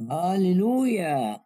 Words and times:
هللويا 0.00 1.44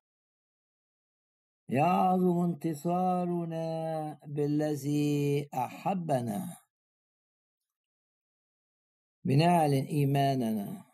يعظم 1.69 2.45
انتصارنا 2.45 4.19
بالذي 4.27 5.49
أحبنا. 5.55 6.57
بنعلن 9.25 9.85
إيماننا. 9.87 10.85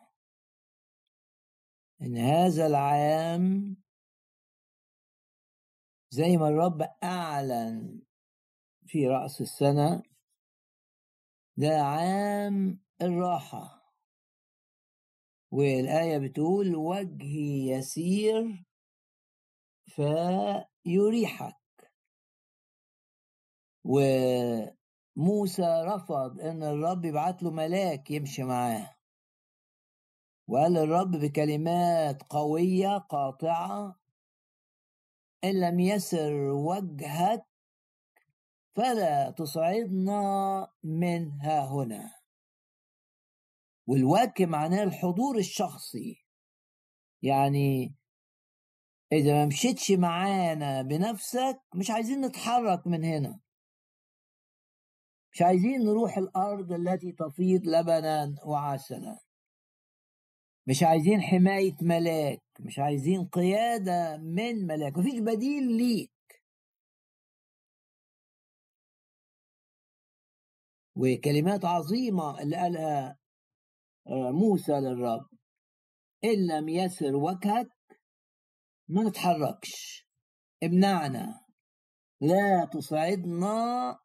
إن 2.03 2.17
هذا 2.17 2.67
العام 2.67 3.77
زي 6.11 6.37
ما 6.37 6.49
الرب 6.49 6.83
أعلن 7.05 8.03
في 8.87 9.07
رأس 9.09 9.41
السنة 9.41 10.03
ده 11.57 11.83
عام 11.83 12.81
الراحة. 13.03 13.78
والآية 15.51 16.19
بتقول 16.19 16.77
وجهي 16.77 17.69
يسير 17.69 18.65
فيريحك. 19.87 21.55
وموسى 23.85 25.83
رفض 25.85 26.41
إن 26.41 26.63
الرب 26.63 27.05
يبعت 27.05 27.43
له 27.43 27.51
ملاك 27.51 28.11
يمشي 28.11 28.43
معاه. 28.43 28.95
وقال 30.49 30.77
الرب 30.77 31.11
بكلمات 31.11 32.23
قوية 32.23 32.99
قاطعة 32.99 34.01
إن 35.45 35.61
لم 35.61 35.81
يسر 35.81 36.33
وجهك 36.51 37.47
فلا 38.77 39.31
تصعدنا 39.31 40.69
من 40.83 41.41
ها 41.41 41.67
هنا. 41.69 42.18
والوجه 43.89 44.47
معناه 44.47 44.83
الحضور 44.83 45.39
الشخصي. 45.39 46.25
يعني 47.23 47.95
إذا 49.13 49.33
ما 49.33 49.47
مشيتش 49.47 49.91
معانا 49.91 50.83
بنفسك 50.83 51.61
مش 51.75 51.91
عايزين 51.91 52.21
نتحرك 52.21 52.87
من 52.87 53.05
هنا. 53.05 53.41
مش 55.33 55.43
عايزين 55.43 55.81
نروح 55.85 56.19
الأرض 56.19 56.73
التي 56.73 57.13
تفيض 57.13 57.67
لبنا 57.67 58.35
وعسلا. 58.47 59.19
مش 60.67 60.83
عايزين 60.83 61.21
حماية 61.21 61.77
ملاك. 61.83 62.43
مش 62.61 62.79
عايزين 62.79 63.29
قيادة 63.29 64.17
من 64.17 64.67
ملاك. 64.67 64.99
مفيش 64.99 65.19
بديل 65.21 65.77
ليك. 65.77 66.11
وكلمات 70.97 71.65
عظيمة 71.65 72.43
اللي 72.43 72.57
قالها 72.57 73.18
موسى 74.11 74.73
للرب. 74.73 75.27
إن 76.25 76.47
لم 76.47 76.69
يسر 76.69 77.17
وجهك 77.17 77.69
ما 78.89 79.03
نتحركش 79.03 80.07
امنعنا. 80.63 81.41
لا 82.21 82.69
تصعدنا 82.73 83.99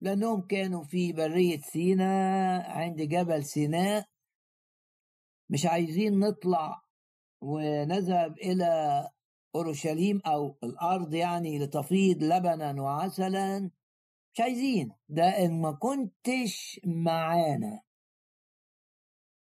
لأنهم 0.00 0.46
كانوا 0.46 0.84
في 0.84 1.12
برية 1.12 1.58
سيناء 1.60 2.70
عند 2.70 3.02
جبل 3.02 3.44
سيناء. 3.44 4.06
مش 5.50 5.66
عايزين 5.66 6.18
نطلع 6.18 6.82
ونذهب 7.42 8.38
إلى 8.38 9.02
أورشليم 9.54 10.20
أو 10.26 10.58
الأرض 10.64 11.14
يعني 11.14 11.58
لتفيض 11.58 12.22
لبنا 12.22 12.82
وعسلا. 12.82 13.70
مش 14.34 14.40
عايزين. 14.40 14.92
ده 15.08 15.24
إن 15.24 15.60
ما 15.60 15.72
كنتش 15.72 16.80
معانا. 16.84 17.85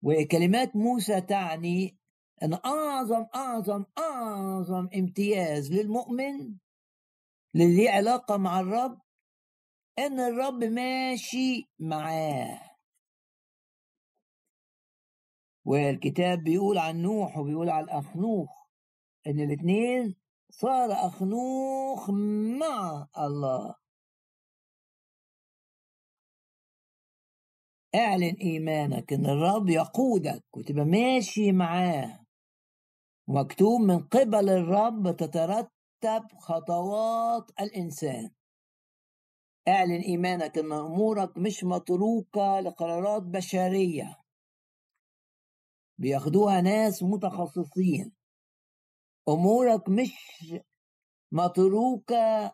وكلمات 0.05 0.77
موسى 0.77 1.21
تعني 1.21 1.97
أن 2.43 2.55
أعظم 2.55 3.27
أعظم 3.35 3.85
أعظم 3.99 4.89
امتياز 4.97 5.73
للمؤمن 5.73 6.57
اللي 7.55 7.89
علاقة 7.89 8.37
مع 8.37 8.61
الرب 8.61 9.01
إن 9.99 10.21
الرب 10.21 10.65
ماشي 10.65 11.71
معاه. 11.79 12.61
والكتاب 15.65 16.39
بيقول 16.45 16.79
عن 16.79 17.03
نوح 17.03 17.39
وبيقول 17.39 17.71
عن 17.71 17.89
أخنوخ 17.89 18.51
إن 19.27 19.41
الاثنين 19.41 20.15
صار 20.51 20.93
أخنوخ 20.93 22.11
مع 22.61 23.09
الله. 23.19 23.84
اعلن 27.95 28.37
إيمانك 28.41 29.13
إن 29.13 29.27
الرب 29.27 29.69
يقودك 29.69 30.45
وتبقى 30.57 30.85
ماشي 30.85 31.53
معاه. 31.53 32.25
مكتوب 33.29 33.81
من 33.81 33.99
قبل 33.99 34.49
الرب 34.51 35.17
تترتب 35.17 36.29
خطوات 36.39 37.51
الإنسان. 37.61 38.31
اعلن 39.69 40.01
إيمانك 40.01 40.59
إن 40.59 40.73
أمورك 40.73 41.39
مش 41.39 41.65
متروكة 41.65 42.61
لقرارات 42.61 43.23
بشرية. 43.23 44.17
بياخدوها 45.99 46.61
ناس 46.61 47.03
متخصصين. 47.03 48.13
أمورك 49.29 49.89
مش 49.89 50.15
متروكة 51.33 52.53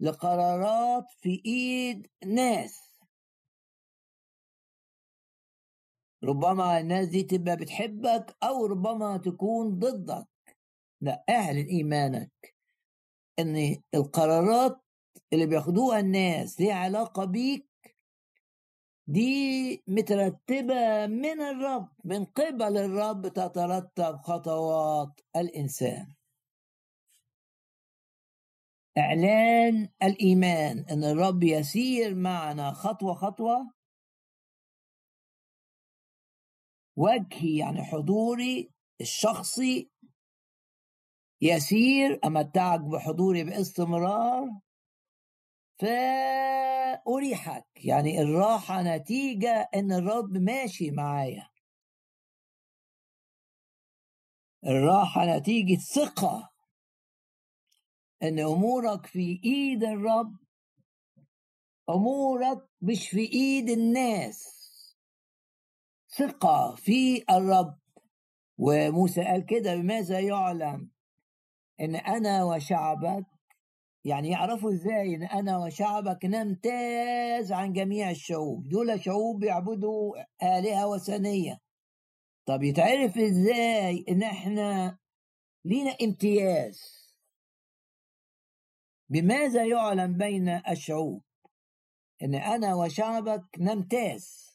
لقرارات 0.00 1.04
في 1.20 1.42
إيد 1.46 2.06
ناس. 2.26 2.81
ربما 6.24 6.80
الناس 6.80 7.08
دي 7.08 7.22
تبقى 7.22 7.56
بتحبك 7.56 8.36
أو 8.42 8.66
ربما 8.66 9.16
تكون 9.16 9.78
ضدك. 9.78 10.26
لا 11.00 11.24
اعلن 11.30 11.66
إيمانك 11.66 12.54
إن 13.38 13.76
القرارات 13.94 14.80
اللي 15.32 15.46
بياخدوها 15.46 16.00
الناس 16.00 16.60
ليها 16.60 16.74
علاقة 16.74 17.24
بيك 17.24 17.66
دي 19.06 19.82
مترتبة 19.88 21.06
من 21.06 21.40
الرب 21.40 21.88
من 22.04 22.24
قبل 22.24 22.76
الرب 22.78 23.28
تترتب 23.28 24.16
خطوات 24.16 25.20
الإنسان. 25.36 26.14
إعلان 28.98 29.88
الإيمان 30.02 30.78
أن 30.90 31.04
الرب 31.04 31.42
يسير 31.42 32.14
معنا 32.14 32.72
خطوة 32.72 33.14
خطوة 33.14 33.70
وجهي 36.96 37.56
يعني 37.56 37.82
حضوري 37.84 38.70
الشخصي 39.00 39.90
يسير 41.40 42.20
أمتعك 42.24 42.80
بحضوري 42.80 43.44
باستمرار 43.44 44.60
فأريحك. 45.80 47.66
يعني 47.76 48.22
الراحة 48.22 48.82
نتيجة 48.82 49.68
إن 49.74 49.92
الرب 49.92 50.32
ماشي 50.32 50.90
معايا. 50.90 51.48
الراحة 54.66 55.36
نتيجة 55.36 55.80
ثقة 55.80 56.52
إن 58.22 58.38
أمورك 58.38 59.06
في 59.06 59.40
إيد 59.44 59.84
الرب 59.84 60.36
أمورك 61.90 62.68
مش 62.82 63.08
في 63.08 63.20
إيد 63.32 63.70
الناس. 63.70 64.61
ثقة 66.18 66.74
في 66.74 67.24
الرب. 67.30 67.78
وموسى 68.58 69.24
قال 69.24 69.46
كده 69.46 69.74
بماذا 69.76 70.20
يعلم 70.20 70.90
إن 71.80 71.96
أنا 71.96 72.44
وشعبك 72.44 73.26
يعني 74.04 74.28
يعرفوا 74.28 74.72
إزاي 74.72 75.14
إن 75.14 75.22
أنا 75.22 75.58
وشعبك 75.58 76.24
نمتاز 76.24 77.52
عن 77.52 77.72
جميع 77.72 78.10
الشعوب 78.10 78.68
دول 78.68 79.00
شعوب 79.04 79.40
بيعبدوا 79.40 80.14
آلهة 80.42 80.86
وثنية. 80.86 81.58
طب 82.46 82.62
يتعرف 82.62 83.18
إزاي 83.18 84.04
إن 84.08 84.22
إحنا 84.22 84.98
لينا 85.64 85.96
امتياز؟ 86.02 86.80
بماذا 89.08 89.64
يعلم 89.64 90.16
بين 90.16 90.48
الشعوب 90.48 91.22
إن 92.22 92.34
أنا 92.34 92.74
وشعبك 92.74 93.44
نمتاز؟ 93.58 94.51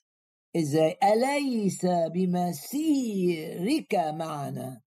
إزاي؟ 0.56 0.98
أليس 1.04 1.86
بمسيرك 2.14 3.96
معنا؟ 3.96 4.82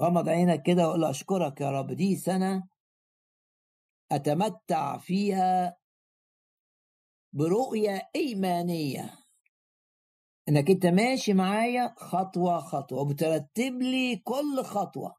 غمض 0.00 0.28
عينك 0.28 0.62
كده 0.62 0.88
وقول 0.88 1.04
أشكرك 1.04 1.60
يا 1.60 1.70
رب 1.70 1.92
دي 1.92 2.16
سنة 2.16 2.68
أتمتع 4.12 4.98
فيها 4.98 5.76
برؤية 7.32 8.10
إيمانية. 8.16 9.18
إنك 10.48 10.70
أنت 10.70 10.86
ماشي 10.86 11.32
معايا 11.32 11.94
خطوة 11.98 12.58
خطوة 12.60 13.00
وبترتب 13.00 13.82
لي 13.82 14.16
كل 14.16 14.62
خطوة 14.64 15.14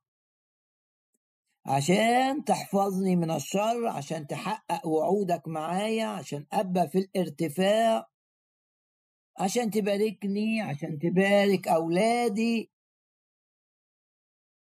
عشان 1.66 2.44
تحفظني 2.46 3.16
من 3.16 3.32
الشر 3.32 3.88
عشان 3.88 4.28
تحقق 4.28 4.88
وعودك 4.88 5.48
معايا 5.48 6.06
عشان 6.06 6.46
أبقى 6.54 6.90
في 6.90 6.98
الارتفاع 6.98 8.08
عشان 9.40 9.72
تباركني 9.72 10.62
عشان 10.62 11.00
تبارك 11.00 11.68
أولادي. 11.68 12.70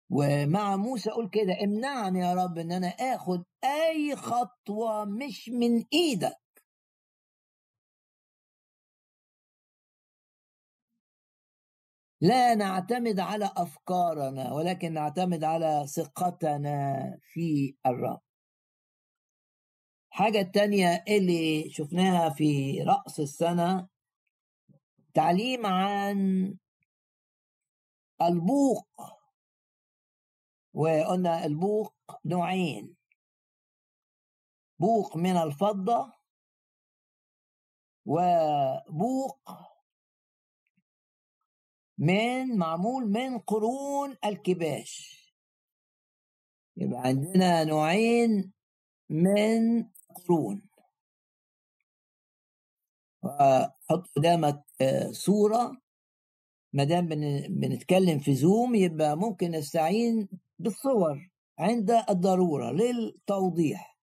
ومع 0.10 0.76
موسى 0.76 1.10
أقول 1.10 1.30
كده 1.30 1.64
امنعني 1.64 2.20
يا 2.20 2.34
رب 2.34 2.58
إن 2.58 2.72
أنا 2.72 2.88
آخد 2.88 3.44
أي 3.64 4.16
خطوة 4.16 5.06
مش 5.06 5.50
من 5.50 5.86
إيدك. 5.94 6.38
لا 12.22 12.56
نعتمد 12.56 13.20
على 13.20 13.52
أفكارنا 13.58 14.54
ولكن 14.54 14.94
نعتمد 14.94 15.44
على 15.44 15.88
ثقتنا 15.88 16.98
في 17.34 17.76
الرب. 17.86 18.22
حاجة 20.10 20.40
التانية 20.42 21.04
اللي 21.08 21.70
شفناها 21.70 22.30
في 22.30 22.82
رأس 22.84 23.20
السنة 23.20 23.88
تعليم 25.18 25.66
عن 25.66 26.18
البوق. 28.22 28.88
وقلنا 30.74 31.46
البوق 31.46 31.96
نوعين. 32.26 32.96
بوق 34.80 35.18
من 35.18 35.38
الفضة 35.38 36.14
وبوق 38.06 39.52
من 41.98 42.58
معمول 42.58 43.04
من 43.10 43.40
قرون 43.40 44.18
الكباش. 44.26 45.18
يبقى 46.78 47.00
عندنا 47.00 47.64
نوعين 47.64 48.54
من 49.10 49.90
قرون. 50.16 50.67
وحط 53.28 54.08
قدامك 54.16 54.64
آه، 54.82 55.12
صورة. 55.12 55.82
ما 56.74 56.84
دام 56.84 57.08
بنتكلم 57.50 58.20
في 58.20 58.36
زوم 58.36 58.76
يبقى 58.76 59.18
ممكن 59.18 59.52
نستعين 59.52 60.30
بالصور 60.60 61.30
عند 61.60 61.92
الضرورة 61.92 62.72
للتوضيح. 62.72 63.98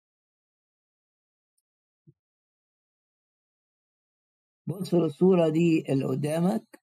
بص 4.67 4.95
الصورة 4.95 5.49
دي 5.49 5.85
اللي 5.93 6.05
قدامك. 6.05 6.81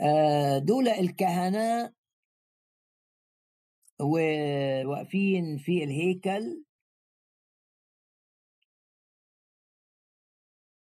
آه، 0.00 0.58
دول 0.58 0.88
الكهنة 0.88 1.92
وواقفين 4.00 5.58
في 5.58 5.84
الهيكل. 5.84 6.64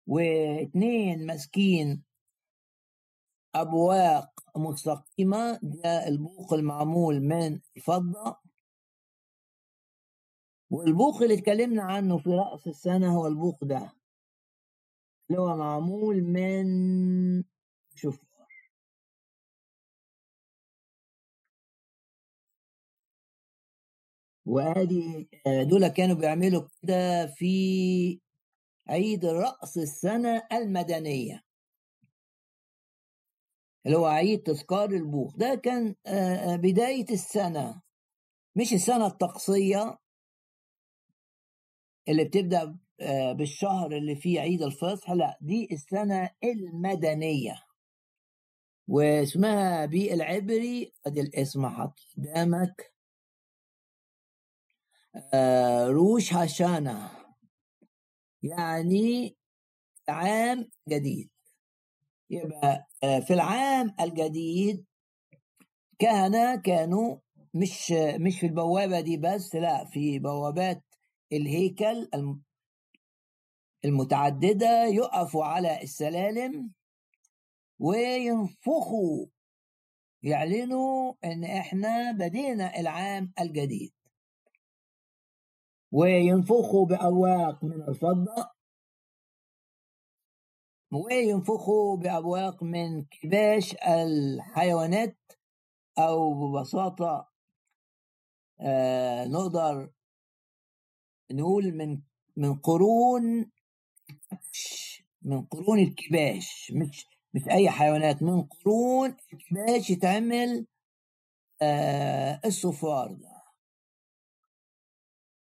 واثنين 0.07 1.25
ماسكين 1.25 2.03
أبواق 3.55 4.29
مستقيمة 4.57 5.59
ده 5.63 6.07
البوق 6.07 6.53
المعمول 6.53 7.19
من 7.21 7.59
الفضة 7.77 8.37
والبوق 10.69 11.21
اللي 11.21 11.33
اتكلمنا 11.33 11.83
عنه 11.83 12.17
في 12.17 12.29
رأس 12.29 12.67
السنة 12.67 13.17
هو 13.17 13.27
البوق 13.27 13.63
ده 13.63 13.91
اللي 15.29 15.41
هو 15.41 15.57
معمول 15.57 16.21
من 16.23 17.43
شوف 17.95 18.25
وادي 24.45 25.29
آه، 25.47 25.63
دول 25.63 25.87
كانوا 25.87 26.15
بيعملوا 26.15 26.67
كده 26.81 27.25
في 27.27 28.19
عيد 28.87 29.25
رأس 29.25 29.77
السنة 29.77 30.47
المدنية. 30.51 31.43
اللي 33.85 33.97
هو 33.97 34.05
عيد 34.05 34.43
تذكار 34.43 34.89
البوخ. 34.89 35.35
ده 35.37 35.55
كان 35.55 35.95
آه، 36.05 36.53
آه، 36.53 36.55
بداية 36.55 37.05
السنة. 37.11 37.81
مش 38.55 38.73
السنة 38.73 39.05
الطقسية 39.07 39.97
اللي 42.09 42.23
بتبدأ 42.25 42.77
بالشهر 43.37 43.91
اللي 43.97 44.15
فيه 44.15 44.39
عيد 44.39 44.61
الفصح. 44.61 45.11
لا 45.11 45.37
دي 45.41 45.67
السنة 45.71 46.29
المدنية. 46.43 47.63
واسمها 48.87 49.85
بالعبري 49.85 50.93
ادي 51.05 51.21
الاسم 51.21 51.67
حط 51.67 51.99
قدامك. 52.17 52.93
آه، 55.33 55.87
روش 55.87 56.33
هاشانا 56.33 57.24
يعني 58.45 59.35
عام 60.09 60.69
جديد. 60.89 61.29
يبقى 62.29 62.87
آه، 63.03 63.19
في 63.19 63.33
العام 63.33 63.95
الجديد 63.99 64.85
كهنة 65.99 66.55
كانوا 66.55 67.17
مش 67.53 67.91
مش 68.19 68.39
في 68.39 68.45
البوابة 68.45 68.99
دي 69.01 69.17
بس 69.17 69.55
لا 69.55 69.85
في 69.85 70.19
بوابات 70.19 70.83
الهيكل 71.33 72.09
المتعددة 73.85 74.83
يقفوا 74.85 75.45
على 75.45 75.81
السلالم 75.83 76.71
وينفخوا 77.79 79.25
يعلنوا 80.23 81.13
إن 81.23 81.43
إحنا 81.43 82.11
بدينا 82.11 82.79
العام 82.79 83.33
الجديد. 83.39 83.94
وينفخوا 85.95 86.85
بأواق 86.85 87.63
من 87.63 87.81
الفضة. 87.81 88.51
وينفخوا 90.93 91.97
بأبواق 91.97 92.63
من 92.63 93.05
كباش 93.05 93.75
الحيوانات 93.75 95.17
أو 95.97 96.33
ببساطة 96.33 97.29
آه 98.61 99.25
نقدر 99.25 99.91
نقول 101.31 101.71
من 101.77 102.01
من 102.37 102.55
قرون 102.55 103.51
من 105.21 105.45
قرون 105.45 105.79
الكباش. 105.79 106.71
مش 106.75 107.05
مش 107.33 107.47
أي 107.49 107.69
حيوانات 107.69 108.23
من 108.23 108.41
قرون 108.43 109.17
الكباش 109.33 109.89
يتعمل 109.89 110.67
آه 111.61 112.41
الصفار 112.45 113.13
ده 113.13 113.34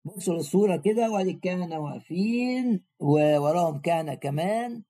بصوا 0.06 0.34
للصورة 0.34 0.76
كده 0.76 1.10
وأدي 1.10 1.30
الكهنة 1.30 1.78
واقفين 1.78 2.84
ووراهم 3.00 3.80
كهنة 3.80 4.14
كمان 4.14 4.82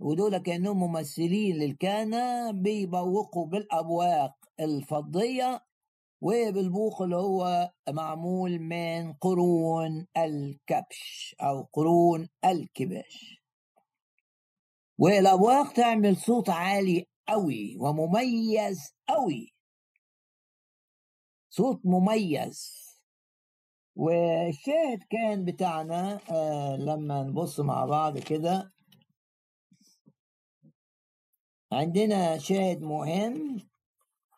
ودول 0.00 0.38
كأنهم 0.38 0.80
ممثلين 0.80 1.56
للكهنة 1.56 2.50
بيبوقوا 2.50 3.46
بالأبواق 3.46 4.34
الفضية 4.60 5.64
وبالبوق 6.20 7.02
اللي 7.02 7.16
هو 7.16 7.72
معمول 7.88 8.58
من 8.58 9.12
قرون 9.12 10.06
الكبش 10.16 11.36
أو 11.40 11.62
قرون 11.72 12.28
الكباش. 12.44 13.42
والأبواق 14.98 15.72
تعمل 15.72 16.16
صوت 16.16 16.50
عالي 16.50 17.06
قوي 17.28 17.76
ومميز 17.80 18.94
قوي 19.08 19.54
صوت 21.50 21.80
مميز. 21.84 22.89
والشاهد 23.96 25.02
كان 25.10 25.44
بتاعنا 25.44 26.20
آه 26.30 26.76
لما 26.76 27.22
نبص 27.22 27.60
مع 27.60 27.84
بعض 27.84 28.18
كده. 28.18 28.72
عندنا 31.72 32.38
شاهد 32.38 32.82
مهم 32.82 33.60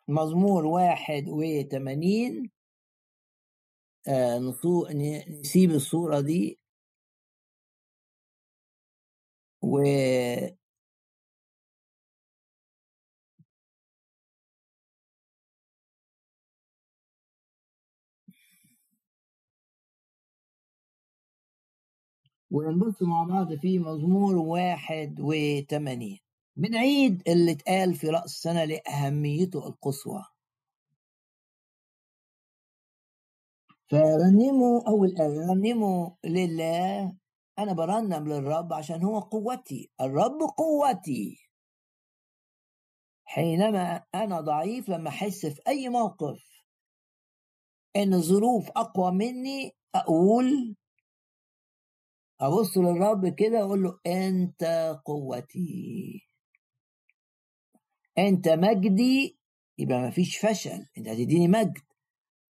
مزمور 0.07 0.65
واحد 0.65 1.25
وثمانين 1.29 2.51
آه 4.07 4.39
نسيب 5.41 5.71
الصورة 5.71 6.21
دي. 6.21 6.59
و 9.63 9.79
ونبص 22.53 23.01
مع 23.01 23.23
بعض 23.23 23.53
في 23.55 23.79
مزمور 23.79 24.35
واحد 24.35 25.19
وثمانين 25.19 26.19
بنعيد 26.55 27.23
اللي 27.27 27.51
اتقال 27.51 27.95
في 27.95 28.09
رأس 28.09 28.25
السنة 28.25 28.63
لأهميته 28.63 29.67
القصوى. 29.67 30.23
فرنموا 33.91 34.87
أول 34.87 35.15
رنموا 35.19 36.09
لله 36.25 37.15
أنا 37.59 37.73
برنم 37.73 38.27
للرب 38.27 38.73
عشان 38.73 39.03
هو 39.03 39.19
قوتي 39.19 39.91
الرب 40.01 40.39
قوتي. 40.57 41.37
حينما 43.25 44.03
أنا 44.15 44.41
ضعيف 44.41 44.89
لما 44.89 45.09
أحس 45.09 45.45
في 45.45 45.61
أي 45.67 45.89
موقف 45.89 46.63
إن 47.95 48.13
الظروف 48.13 48.69
أقوى 48.69 49.11
مني 49.11 49.71
أقول 49.95 50.75
أبص 52.47 52.77
للرب 52.77 53.27
كده 53.27 53.61
أقول 53.61 53.83
له 53.83 53.99
أنت 54.07 54.63
قوتي. 55.05 56.27
أنت 58.17 58.49
مجدي 58.49 59.39
يبقى 59.77 59.99
ما 60.01 60.09
فيش 60.11 60.37
فشل 60.37 60.85
أنت 60.97 61.07
هتديني 61.07 61.47
مجد. 61.47 61.81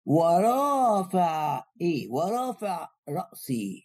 ورافع 0.06 1.64
إيه؟ 1.80 2.08
ورافع 2.10 2.88
رأسي. 3.08 3.84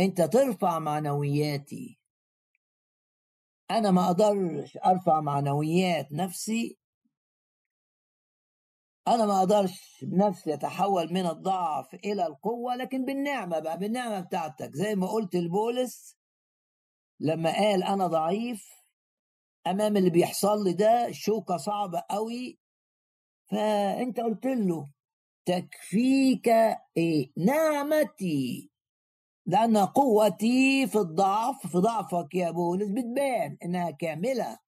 أنت 0.00 0.22
ترفع 0.22 0.78
معنوياتي. 0.78 1.98
أنا 3.70 3.90
ما 3.90 4.06
أقدرش 4.06 4.76
أرفع 4.86 5.20
معنويات 5.20 6.12
نفسي 6.12 6.78
أنا 9.08 9.26
ما 9.26 9.38
أقدرش 9.38 10.04
بنفسي 10.04 10.54
أتحول 10.54 11.12
من 11.12 11.26
الضعف 11.26 11.94
إلى 11.94 12.26
القوة 12.26 12.76
لكن 12.76 13.04
بالنعمة 13.04 13.58
بقى 13.58 13.78
بالنعمة 13.78 14.20
بتاعتك. 14.20 14.70
زي 14.74 14.94
ما 14.94 15.06
قلت 15.06 15.36
لبولس 15.36 16.16
لما 17.20 17.52
قال 17.52 17.82
أنا 17.84 18.06
ضعيف 18.06 18.68
أمام 19.66 19.96
اللي 19.96 20.10
بيحصل 20.10 20.64
لي 20.64 20.72
ده 20.72 21.08
شوكة 21.12 21.56
صعبة 21.56 22.02
قوي 22.10 22.58
فأنت 23.50 24.20
قلت 24.20 24.46
له 24.46 24.88
تكفيك 25.44 26.48
إيه؟ 26.96 27.32
نعمتي 27.36 28.70
لأن 29.46 29.76
قوتي 29.76 30.86
في 30.86 30.98
الضعف 30.98 31.66
في 31.66 31.78
ضعفك 31.78 32.34
يا 32.34 32.50
بولس 32.50 32.88
بتبان 32.90 33.56
إنها 33.64 33.90
كاملة 33.90 34.58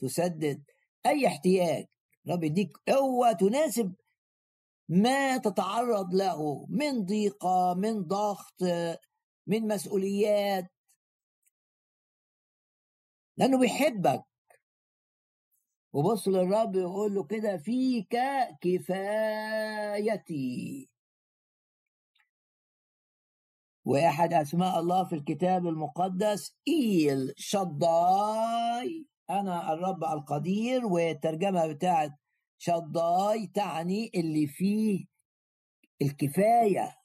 تسدد 0.00 0.62
أي 1.06 1.26
احتياج. 1.26 1.86
رب 2.28 2.44
يديك 2.44 2.76
قوه 2.88 3.32
تناسب 3.32 3.94
ما 4.88 5.36
تتعرض 5.36 6.14
له 6.14 6.66
من 6.68 7.04
ضيقة 7.04 7.74
من 7.74 8.02
ضغط 8.02 8.62
من 9.46 9.68
مسؤوليات. 9.68 10.72
لأنه 13.36 13.58
بيحبك. 13.58 14.24
وبص 15.92 16.28
للرب 16.28 16.76
يقول 16.76 17.14
له 17.14 17.24
كده 17.24 17.56
فيك 17.56 18.16
كفايتي. 18.60 20.36
وأحد 23.84 24.32
أسماء 24.32 24.80
الله 24.80 25.04
في 25.04 25.14
الكتاب 25.14 25.66
المقدس 25.66 26.56
إيل 26.68 27.34
شضاي 27.36 29.06
أنا 29.30 29.72
الرب 29.72 30.04
القدير 30.04 30.86
والترجمة 30.86 31.66
بتاعت 31.66 32.12
شضاي 32.58 33.46
تعني 33.46 34.10
اللي 34.14 34.46
فيه 34.46 35.06
الكفاية. 36.02 36.96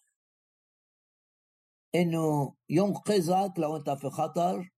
إنه 1.95 2.55
ينقذك 2.69 3.53
لو 3.57 3.75
أنت 3.77 3.89
في 3.89 4.09
خطر 4.09 4.69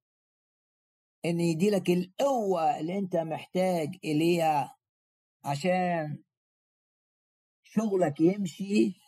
إن 1.25 1.39
يديلك 1.39 1.89
القوة 1.89 2.79
اللي 2.79 2.97
أنت 2.97 3.15
محتاج 3.15 3.95
إليها 4.03 4.77
عشان 5.45 6.23
شغلك 7.63 8.19
يمشي. 8.21 9.01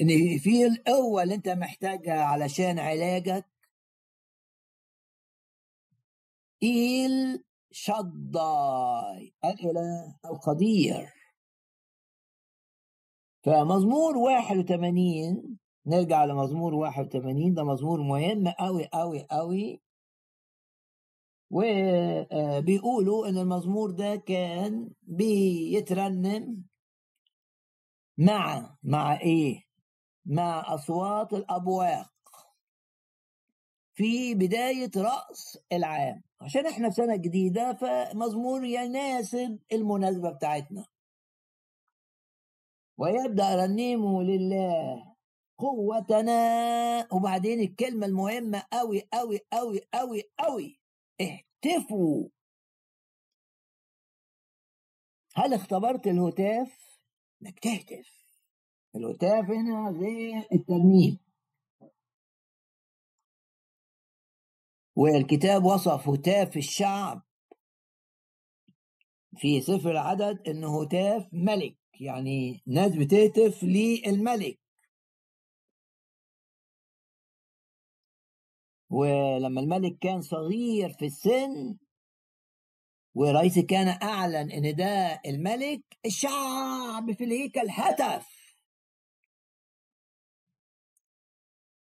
إن 0.00 0.38
في 0.38 0.66
القوة 0.66 1.22
اللي 1.22 1.34
أنت 1.34 1.48
محتاجها 1.48 2.22
علشان 2.22 2.78
علاجك. 2.78 3.55
إيل 6.62 7.44
شداي 7.70 9.34
الإله 9.44 10.16
القدير. 10.24 11.12
فمزمور 13.44 14.16
81 14.18 15.58
نرجع 15.86 16.24
لمزمور 16.24 16.74
81 16.74 17.54
ده 17.54 17.64
مزمور 17.64 18.00
مهم 18.02 18.48
قوي 18.48 18.86
قوي 18.92 19.26
قوي 19.30 19.80
وبيقولوا 21.50 23.28
إن 23.28 23.38
المزمور 23.38 23.90
ده 23.90 24.16
كان 24.16 24.90
بيترنم 25.02 26.64
مع 28.18 28.76
مع 28.82 29.20
إيه؟ 29.20 29.62
مع 30.26 30.74
أصوات 30.74 31.32
الابواق 31.32 32.10
في 33.96 34.34
بداية 34.34 34.90
رأس 34.96 35.58
العام. 35.72 36.22
عشان 36.40 36.66
إحنا 36.66 36.88
في 36.88 36.94
سنة 36.94 37.16
جديدة 37.16 37.72
فمزمور 37.72 38.64
يناسب 38.64 39.58
المناسبة 39.72 40.30
بتاعتنا. 40.30 40.84
ويبدأ 42.98 43.54
رنيمه 43.54 44.22
لله 44.22 45.14
قوتنا. 45.58 47.08
وبعدين 47.12 47.60
الكلمة 47.60 48.06
المهمة 48.06 48.62
قوي 48.72 49.08
قوي 49.12 49.40
قوي 49.52 49.80
قوي 49.94 50.22
قوي 50.38 50.80
اهتفوا 51.20 52.28
هل 55.34 55.54
اختبرت 55.54 56.06
الهتاف؟ 56.06 56.98
إنك 57.42 57.58
تهتف. 57.58 58.08
الهتاف 58.96 59.44
هنا 59.50 59.92
زي 59.92 60.38
الترنيم. 60.52 61.25
والكتاب 64.96 65.64
وصف 65.64 66.08
هتاف 66.08 66.56
الشعب 66.56 67.22
في 69.36 69.60
سفر 69.60 69.90
العدد 69.90 70.48
إنه 70.48 70.82
هتاف 70.82 71.28
ملك 71.32 71.76
يعني 72.00 72.62
ناس 72.66 72.96
بتهتف 72.96 73.64
للملك. 73.64 74.58
ولما 78.90 79.60
الملك 79.60 79.98
كان 79.98 80.20
صغير 80.20 80.92
في 80.92 81.06
السن 81.06 81.76
ورئيس 83.14 83.58
كان 83.58 83.88
أعلن 84.02 84.50
إن 84.50 84.76
ده 84.76 85.20
الملك 85.26 85.82
الشعب 86.06 87.12
في 87.12 87.24
الهيكل 87.24 87.66
هتف. 87.70 88.35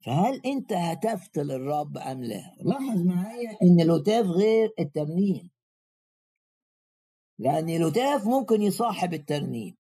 فهل 0.07 0.41
انت 0.47 0.73
هتفت 0.73 1.39
للرب 1.39 1.99
ام 1.99 2.25
لا؟ 2.25 2.57
لاحظ 2.61 3.03
معايا 3.03 3.59
ان 3.63 3.81
الهتاف 3.81 4.27
غير 4.27 4.75
الترنيم. 4.81 5.51
لأن 7.39 7.69
الهتاف 7.71 8.27
ممكن 8.27 8.63
يصاحب 8.63 9.15
الترنيم. 9.15 9.77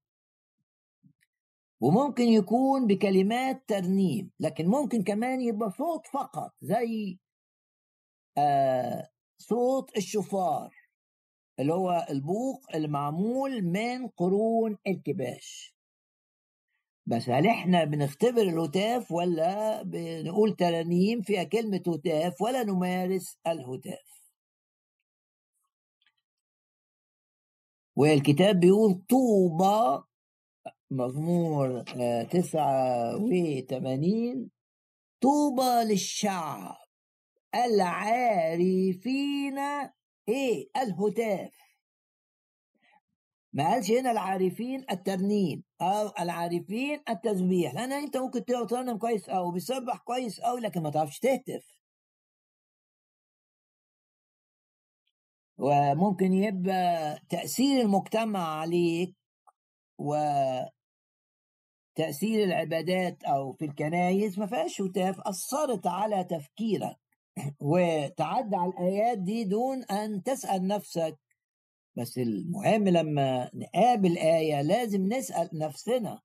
وممكن 1.81 2.23
يكون 2.25 2.87
بكلمات 2.87 3.69
ترنيم 3.69 4.31
لكن 4.41 4.67
ممكن 4.67 5.03
كمان 5.03 5.41
يبقى 5.41 5.71
صوت 5.71 6.07
فقط 6.07 6.53
زي 6.63 7.19
آه 8.39 9.09
صوت 9.39 9.97
الشوفار 9.97 10.75
اللي 11.61 11.75
هو 11.75 12.07
البوق 12.11 12.61
المعمول 12.75 13.63
من 13.63 14.09
قرون 14.09 14.79
الكباش. 14.87 15.74
بس 17.07 17.29
هل 17.29 17.47
إحنا 17.47 17.85
بنختبر 17.85 18.43
الهتاف 18.43 19.13
ولا 19.13 19.83
بنقول 19.83 20.57
ترانيم 20.57 21.23
فيها 21.23 21.43
كلمة 21.45 21.83
هتاف 21.89 22.43
ولا 22.43 22.65
نمارس 22.65 23.39
الهتاف؟ 23.47 24.15
والكتاب 27.97 28.61
بيقول 28.61 28.95
طوبى 29.09 30.03
مزمور 30.91 31.85
آه، 31.97 32.23
تسعة 32.23 33.17
وثمانين 33.17 34.51
طوبى 35.21 35.85
للشعب 35.93 36.77
العارفين 37.55 39.59
إيه 40.29 40.69
الهتاف. 40.77 41.64
ما 43.55 43.71
قالش 43.71 43.91
هنا 43.91 44.11
العارفين 44.11 44.85
الترنيم 44.91 45.65
أو 45.81 46.13
العارفين 46.21 47.03
التسبيح 47.09 47.75
لأن 47.75 47.93
أنت 47.93 48.17
ممكن 48.17 48.45
ترنم 48.45 48.99
كويس 48.99 49.29
أو 49.29 49.51
بيسبح 49.51 49.99
كويس 49.99 50.41
أو 50.41 50.59
لكن 50.59 50.83
ما 50.83 50.91
تعرفش 50.91 51.19
تهتف. 51.19 51.79
وممكن 55.59 56.33
يبقى 56.33 57.19
تأثير 57.29 57.81
المجتمع 57.81 58.61
عليك 58.61 59.15
و 59.99 60.15
تأثير 61.95 62.45
العبادات 62.45 63.25
أو 63.25 63.53
في 63.53 63.65
الكنايس 63.65 64.39
ما 64.39 64.47
فيهاش 64.47 64.81
هتاف 64.81 65.21
أثرت 65.21 65.87
على 65.87 66.25
تفكيرك. 66.25 66.97
وتعدى 67.61 68.57
على 68.57 68.71
الآيات 68.71 69.19
دي 69.19 69.45
دون 69.45 69.85
أن 69.85 70.23
تسأل 70.23 70.67
نفسك 70.67 71.24
بس 71.97 72.19
المهم 72.19 72.89
لما 72.89 73.51
نقابل 73.55 74.19
آية 74.19 74.63
لازم 74.63 75.07
نسأل 75.13 75.51
نفسنا 75.55 76.21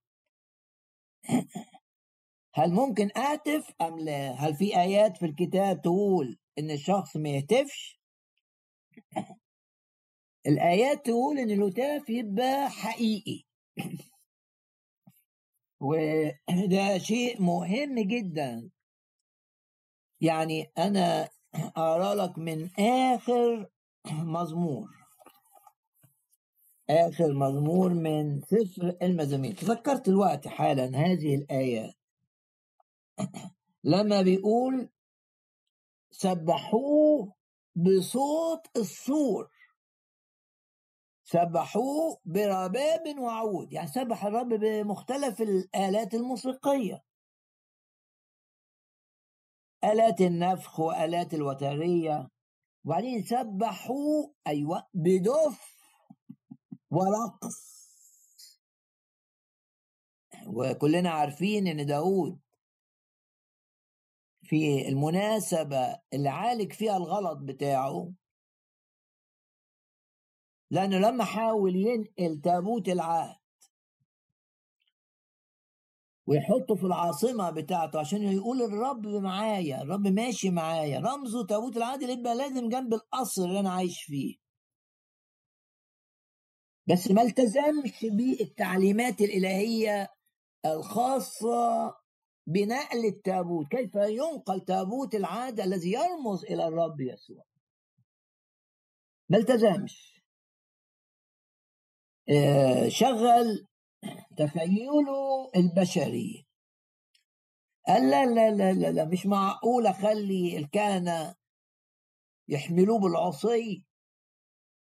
هل 2.53 2.71
ممكن 2.73 3.09
أهتف 3.17 3.73
أم 3.81 3.99
لا؟ 3.99 4.31
هل 4.31 4.55
في 4.55 4.77
آيات 4.81 5.17
في 5.17 5.25
الكتاب 5.25 5.81
تقول 5.81 6.37
إن 6.59 6.71
الشخص 6.71 7.17
ما 7.17 7.29
يهتفش؟ 7.29 7.99
الآيات 10.47 11.05
تقول 11.05 11.39
إن 11.39 11.51
الهتاف 11.51 12.09
يبقى 12.09 12.69
حقيقي 12.69 13.43
وده 15.81 16.97
شيء 16.97 17.41
مهم 17.41 17.99
جدا 17.99 18.69
يعني 20.21 20.71
أنا 20.77 21.29
أقرأ 21.55 22.15
لك 22.15 22.37
من 22.37 22.69
آخر 22.79 23.69
مزمور 24.11 24.98
آخر 26.89 27.33
مزمور 27.33 27.93
من 27.93 28.41
سفر 28.41 28.97
المزامير. 29.01 29.53
تذكرت 29.55 30.07
الوقت 30.07 30.47
حالا 30.47 30.85
هذه 30.85 31.35
الآيات 31.35 31.95
لما 33.83 34.21
بيقول 34.21 34.89
سبحوه 36.11 37.33
بصوت 37.75 38.67
الصور 38.77 39.49
سبحوه 41.23 42.19
برباب 42.25 43.19
وعود. 43.19 43.73
يعني 43.73 43.87
سبح 43.87 44.25
الرب 44.25 44.49
بمختلف 44.49 45.41
الآلات 45.41 46.13
الموسيقية. 46.13 47.03
آلات 49.83 50.21
النفخ 50.21 50.79
وآلات 50.79 51.33
الوترية. 51.33 52.29
وبعدين 52.85 53.23
سبحوا 53.23 54.27
أيوة 54.47 54.87
بدف. 54.93 55.78
ورقص. 56.91 57.79
وكلنا 60.47 61.09
عارفين 61.09 61.67
إن 61.67 61.85
داود 61.85 62.39
في 64.43 64.87
المناسبة 64.89 65.99
اللي 66.13 66.29
عالج 66.29 66.73
فيها 66.73 66.97
الغلط 66.97 67.37
بتاعه. 67.37 68.13
لأنه 70.71 70.97
لما 70.97 71.23
حاول 71.23 71.75
ينقل 71.75 72.41
تابوت 72.41 72.89
العهد 72.89 73.39
ويحطه 76.27 76.75
في 76.75 76.83
العاصمة 76.83 77.49
بتاعته 77.51 77.99
عشان 77.99 78.23
يقول 78.23 78.61
الرب 78.61 79.07
معايا 79.07 79.81
الرب 79.81 80.07
ماشي 80.07 80.49
معايا 80.49 80.99
رمزه 80.99 81.45
تابوت 81.45 81.77
العهد 81.77 82.01
اللي 82.01 82.13
يبقى 82.13 82.35
لازم 82.35 82.69
جنب 82.69 82.93
القصر 82.93 83.43
اللي 83.43 83.59
أنا 83.59 83.71
عايش 83.71 84.03
فيه. 84.03 84.48
بس 86.89 87.11
ما 87.11 87.21
التزمش 87.21 88.05
بالتعليمات 88.05 89.21
الإلهية 89.21 90.07
الخاصة 90.65 91.95
بنقل 92.47 93.05
التابوت. 93.05 93.67
كيف 93.67 93.95
ينقل 93.95 94.61
تابوت 94.65 95.15
العادة 95.15 95.63
الذي 95.63 95.91
يرمز 95.91 96.43
إلى 96.45 96.67
الرب 96.67 97.01
يسوع؟ 97.01 97.43
ما 99.29 99.37
التزمش. 99.37 100.23
آه، 102.29 102.89
شغل 102.89 103.67
تخيله 104.37 105.51
البشري. 105.55 106.45
قال 107.87 108.09
لا 108.09 108.25
لا 108.25 108.51
لا 108.51 108.73
لا, 108.73 108.91
لا 108.91 109.05
مش 109.05 109.25
معقول 109.25 109.87
أخلي 109.87 110.57
الكهنة 110.57 111.35
يحملوه 112.47 112.99
بالعصي؟ 112.99 113.88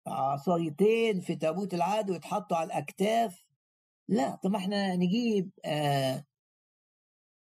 عصايتين 0.07 1.21
في 1.21 1.35
تابوت 1.35 1.73
العهد 1.73 2.09
ويتحطوا 2.11 2.57
على 2.57 2.67
الأكتاف. 2.67 3.45
لا 4.09 4.35
طب 4.35 4.55
إحنا 4.55 4.95
نجيب 4.95 5.51
آه 5.65 6.25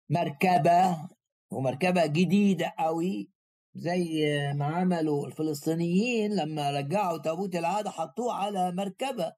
مركبة 0.09 1.07
ومركبة 1.51 2.05
جديدة 2.05 2.73
قوي 2.79 3.29
زي 3.75 4.23
ما 4.55 4.65
عملوا 4.65 5.27
الفلسطينيين 5.27 6.35
لما 6.35 6.71
رجعوا 6.71 7.17
تابوت 7.17 7.55
العهد 7.55 7.87
حطوه 7.87 8.33
على 8.33 8.71
مركبة. 8.71 9.33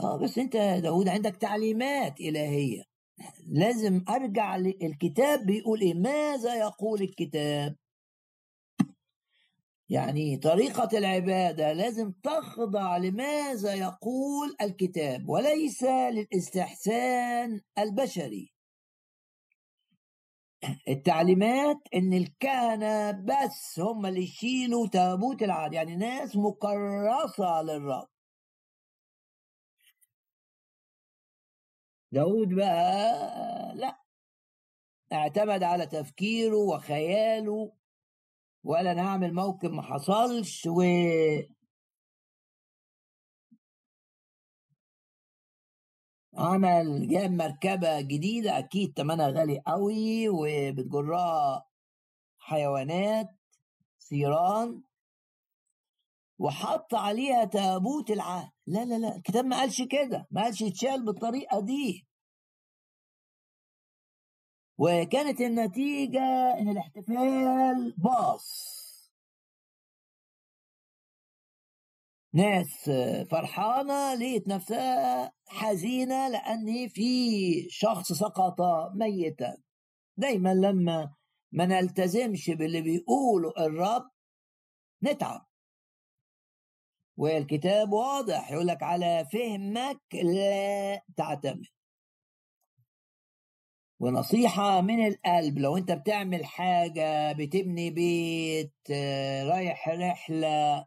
آه 0.00 0.18
بس 0.18 0.38
أنت 0.38 0.54
يا 0.54 0.78
داود 0.80 1.08
عندك 1.08 1.36
تعليمات 1.36 2.20
إلهية. 2.20 2.82
لازم 3.46 4.04
أرجع 4.08 4.56
للكتاب 4.56 5.46
بيقول 5.46 5.80
إيه؟ 5.80 5.94
ماذا 5.94 6.54
يقول 6.54 7.02
الكتاب؟ 7.02 7.76
يعني 9.88 10.36
طريقة 10.36 10.98
العبادة 10.98 11.72
لازم 11.72 12.12
تخضع 12.12 12.96
لماذا 12.96 13.74
يقول 13.74 14.56
الكتاب 14.60 15.28
وليس 15.28 15.82
للاستحسان 15.84 17.60
البشري. 17.78 18.54
التعليمات 20.88 21.76
إن 21.94 22.12
الكهنة 22.12 23.10
بس 23.10 23.80
هم 23.80 24.06
اللي 24.06 24.22
يشيلوا 24.22 24.88
تابوت 24.88 25.42
العهد 25.42 25.72
يعني 25.72 25.96
ناس 25.96 26.36
مكرسة 26.36 27.62
للرب. 27.62 28.08
داود 32.12 32.48
بقى 32.54 33.74
لا 33.74 34.00
اعتمد 35.12 35.62
على 35.62 35.86
تفكيره 35.86 36.56
وخياله. 36.56 37.72
ولا 38.64 38.94
نعمل 38.94 39.34
موكب 39.34 39.70
ما 39.70 39.82
حصلش 39.82 40.66
و 40.66 40.82
عمل 46.38 47.08
جاب 47.08 47.30
مركبة 47.30 48.00
جديدة 48.00 48.58
أكيد 48.58 48.92
تمنها 48.92 49.28
غالي 49.28 49.60
قوي 49.66 50.28
وبتجرها 50.28 51.64
حيوانات 52.38 53.28
ثيران 54.08 54.82
وحط 56.38 56.94
عليها 56.94 57.44
تابوت 57.44 58.10
العهد 58.10 58.50
لا 58.66 58.84
لا 58.84 58.98
لا 58.98 59.16
الكتاب 59.16 59.44
ما 59.44 59.56
قالش 59.56 59.82
كده 59.82 60.26
ما 60.30 60.42
قالش 60.42 60.60
يتشال 60.60 61.04
بالطريقة 61.04 61.60
دي. 61.60 62.06
وكانت 64.78 65.40
النتيجة 65.40 66.58
إن 66.58 66.68
الاحتفال 66.68 67.94
باظ 67.98 68.42
ناس 72.34 72.90
فرحانة 73.30 74.14
لقيت 74.14 74.48
نفسها 74.48 75.32
حزينة 75.48 76.28
لأن 76.28 76.88
في 76.88 77.70
شخص 77.70 78.12
سقط 78.12 78.60
ميتا. 78.94 79.56
دايما 80.16 80.54
لما 80.54 81.14
ما 81.52 81.66
نلتزمش 81.66 82.50
باللي 82.50 82.82
بيقوله 82.82 83.52
الرب 83.58 84.10
نتعب. 85.02 85.46
والكتاب 87.16 87.92
واضح 87.92 88.52
يقول 88.52 88.66
لك 88.66 88.82
على 88.82 89.26
فهمك 89.32 90.00
لا 90.14 91.02
تعتمد. 91.16 91.66
ونصيحة 94.00 94.80
من 94.80 95.06
القلب 95.06 95.58
لو 95.58 95.76
أنت 95.76 95.92
بتعمل 95.92 96.44
حاجة 96.44 97.32
بتبني 97.32 97.90
بيت 97.90 98.72
آه، 98.92 99.44
رايح 99.44 99.88
رحلة. 99.88 100.86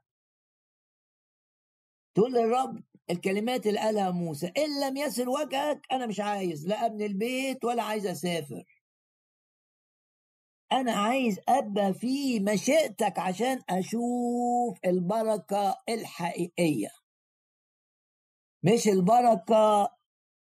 تقول 2.16 2.34
للرب 2.34 2.84
الكلمات 3.10 3.68
اللي 3.68 3.80
قالها 3.80 4.12
موسى 4.12 4.48
إن 4.58 4.82
لم 4.88 4.98
يسر 4.98 5.30
وجهك 5.30 5.82
أنا 5.92 6.06
مش 6.06 6.20
عايز 6.20 6.68
لا 6.68 6.86
أبني 6.86 7.06
البيت 7.06 7.66
ولا 7.66 7.84
عايز 7.84 8.08
أسافر. 8.08 8.64
أنا 10.72 10.92
عايز 10.92 11.40
أبقى 11.50 11.94
في 11.94 12.40
مشيئتك 12.40 13.20
عشان 13.20 13.62
أشوف 13.70 14.80
البركة 14.86 15.76
الحقيقية. 15.90 16.90
مش 18.64 18.88
البركة 18.88 19.90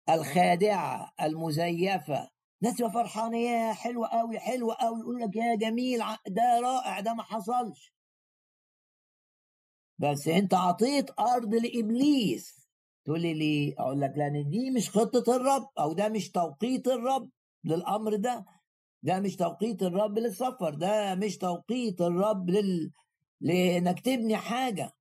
الخادعة 0.09 1.13
المزيفة. 1.21 2.34
ناس 2.65 2.83
فرحانه 2.83 3.37
يا 3.37 3.73
حلوة 3.73 4.07
قوي 4.07 4.39
حلوة 4.39 4.75
قوي 4.75 4.99
يقول 4.99 5.19
لك 5.21 5.35
يا 5.35 5.55
جميل 5.55 5.99
ده 6.27 6.59
رائع 6.63 6.99
ده 6.99 7.13
ما 7.13 7.23
حصلش. 7.23 7.93
بس 9.99 10.27
أنت 10.27 10.53
عطيت 10.53 11.19
أرض 11.19 11.53
لإبليس. 11.55 12.67
تقول 13.05 13.21
لي 13.21 13.33
ليه؟ 13.33 13.75
أقول 13.79 14.01
لك 14.01 14.13
لأن 14.17 14.49
دي 14.49 14.71
مش 14.71 14.89
خطة 14.89 15.35
الرب 15.35 15.69
أو 15.79 15.93
ده 15.93 16.09
مش 16.09 16.31
توقيت 16.31 16.87
الرب 16.87 17.29
للأمر 17.63 18.15
ده. 18.15 18.45
ده 19.03 19.19
مش 19.19 19.35
توقيت 19.35 19.83
الرب 19.83 20.19
للسفر 20.19 20.73
ده 20.73 21.15
مش 21.15 21.37
توقيت 21.37 22.01
الرب 22.01 22.49
لل... 22.49 22.91
لإنك 23.41 23.99
تبني 23.99 24.37
حاجة. 24.37 24.91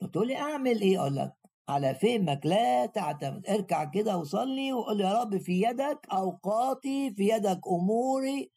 طب 0.00 0.10
تقول 0.10 0.28
لي 0.28 0.36
أعمل 0.36 0.80
إيه؟ 0.80 1.00
أقول 1.00 1.16
لك 1.16 1.32
على 1.68 1.94
فهمك 1.94 2.46
لا 2.46 2.86
تعتمد. 2.86 3.46
اركع 3.46 3.84
كده 3.84 4.16
وصلي 4.16 4.72
وقول 4.72 5.00
يا 5.00 5.20
رب 5.22 5.36
في 5.38 5.62
يدك 5.62 6.06
أوقاتي 6.12 7.14
في 7.14 7.28
يدك 7.28 7.60
أموري. 7.68 8.52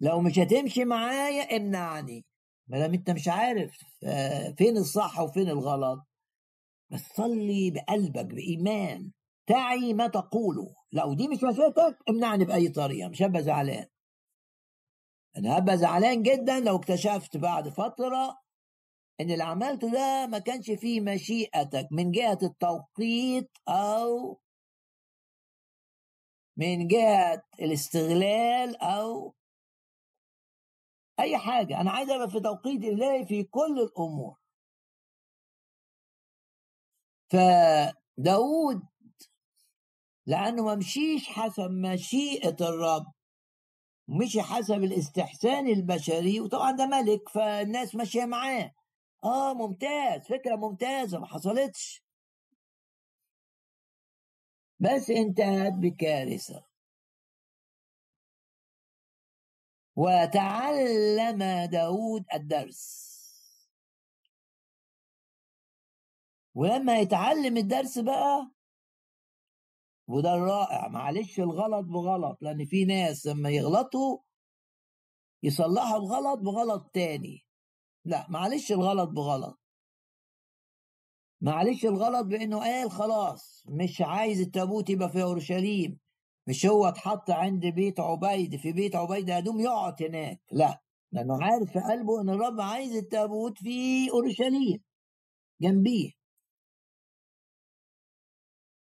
لو 0.00 0.20
مش 0.20 0.38
هتمشي 0.38 0.84
معايا 0.84 1.56
امنعني. 1.56 2.24
ما 2.68 2.78
دام 2.78 2.94
انت 2.94 3.10
مش 3.10 3.28
عارف 3.28 3.78
آه، 4.04 4.50
فين 4.58 4.76
الصح 4.76 5.20
وفين 5.20 5.48
الغلط. 5.48 6.00
بس 6.92 7.00
صلي 7.16 7.70
بقلبك 7.70 8.24
بإيمان. 8.26 9.12
تعي 9.46 9.94
ما 9.94 10.06
تقوله. 10.06 10.74
لو 10.92 11.14
دي 11.14 11.28
مش 11.28 11.36
مشيتك 11.44 11.98
امنعني 12.10 12.44
بأي 12.44 12.68
طريقة 12.68 13.08
مش 13.08 13.22
هبقى 13.22 13.42
زعلان. 13.42 13.86
أنا 15.36 15.58
هبقى 15.58 15.78
زعلان 15.78 16.22
جدا 16.22 16.60
لو 16.60 16.76
اكتشفت 16.76 17.36
بعد 17.36 17.68
فترة 17.68 18.38
إن 19.20 19.30
اللي 19.30 19.44
عملته 19.44 19.90
ده 19.92 20.26
ما 20.26 20.38
كانش 20.38 20.70
فيه 20.70 21.00
مشيئتك 21.00 21.88
من 21.92 22.10
جهة 22.10 22.38
التوقيت 22.42 23.50
أو 23.68 24.40
من 26.56 26.86
جهة 26.88 27.42
الاستغلال 27.60 28.76
أو 28.82 29.34
أي 31.20 31.38
حاجة. 31.38 31.80
أنا 31.80 31.90
عايز 31.90 32.10
أبقى 32.10 32.30
في 32.30 32.40
توقيت 32.40 32.84
الله 32.84 33.24
في 33.24 33.44
كل 33.44 33.80
الأمور. 33.80 34.36
فداود 37.30 38.82
لأنه 40.26 40.64
ما 40.64 40.74
مشيش 40.74 41.28
حسب 41.28 41.70
مشيئة 41.70 42.56
الرب 42.60 43.06
مشي 44.08 44.42
حسب 44.42 44.84
الاستحسان 44.84 45.68
البشري 45.68 46.40
وطبعا 46.40 46.72
ده 46.72 46.86
ملك 46.86 47.28
فالناس 47.28 47.94
ماشية 47.94 48.24
معاه. 48.24 48.74
آه 49.24 49.54
ممتاز 49.54 50.26
فكرة 50.28 50.56
ممتازة 50.56 51.18
ما 51.18 51.26
حصلتش. 51.26 52.04
بس 54.80 55.10
انتهت 55.10 55.72
بكارثة. 55.72 56.64
وتعلم 59.96 61.42
داود 61.72 62.24
الدرس. 62.34 63.08
ولما 66.54 66.98
يتعلم 66.98 67.56
الدرس 67.56 67.98
بقى 67.98 68.50
وده 70.08 70.34
الرائع 70.34 70.88
معلش 70.88 71.40
الغلط 71.40 71.84
بغلط 71.86 72.42
لأن 72.42 72.64
في 72.66 72.84
ناس 72.84 73.26
لما 73.26 73.50
يغلطوا 73.50 74.18
يصلحوا 75.42 75.96
الغلط 75.96 76.38
بغلط 76.38 76.90
تاني. 76.94 77.47
لا 78.08 78.26
معلش 78.30 78.72
الغلط 78.72 79.08
بغلط. 79.08 79.58
معلش 81.40 81.84
الغلط 81.84 82.26
بإنه 82.26 82.58
قال 82.60 82.90
خلاص 82.90 83.64
مش 83.68 84.00
عايز 84.00 84.40
التابوت 84.40 84.90
يبقى 84.90 85.08
في 85.10 85.22
أورشليم 85.22 85.98
مش 86.46 86.66
هو 86.66 86.84
اتحط 86.88 87.30
عند 87.30 87.66
بيت 87.66 88.00
عبيد 88.00 88.56
في 88.56 88.72
بيت 88.72 88.96
عبيد 88.96 89.30
هدوم 89.30 89.60
يقعد 89.60 90.02
هناك 90.02 90.40
لا 90.52 90.82
لأنه 91.12 91.38
عارف 91.44 91.72
في 91.72 91.80
قلبه 91.80 92.20
إن 92.20 92.30
الرب 92.30 92.60
عايز 92.60 92.96
التابوت 92.96 93.58
في 93.58 94.10
أورشليم 94.10 94.82
جنبيه. 95.60 96.10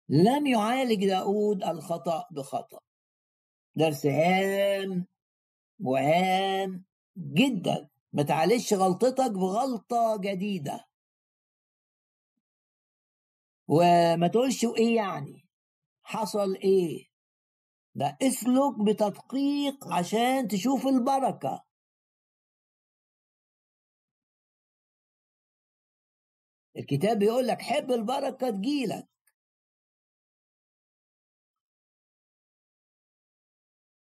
لم 0.09 0.47
يعالج 0.47 1.07
داود 1.07 1.63
الخطأ 1.65 2.25
بخطأ. 2.31 2.79
درس 3.77 4.07
هام 4.07 5.07
وهام 5.81 6.85
جدا. 7.19 7.92
ما 8.13 8.23
تعالجش 8.23 8.73
غلطتك 8.75 9.31
بغلطة 9.31 10.17
جديدة. 10.21 10.89
وما 13.69 14.29
تقولش 14.29 14.65
إيه 14.65 14.97
يعني؟ 14.97 15.49
حصل 16.03 16.55
إيه؟ 16.57 17.07
ده 17.95 18.19
اسلك 18.23 18.81
بتدقيق 18.87 19.89
عشان 19.93 20.49
تشوف 20.49 20.87
البركة. 20.87 21.65
الكتاب 26.77 27.19
بيقول 27.19 27.47
لك 27.47 27.63
حب 27.63 27.91
البركة 27.91 28.51
تجيلك. 28.51 29.12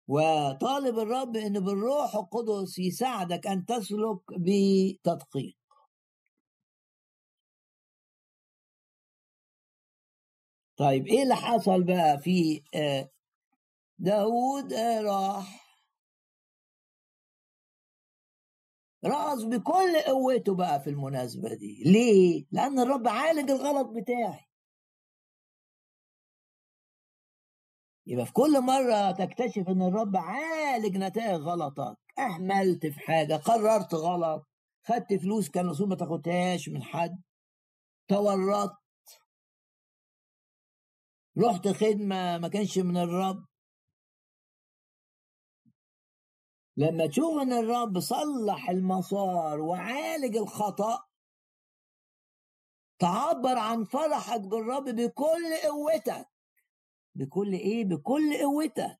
وطالب 0.07 0.99
الرب 0.99 1.35
إن 1.37 1.59
بالروح 1.59 2.15
القدس 2.15 2.79
يساعدك 2.79 3.47
أن 3.47 3.65
تسلك 3.65 4.19
بتدقيق. 4.39 5.57
طيب 10.77 11.07
إيه 11.07 11.23
اللي 11.23 11.35
حصل 11.35 11.83
بقى 11.83 12.19
في 12.19 12.63
آه، 12.75 13.09
داود 13.99 14.73
آه، 14.73 15.01
راح 15.01 15.67
رأس 19.05 19.43
بكل 19.43 19.97
قوته 20.07 20.55
بقى 20.55 20.81
في 20.81 20.89
المناسبة 20.89 21.53
دي. 21.53 21.83
ليه؟ 21.85 22.45
لأن 22.51 22.79
الرب 22.79 23.07
عالج 23.07 23.51
الغلط 23.51 23.87
بتاعي. 23.87 24.46
يبقى 28.09 28.25
في 28.25 28.33
كل 28.33 28.61
مرة 28.61 29.11
تكتشف 29.11 29.69
إن 29.69 29.81
الرب 29.81 30.15
عالج 30.17 30.97
نتائج 30.97 31.41
غلطك. 31.41 31.97
أهملت 32.19 32.85
في 32.85 32.99
حاجة 32.99 33.35
قررت 33.35 33.93
غلط 33.93 34.47
خدت 34.87 35.13
فلوس 35.13 35.49
كان 35.49 35.65
المفروض 35.65 35.89
ما 35.89 35.95
تاخدهاش 35.95 36.69
من 36.69 36.83
حد 36.83 37.21
تورطت 38.07 38.77
رحت 41.37 41.67
خدمة 41.67 42.37
ما 42.37 42.47
كانش 42.47 42.77
من 42.77 42.97
الرب. 42.97 43.45
لما 46.77 47.07
تشوف 47.07 47.41
إن 47.41 47.53
الرب 47.53 47.99
صلح 47.99 48.69
المسار 48.69 49.61
وعالج 49.61 50.37
الخطأ 50.37 50.99
تعبر 52.99 53.57
عن 53.57 53.83
فرحك 53.83 54.41
بالرب 54.41 54.83
بكل 54.83 55.55
قوتك. 55.63 56.36
بكل 57.17 57.53
إيه؟ 57.53 57.85
بكل 57.85 58.37
قوتك. 58.37 58.99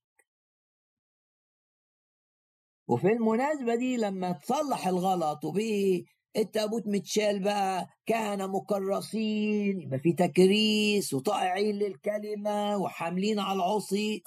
وفي 2.88 3.08
المناسبة 3.08 3.76
دي 3.76 3.98
لما 3.98 4.32
تصلح 4.32 4.88
الغلط 4.88 5.46
وبقي 5.46 6.04
التابوت 6.38 6.88
متشال 6.88 7.44
بقى 7.44 7.88
كهنة 8.06 8.48
مكرسين 8.48 9.82
يبقى 9.82 10.00
في 10.00 10.14
تكريس 10.14 11.14
وطائعين 11.14 11.76
للكلمة 11.76 12.78
وحاملين 12.78 13.40
على 13.40 13.56
العصي. 13.58 14.24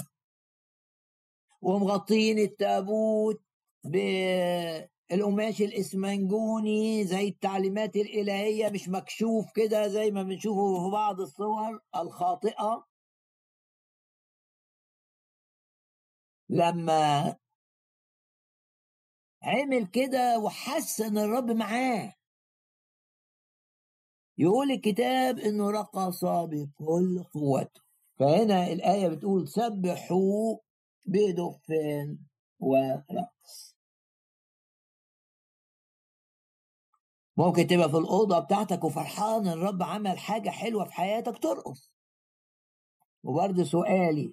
ومغطين 1.62 2.38
التابوت 2.38 3.42
بالقماش 3.84 5.62
الإسمنجوني 5.62 7.04
زي 7.04 7.28
التعليمات 7.28 7.96
الإلهية 7.96 8.68
مش 8.68 8.88
مكشوف 8.88 9.52
كده 9.54 9.88
زي 9.88 10.10
ما 10.10 10.22
بنشوفه 10.22 10.84
في 10.84 10.90
بعض 10.90 11.20
الصور 11.20 11.80
الخاطئة. 11.96 12.89
لما 16.50 17.36
عمل 19.42 19.86
كده 19.86 20.38
وحس 20.38 21.00
ان 21.00 21.18
الرب 21.18 21.50
معاه. 21.50 22.14
يقول 24.38 24.70
الكتاب 24.70 25.38
إنه 25.38 25.70
رقص 25.70 26.24
بكل 26.24 27.24
قوته. 27.34 27.80
فهنا 28.18 28.66
الآية 28.66 29.08
بتقول 29.08 29.48
سبحوا 29.48 30.56
بدفان 31.06 32.18
ورقص. 32.58 33.76
ممكن 37.36 37.66
تبقى 37.66 37.90
في 37.90 37.96
الأوضة 37.96 38.38
بتاعتك 38.38 38.84
وفرحان 38.84 39.48
الرب 39.48 39.82
عمل 39.82 40.18
حاجة 40.18 40.50
حلوة 40.50 40.84
في 40.84 40.92
حياتك 40.92 41.38
ترقص. 41.42 41.92
وبرضه 43.22 43.64
سؤالي 43.64 44.32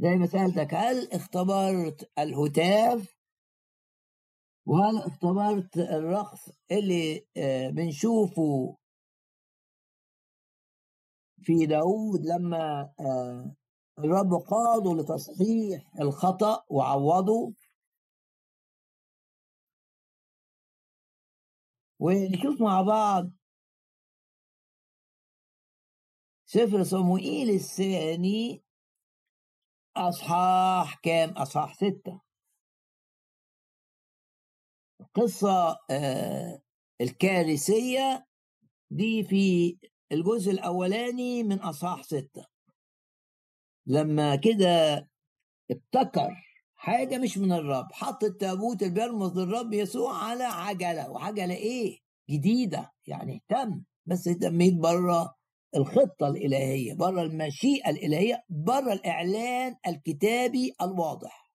زي 0.00 0.08
ما 0.16 0.26
سألتك 0.26 0.74
هل 0.74 1.12
اختبرت 1.12 2.10
الهتاف؟ 2.18 3.18
وهل 4.66 4.98
اختبرت 4.98 5.76
الرقص 5.76 6.48
اللي 6.70 7.26
آه، 7.36 7.70
بنشوفه 7.70 8.76
في 11.42 11.66
داود 11.66 12.20
لما 12.26 12.94
آه، 13.00 13.54
الرب 13.98 14.34
قاده 14.34 14.94
لتصحيح 14.94 15.92
الخطأ 16.00 16.64
وعوضه؟ 16.70 17.54
ونشوف 22.00 22.60
مع 22.62 22.82
بعض 22.82 23.30
سفر 26.46 26.82
صموئيل 26.84 27.50
الثاني 27.50 28.67
أصحاح 29.98 30.94
كام؟ 31.02 31.30
أصحاح 31.30 31.74
ستة. 31.74 32.20
القصة 35.00 35.76
آه 35.90 36.62
الكارثية 37.00 38.26
دي 38.90 39.24
في 39.24 39.78
الجزء 40.12 40.50
الأولاني 40.50 41.42
من 41.42 41.58
أصحاح 41.60 42.02
ستة. 42.02 42.46
لما 43.86 44.36
كده 44.36 45.08
ابتكر 45.70 46.30
حاجة 46.76 47.18
مش 47.18 47.38
من 47.38 47.52
الرب 47.52 47.92
حط 47.92 48.24
التابوت 48.24 48.82
اللي 48.82 48.94
بيرمز 48.94 49.38
للرب 49.38 49.72
يسوع 49.72 50.24
على 50.24 50.44
عجلة. 50.44 51.10
وعجلة 51.10 51.54
إيه؟ 51.54 51.98
جديدة 52.30 52.92
يعني 53.06 53.34
اهتم 53.50 53.84
بس 54.06 54.28
اهتميت 54.28 54.74
بره. 54.74 55.37
الخطة 55.76 56.28
الإلهية 56.28 56.94
بره 56.94 57.22
المشيئة 57.22 57.90
الإلهية 57.90 58.44
بره 58.48 58.92
الإعلان 58.92 59.76
الكتابي 59.86 60.74
الواضح. 60.82 61.48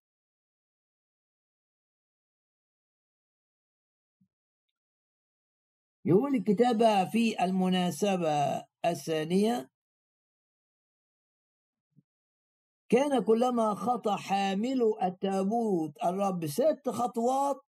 يقول 6.05 6.35
الكتابة 6.35 7.05
في 7.09 7.43
المناسبة 7.43 8.65
الثانية 8.85 9.69
كان 12.89 13.23
كلما 13.23 13.73
خطى 13.75 14.15
حامل 14.17 14.81
التابوت 15.03 16.03
الرب 16.03 16.45
ست 16.47 16.89
خطوات 16.89 17.61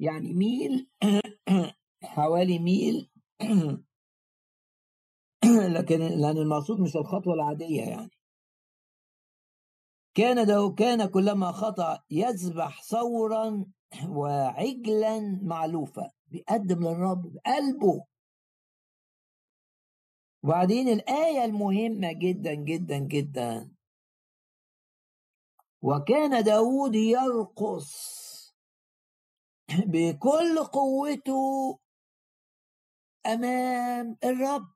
يعني 0.00 0.34
ميل 0.34 0.88
حوالي 2.04 2.58
ميل 2.58 3.10
لكن 5.76 5.98
لأن 5.98 6.38
المقصود 6.38 6.80
مش 6.80 6.96
الخطوة 6.96 7.34
العادية 7.34 7.82
يعني. 7.82 8.10
كان 10.14 10.46
ده 10.46 10.74
كان 10.78 11.06
كلما 11.06 11.52
خطأ 11.52 12.02
يذبح 12.10 12.82
ثورا 12.82 13.66
وعجلا 14.08 15.40
معلوفة 15.42 16.10
بيقدم 16.26 16.88
للرب 16.88 17.36
قلبه 17.46 18.04
وبعدين 20.42 20.88
الآية 20.88 21.44
المهمة 21.44 22.12
جدا 22.12 22.54
جدا 22.54 22.98
جدا. 22.98 23.70
وكان 25.82 26.44
داود 26.44 26.94
يرقص. 26.94 28.25
بكل 29.92 30.64
قوته 30.72 31.78
أمام 33.26 34.16
الرب. 34.24 34.68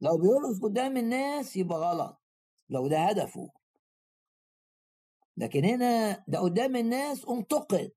لو 0.00 0.18
بيرقص 0.18 0.60
قدام 0.62 0.96
الناس 0.96 1.56
يبقى 1.56 1.78
غلط 1.78 2.20
لو 2.70 2.88
ده 2.88 2.98
هدفه. 2.98 3.50
لكن 5.36 5.64
هنا 5.64 6.24
ده 6.28 6.38
قدام 6.38 6.76
الناس 6.76 7.24
انتقد. 7.28 7.92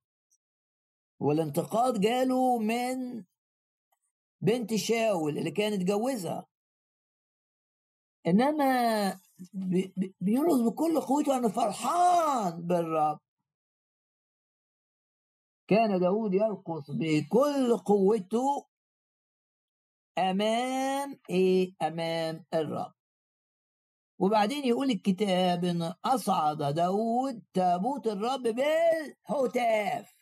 والانتقاد 1.20 2.02
جاله 2.02 2.58
من 2.58 3.24
بنت 4.41 4.76
شاول 4.76 5.38
اللي 5.38 5.52
كان 5.52 5.74
اتجوزها. 5.74 6.48
إنما 8.28 9.20
بيرقص 10.22 10.60
بكل 10.60 11.02
قوته 11.02 11.38
أنا 11.38 11.50
فرحان 11.50 12.62
بالرب. 12.67 13.20
كان 15.71 15.99
داود 15.99 16.34
يرقص 16.34 16.91
بكل 16.91 17.77
قوته 17.77 18.67
أمام 20.17 21.19
إيه؟ 21.29 21.73
أمام 21.81 22.45
الرب. 22.53 22.93
وبعدين 24.19 24.65
يقول 24.65 24.89
الكتاب 24.91 25.65
إن 25.65 25.81
أصعد 26.05 26.57
داود 26.75 27.43
تابوت 27.53 28.07
الرب 28.07 28.41
بالهتاف. 28.43 30.13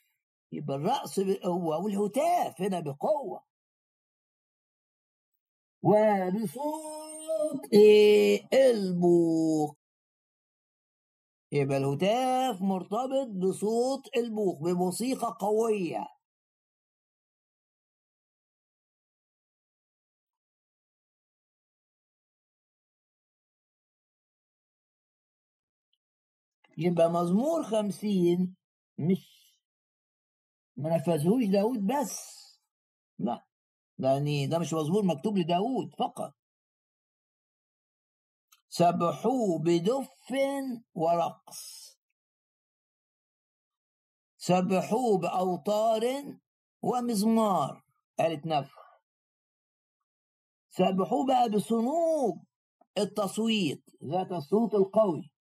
يبقى 0.51 0.75
الرأس 0.77 1.19
بقوة 1.19 1.77
والهتاف 1.83 2.61
هنا 2.61 2.79
بقوة. 2.79 3.43
وبصوت 5.83 7.73
إيه؟ 7.73 8.47
البوق. 8.53 9.78
يبقى 11.51 11.77
الهتاف 11.77 12.61
مرتبط 12.61 13.27
بصوت 13.27 14.17
البوق 14.17 14.61
بموسيقى 14.63 15.37
قوية. 15.39 16.07
يبقى 26.77 27.09
مزمور 27.11 27.63
خمسين 27.63 28.55
مش 28.97 29.39
ما 30.77 30.95
نفذهوش 30.97 31.45
داود 31.45 31.87
بس. 31.87 32.39
لا 33.19 33.45
لأن 33.99 34.49
ده 34.49 34.59
مش 34.59 34.73
مزمور 34.73 35.03
مكتوب 35.05 35.37
لداود 35.37 35.95
فقط. 35.95 36.38
سبحوه 38.69 39.59
بدف 39.59 40.09
ورقص. 40.95 41.97
سبحوه 44.37 45.17
بأوتار 45.17 46.03
ومزمار. 46.81 47.83
قالت 48.19 48.45
نفخ. 48.45 48.79
سبحوه 50.69 51.25
بقى 51.27 51.49
بصنوب 51.49 52.43
التصويت 52.97 53.83
ذات 54.03 54.31
الصوت 54.31 54.73
القوي. 54.75 55.31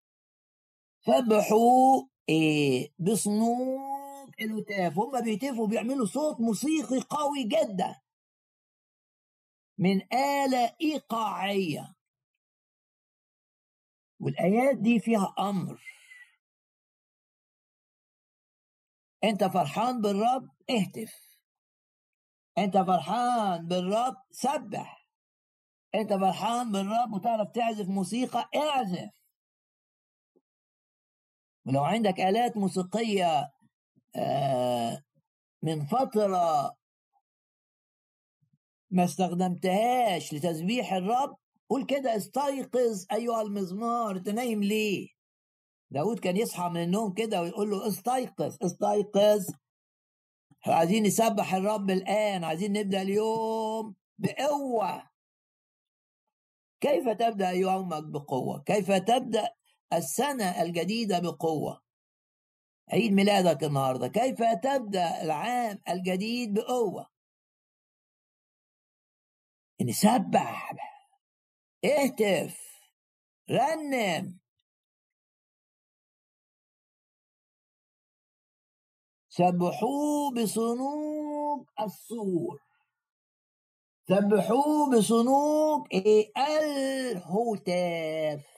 سبحوا 1.00 2.02
إيه؟ 2.28 2.94
بصنوب 2.98 4.34
الهتاف 4.40 4.98
هم 4.98 5.20
بيهتفوا 5.20 5.66
بيعملوا 5.66 6.06
صوت 6.06 6.40
موسيقي 6.40 7.00
قوي 7.00 7.44
جدا. 7.44 8.00
من 9.78 10.02
آلة 10.12 10.76
إيقاعية. 10.80 11.97
والآيات 14.20 14.78
دي 14.78 15.00
فيها 15.00 15.35
أمر. 15.38 15.83
أنت 19.24 19.44
فرحان 19.44 20.00
بالرب 20.00 20.50
اهتف. 20.70 21.38
أنت 22.59 22.76
فرحان 22.76 23.66
بالرب 23.68 24.16
سبح. 24.31 25.09
أنت 25.94 26.12
فرحان 26.12 26.72
بالرب 26.72 27.12
وتعرف 27.12 27.48
تعزف 27.50 27.88
موسيقى 27.88 28.50
اعزف. 28.57 29.11
ولو 31.66 31.85
عندك 31.85 32.20
آلات 32.20 32.57
موسيقية 32.57 33.50
آه، 34.16 35.02
من 35.62 35.85
فترة 35.85 36.76
ما 38.90 39.04
استخدمتهاش 39.04 40.35
لتسبيح 40.35 40.92
الرب 40.92 41.37
قول 41.68 41.87
كده 41.87 42.16
استيقظ 42.16 43.07
أيها 43.12 43.42
المزمار. 43.42 44.16
أنت 44.16 44.28
نايم 44.28 44.62
ليه؟ 44.62 45.09
داود 45.90 46.18
كان 46.18 46.37
يصحى 46.37 46.68
من 46.68 46.83
النوم 46.83 47.14
كده 47.14 47.42
ويقول 47.42 47.70
له 47.70 47.88
استيقظ 47.88 48.57
استيقظ. 48.62 49.46
عايزين 50.66 51.02
نسبح 51.02 51.54
الرب 51.54 51.90
الآن 51.90 52.44
عايزين 52.44 52.72
نبدأ 52.72 53.02
اليوم 53.02 53.94
بقوة. 54.18 55.11
كيف 56.81 57.09
تبدأ 57.09 57.50
يومك 57.50 58.04
بقوة؟ 58.04 58.62
كيف 58.62 58.92
تبدأ 58.92 59.54
السنة 59.92 60.62
الجديدة 60.62 61.18
بقوة؟ 61.18 61.83
عيد 62.92 63.12
ميلادك 63.12 63.64
النهاردة. 63.64 64.09
كيف 64.09 64.42
تبدأ 64.62 65.22
العام 65.22 65.78
الجديد 65.88 66.54
بقوة؟ 66.54 67.11
نسبح. 69.83 70.72
اهتف 71.84 72.60
رنم. 73.50 74.40
سبحوه 79.28 80.34
بصنوب 80.34 81.66
السور. 81.80 82.60
سبحوه 84.08 84.98
بصنوب 84.98 85.86
إيه؟ 85.92 86.32
الهتاف. 86.36 88.57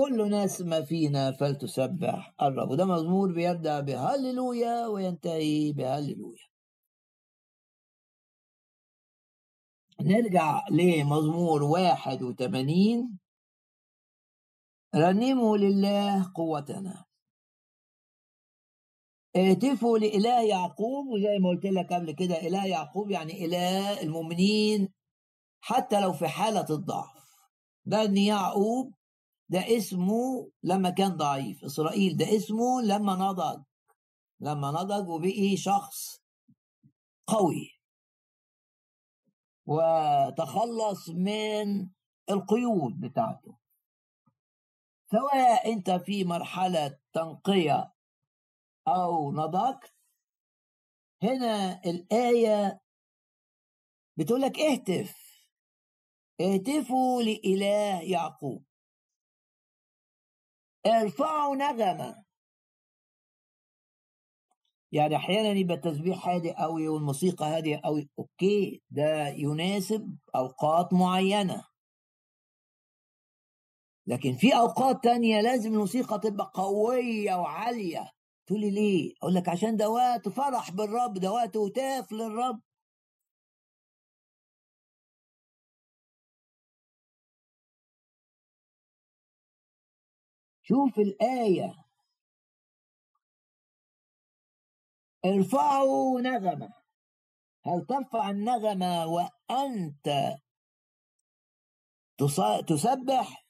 كل 0.00 0.30
ناس 0.30 0.60
ما 0.60 0.84
فينا 0.84 1.32
فلتسبح. 1.32 2.34
الرب 2.42 2.70
وده 2.70 2.84
مزمور 2.84 3.32
بيبدأ 3.32 3.80
بهللويا 3.80 4.86
وينتهي 4.86 5.72
بهللويا. 5.72 6.46
نرجع 10.00 10.60
لمزمور 10.70 11.62
واحد 11.62 12.22
وثمانين 12.22 13.18
رنموا 14.94 15.56
لله 15.56 16.32
قوتنا. 16.34 17.04
اهتفوا 19.36 19.98
لإله 19.98 20.48
يعقوب 20.48 21.06
وزي 21.06 21.38
ما 21.38 21.48
قلت 21.48 21.64
لك 21.64 21.92
قبل 21.92 22.12
كده 22.12 22.40
إله 22.46 22.66
يعقوب 22.66 23.10
يعني 23.10 23.44
إله 23.44 24.02
المؤمنين 24.02 24.88
حتى 25.60 26.00
لو 26.00 26.12
في 26.12 26.28
حالة 26.28 26.66
الضعف. 26.70 27.20
ده 27.84 28.04
إن 28.04 28.16
يعقوب 28.16 28.99
ده 29.50 29.76
اسمه 29.76 30.50
لما 30.62 30.90
كان 30.90 31.16
ضعيف. 31.16 31.64
إسرائيل 31.64 32.16
ده 32.16 32.36
اسمه 32.36 32.82
لما 32.82 33.14
نضج. 33.14 33.62
لما 34.40 34.70
نضج 34.70 35.08
وبقي 35.08 35.56
شخص 35.56 36.22
قوي. 37.26 37.80
وتخلص 39.66 41.08
من 41.08 41.90
القيود 42.30 43.00
بتاعته. 43.00 43.58
سواء 45.10 45.72
أنت 45.72 45.90
في 45.90 46.24
مرحلة 46.24 46.98
تنقية 47.12 47.92
أو 48.88 49.32
نضجت 49.32 49.94
هنا 51.22 51.80
الآية 51.84 52.80
بتقول 54.16 54.40
لك 54.40 54.58
اهتف. 54.58 55.16
اهتفوا 56.40 57.22
لإله 57.22 58.02
يعقوب. 58.02 58.69
ارفعوا 60.86 61.56
نغمة. 61.56 62.24
يعني 64.92 65.16
أحيانا 65.16 65.48
يبقى 65.48 65.74
التسبيح 65.76 66.28
هادئ 66.28 66.52
قوي 66.54 66.88
والموسيقى 66.88 67.44
هادئة 67.46 67.80
قوي 67.84 68.08
أوكي 68.18 68.82
ده 68.90 69.28
يناسب 69.28 70.16
أوقات 70.34 70.92
معينة. 70.92 71.64
لكن 74.06 74.36
في 74.36 74.56
أوقات 74.56 75.04
تانية 75.04 75.40
لازم 75.40 75.72
الموسيقى 75.72 76.18
تبقى 76.18 76.50
قوية 76.54 77.34
وعالية. 77.34 78.10
تقولي 78.46 78.70
ليه؟ 78.70 79.12
أقول 79.22 79.34
لك 79.34 79.48
عشان 79.48 79.76
ده 79.76 79.88
وقت 79.90 80.28
فرح 80.28 80.70
بالرب 80.70 81.14
ده 81.14 81.32
وقت 81.32 81.56
هتاف 81.56 82.12
للرب. 82.12 82.60
شوف 90.70 90.98
الآية. 90.98 91.74
ارفعوا 95.24 96.20
نغمة. 96.20 96.72
هل 97.66 97.86
ترفع 97.86 98.30
النغمة 98.30 99.06
وأنت 99.06 100.36
تسبح؟ 102.66 103.46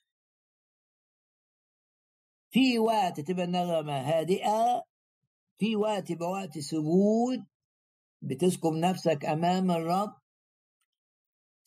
في 2.51 2.79
وقت 2.79 3.21
تبقى 3.21 3.45
النغمة 3.45 4.01
هادئة 4.01 4.85
في 5.59 5.77
وقت 5.77 6.11
يبقى 6.11 6.29
وقت 6.29 6.59
سجود. 6.59 7.47
بتسكب 8.23 8.73
نفسك 8.73 9.25
أمام 9.25 9.71
الرب. 9.71 10.20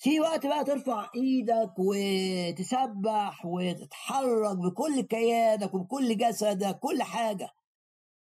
في 0.04 0.22
وقت 0.22 0.48
بقى 0.48 0.66
ترفع 0.66 1.10
إيدك 1.16 1.74
وتسبح 1.80 3.46
وتتحرك 3.46 4.58
بكل 4.58 5.02
كيانك 5.02 5.76
وبكل 5.76 6.18
جسدك 6.18 6.80
كل 6.80 7.04
حاجة. 7.04 7.50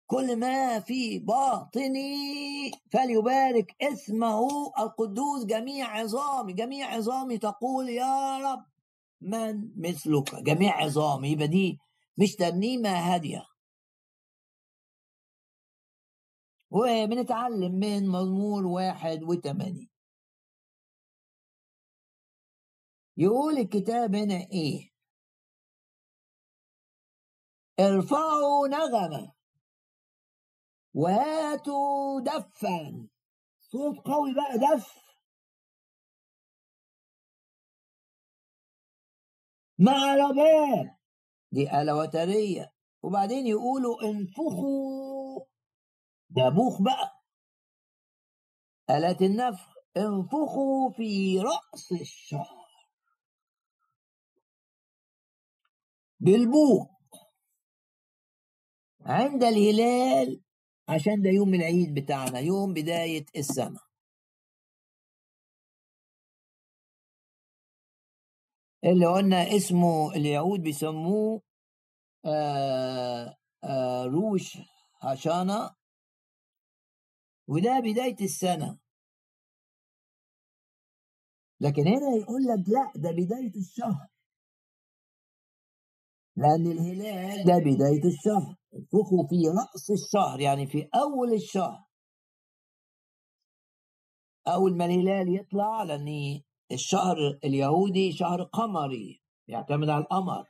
كل 0.07 0.37
ما 0.39 0.79
في 0.79 1.19
باطني 1.19 2.71
فليبارك 2.91 3.75
اسمه 3.81 4.47
القدوس. 4.79 5.45
جميع 5.45 5.87
عظامي 5.99 6.53
جميع 6.53 6.87
عظامي 6.95 7.37
تقول 7.39 7.89
يا 7.89 8.37
رب 8.39 8.65
من 9.21 9.71
مثلك. 9.77 10.35
جميع 10.35 10.83
عظامي 10.83 11.29
يبقى 11.31 11.47
دي 11.47 11.79
مش 12.17 12.35
ترنيمة 12.35 12.89
هادية 12.89 13.45
وبنتعلم 16.71 17.75
من 17.75 18.07
مزمور 18.09 18.67
واحد 18.67 19.23
وثمانين 19.23 19.89
يقول 23.17 23.57
الكتاب 23.57 24.15
هنا 24.15 24.35
إيه؟ 24.51 24.89
ارفعوا 27.79 28.67
نغمة 28.67 29.33
وهاتوا 30.93 32.21
دفا. 32.21 33.07
صوت 33.59 33.97
قوي 33.97 34.33
بقى 34.33 34.57
دف. 34.57 34.93
مع 39.79 40.15
رباب 40.15 40.97
دي 41.51 41.81
آلة 41.81 41.95
وترية. 41.95 42.73
وبعدين 43.03 43.47
يقولوا 43.47 44.01
انفخوا. 44.03 45.45
ده 46.29 46.49
بوخ 46.49 46.81
بقى. 46.81 47.23
آلات 48.89 49.21
النفخ 49.21 49.73
انفخوا 49.97 50.91
في 50.91 51.39
رأس 51.39 51.91
الشهر 52.01 52.62
بالبوق. 56.23 56.89
عند 59.01 59.43
الهلال 59.43 60.41
عشان 60.89 61.21
ده 61.21 61.29
يوم 61.29 61.53
العيد 61.53 61.93
بتاعنا 61.93 62.39
يوم 62.39 62.73
بداية 62.73 63.25
السنة. 63.35 63.79
اللي 68.83 69.05
قلنا 69.05 69.55
اسمه 69.57 70.11
اليهود 70.15 70.59
بيسموه 70.59 71.41
آآ 72.25 73.35
آآ 73.63 74.03
روش 74.05 74.57
هشانا 75.01 75.75
وده 77.47 77.79
بداية 77.79 78.25
السنة. 78.25 78.79
لكن 81.59 81.87
هنا 81.87 82.15
يقول 82.21 82.41
لك 82.43 82.69
لا 82.69 82.91
ده 83.01 83.11
بداية 83.11 83.55
الشهر. 83.61 84.12
لأن 86.35 86.67
الهلال 86.71 87.45
ده 87.45 87.57
بداية 87.57 88.05
الشهر. 88.05 88.55
انفخوا 88.73 89.27
في 89.29 89.35
رأس 89.47 89.91
الشهر 89.91 90.39
يعني 90.39 90.67
في 90.67 90.89
أول 90.95 91.33
الشهر. 91.33 91.83
أول 94.47 94.77
ما 94.77 94.85
الهلال 94.85 95.35
يطلع 95.35 95.83
لأن 95.83 96.41
الشهر 96.71 97.17
اليهودي 97.43 98.11
شهر 98.11 98.43
قمري 98.43 99.21
يعتمد 99.47 99.89
على 99.89 100.03
القمر. 100.03 100.47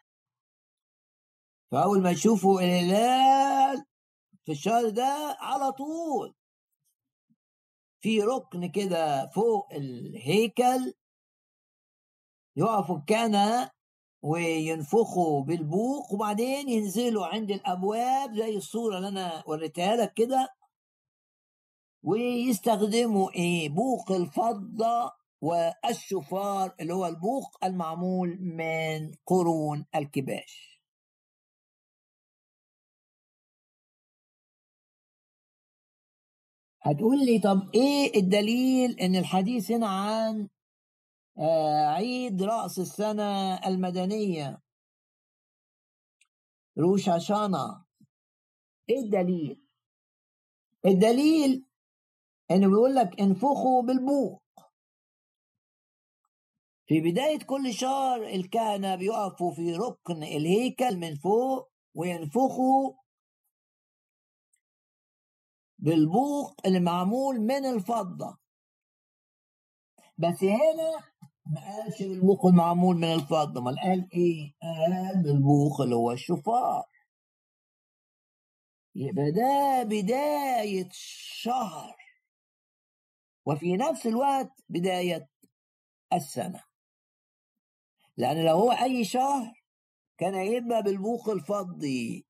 فأول 1.71 2.01
ما 2.01 2.11
يشوفوا 2.11 2.61
الهلال 2.61 3.85
في 4.45 4.51
الشهر 4.51 4.89
ده 4.89 5.37
على 5.39 5.71
طول 5.71 6.35
في 8.01 8.21
ركن 8.21 8.71
كده 8.71 9.29
فوق 9.29 9.73
الهيكل 9.73 10.93
يقفوا 12.55 12.97
الكهنة 12.97 13.71
وينفخوا 14.23 15.41
بالبوق 15.43 16.13
وبعدين 16.13 16.69
ينزلوا 16.69 17.25
عند 17.25 17.51
الأبواب 17.51 18.36
زي 18.36 18.55
الصورة 18.57 18.97
اللي 18.97 19.07
أنا 19.07 19.43
وريتها 19.47 19.95
لك 19.95 20.13
كده. 20.13 20.49
ويستخدموا 22.03 23.31
إيه؟ 23.31 23.69
بوق 23.69 24.12
الفضة 24.12 25.12
والشفار 25.41 26.75
اللي 26.79 26.93
هو 26.93 27.05
البوق 27.07 27.57
المعمول 27.65 28.38
من 28.41 29.12
قرون 29.25 29.86
الكباش. 29.95 30.73
هتقول 36.81 37.25
لي 37.25 37.39
طب 37.39 37.69
إيه 37.75 38.19
الدليل 38.19 38.99
إن 38.99 39.15
الحديث 39.15 39.71
هنا 39.71 39.88
عن 39.88 40.47
عيد 41.37 42.43
رأس 42.43 42.79
السنة 42.79 43.55
المدنية. 43.67 44.61
روش 46.77 47.09
هاشانا 47.09 47.85
إيه 48.89 48.99
الدليل؟ 48.99 49.63
الدليل 50.85 51.65
إنه 52.51 52.67
بيقول 52.67 52.95
لك 52.95 53.19
انفخوا 53.19 53.81
بالبوق. 53.81 54.43
في 56.87 57.01
بداية 57.01 57.39
كل 57.39 57.73
شهر 57.73 58.23
الكهنة 58.23 58.95
بيقفوا 58.95 59.51
في 59.55 59.75
ركن 59.75 60.23
الهيكل 60.23 60.97
من 60.97 61.15
فوق 61.15 61.71
وينفخوا 61.95 62.93
بالبوق 65.79 66.53
اللي 66.65 66.79
معمول 66.79 67.39
من 67.39 67.65
الفضة. 67.65 68.37
بس 70.17 70.43
هنا 70.43 71.12
ما 71.45 71.62
قالش 71.62 72.01
بالبوق 72.03 72.45
المعمول 72.45 72.95
من 72.95 73.13
الفضة. 73.13 73.62
ما 73.62 73.75
قال 73.84 74.10
إيه؟ 74.13 74.53
قال 74.62 75.23
بالبوق 75.23 75.82
اللي 75.82 75.95
هو 75.95 76.12
الشفار 76.12 76.84
يبقى 78.95 79.32
ده 79.32 79.84
بداية 79.84 80.89
شهر. 81.41 81.95
وفي 83.45 83.77
نفس 83.77 84.08
الوقت 84.08 84.51
بداية 84.69 85.29
السنة. 86.13 86.63
لأن 88.17 88.45
لو 88.45 88.56
هو 88.58 88.71
أي 88.71 89.06
شهر 89.06 89.63
كان 90.17 90.34
هيبقى 90.36 90.84
بالبوق 90.84 91.29
الفضي 91.29 92.27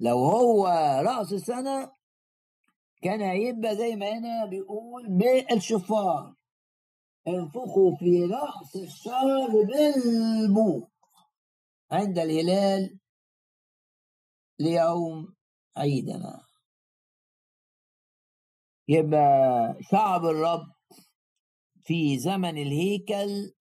لو 0.00 0.18
هو 0.18 0.66
رأس 1.06 1.32
السنة 1.32 1.92
كان 3.02 3.20
هيبقى 3.20 3.76
زي 3.76 3.96
ما 3.96 4.18
هنا 4.18 4.46
بيقول 4.46 5.06
بالشفار 5.08 6.34
انفخوا 7.28 7.96
في 7.96 8.24
رأس 8.24 8.76
الشهر 8.76 9.48
بالبوق 9.48 10.88
عند 11.90 12.18
الهلال 12.18 12.98
ليوم 14.60 15.34
عيدنا 15.76 16.40
يبقى 18.88 19.74
شعب 19.80 20.24
الرب 20.24 20.72
في 21.84 22.18
زمن 22.18 22.58
الهيكل 22.58 23.52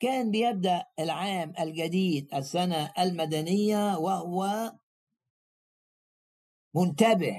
كان 0.00 0.30
بيبدأ 0.30 0.86
العام 0.98 1.54
الجديد 1.60 2.34
السنة 2.34 2.92
المدنية 2.98 3.96
وهو 3.98 4.72
منتبه 6.74 7.36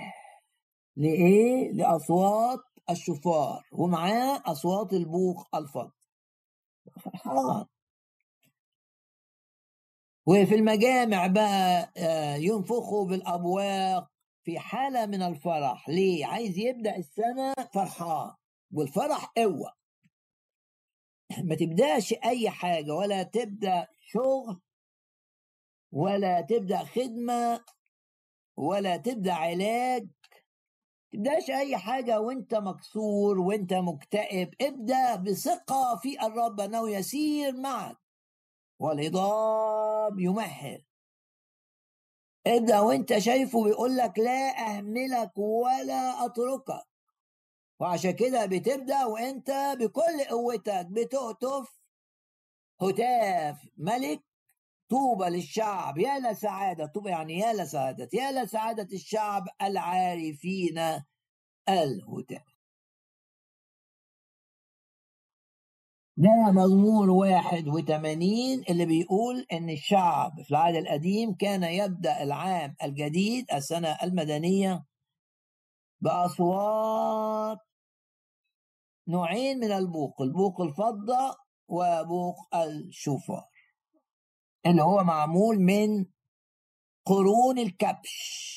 لإيه؟ 0.95 1.71
لأصوات 1.71 2.59
الشفار 2.89 3.63
ومعاه 3.71 4.41
أصوات 4.45 4.93
البوق 4.93 5.55
الفض 5.55 5.91
فرحان 7.03 7.65
وفي 10.27 10.55
المجامع 10.55 11.27
بقى 11.27 11.91
آه، 11.97 12.35
ينفخوا 12.35 13.05
بالأبواق 13.07 14.11
في 14.43 14.59
حالة 14.59 15.05
من 15.05 15.21
الفرح. 15.21 15.89
ليه؟ 15.89 16.25
عايز 16.25 16.57
يبدأ 16.57 16.95
السنة 16.97 17.53
فرحان 17.73 18.31
والفرح 18.73 19.25
قوة. 19.25 19.73
ما 21.43 21.55
تبدأش 21.55 22.13
أي 22.13 22.49
حاجة 22.49 22.91
ولا 22.95 23.23
تبدأ 23.23 23.87
شغل 24.01 24.61
ولا 25.91 26.41
تبدأ 26.41 26.83
خدمة 26.83 27.65
ولا 28.57 28.97
تبدأ 28.97 29.33
علاج 29.33 30.07
تبداش 31.15 31.49
أي 31.49 31.77
حاجة 31.77 32.19
وأنت 32.19 32.55
مكسور 32.55 33.39
وأنت 33.39 33.73
مكتئب 33.73 34.53
ابدأ 34.61 35.15
بثقة 35.15 35.95
في 35.95 36.25
الرب 36.25 36.59
أنه 36.59 36.89
يسير 36.89 37.53
معك. 37.57 37.97
والهضاب 38.79 40.19
يمهل. 40.19 40.83
ابدأ 42.47 42.79
وأنت 42.79 43.17
شايفه 43.17 43.63
بيقول 43.63 43.97
لك 43.97 44.19
لا 44.19 44.67
أهملك 44.67 45.37
ولا 45.37 46.25
أتركك. 46.25 46.85
وعشان 47.79 48.11
كده 48.11 48.45
بتبدأ 48.45 49.05
وأنت 49.05 49.51
بكل 49.79 50.23
قوتك 50.29 50.85
بتهتف 50.85 51.79
هتاف 52.81 53.67
ملك 53.77 54.23
طوبى 54.95 55.25
للشعب. 55.29 55.97
يا 55.97 56.19
لسعادة 56.19 56.85
طوبى 56.85 57.09
يعني 57.09 57.39
يا 57.39 57.53
لسعادة 57.53 58.09
يا 58.13 58.43
لسعادة 58.43 58.87
الشعب 58.93 59.43
العارفين 59.61 60.77
الهتاف 61.69 62.55
ده 66.17 66.29
واحد 67.09 67.67
وثمانين 67.67 68.63
اللي 68.69 68.85
بيقول 68.85 69.45
إن 69.53 69.69
الشعب 69.69 70.41
في 70.41 70.51
العهد 70.51 70.75
القديم 70.75 71.33
كان 71.33 71.63
يبدأ 71.63 72.23
العام 72.23 72.75
الجديد 72.83 73.45
السنة 73.53 73.97
المدنية 74.03 74.85
بأصوات 76.01 77.59
نوعين 79.07 79.59
من 79.59 79.71
البوق 79.71 80.21
البوق 80.21 80.61
الفضة 80.61 81.35
وبوق 81.67 82.55
الشوفار 82.55 83.54
اللي 84.65 84.81
هو 84.81 85.03
معمول 85.03 85.59
من 85.59 86.05
قرون 87.05 87.59
الكبش. 87.59 88.55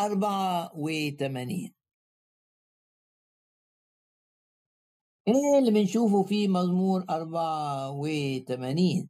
أربعة 0.00 0.70
وثمانين 0.74 1.74
إيه 5.28 5.58
اللي 5.58 5.70
بنشوفه 5.70 6.22
في 6.22 6.48
أربعة 7.10 7.90
وثمانين 7.90 9.08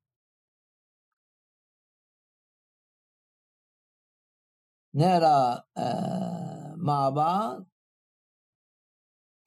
نرى 4.95 5.62
آه 5.77 6.74
مع 6.79 7.09
بعض. 7.11 7.66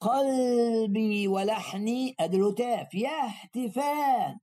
قلبي 0.00 1.28
ولحني 1.28 2.14
أدلتاف 2.20 2.94
يهتفان 2.94 4.38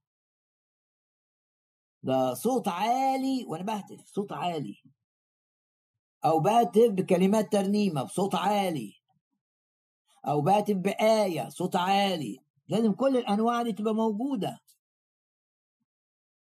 ده 2.03 2.33
صوت 2.33 2.67
عالي 2.67 3.45
وأنا 3.47 3.63
بهتف 3.63 4.05
صوت 4.05 4.31
عالي. 4.31 4.83
أو 6.25 6.39
بهتف 6.39 6.91
بكلمات 6.91 7.51
ترنيمة 7.51 8.03
بصوت 8.03 8.35
عالي. 8.35 8.93
أو 10.27 10.41
بهتف 10.41 10.75
بآية 10.75 11.49
صوت 11.49 11.75
عالي. 11.75 12.39
لازم 12.67 12.93
كل 12.93 13.17
الأنواع 13.17 13.61
دي 13.61 13.73
تبقى 13.73 13.93
موجودة. 13.93 14.59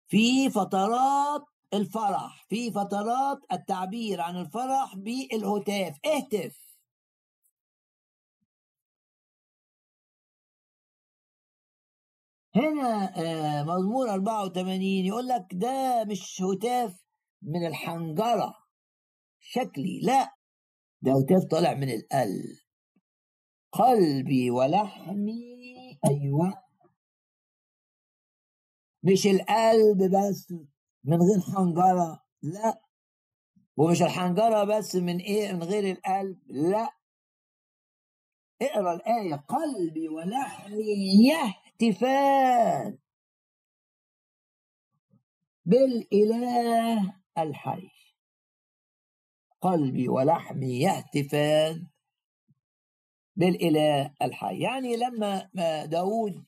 في 0.09 0.51
فترات 0.51 1.45
الفرح 1.75 2.47
في 2.49 2.71
فترات 2.71 3.39
التعبير 3.53 4.21
عن 4.21 4.37
الفرح 4.37 4.97
بالهتاف. 4.97 5.99
اهتف. 6.07 6.72
هنا 12.57 13.13
آه، 13.17 13.63
مزمور 13.63 14.11
84 14.11 14.83
يقول 14.83 15.29
لك 15.29 15.47
ده 15.53 16.05
مش 16.05 16.43
هتاف 16.43 17.05
من 17.43 17.67
الحنجرة 17.67 18.55
شكلي 19.41 20.01
لا 20.03 20.37
ده 21.03 21.13
هتاف 21.13 21.45
طالع 21.51 21.75
من 21.75 21.89
القلب. 21.91 22.59
قلبي 23.73 24.51
ولحمي 24.51 25.99
أيوة. 26.11 26.63
مش 29.03 29.27
القلب 29.27 29.99
بس 30.03 30.53
من 31.05 31.17
غير 31.23 31.41
حنجرة 31.41 32.23
لا. 32.43 32.83
ومش 33.77 34.03
الحنجرة 34.03 34.65
بس 34.65 34.97
من 34.97 35.19
إيه 35.19 35.53
من 35.53 35.63
غير 35.63 35.91
القلب 35.93 36.39
لا. 36.47 36.89
اقرأ 38.63 38.95
الآية 38.95 39.35
قلبي 39.35 40.09
ولحمي 40.09 41.33
يهتفان 41.83 42.99
بالإله 45.65 47.15
الحي. 47.39 47.89
قلبي 49.61 50.09
ولحمي 50.09 50.81
يهتفان 50.81 51.87
بالإله 53.37 54.15
الحي. 54.23 54.61
يعني 54.61 54.97
لما 54.97 55.51
داود 55.85 56.45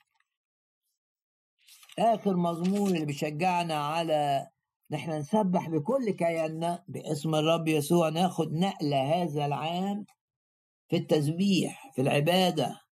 آخر 1.99 2.37
مزمور 2.37 2.89
اللي 2.89 3.05
بيشجعنا 3.05 3.74
على 3.74 4.49
نحن 4.91 5.11
نسبح 5.11 5.68
بكل 5.68 6.11
كياننا 6.11 6.85
باسم 6.89 7.35
الرب 7.35 7.68
يسوع 7.68 8.09
ناخد 8.09 8.53
نقلة 8.53 9.22
هذا 9.22 9.47
العام 9.47 10.07
في 10.89 10.97
التسبيح 10.97 11.93
في 11.95 12.03
العبادة. 12.03 12.84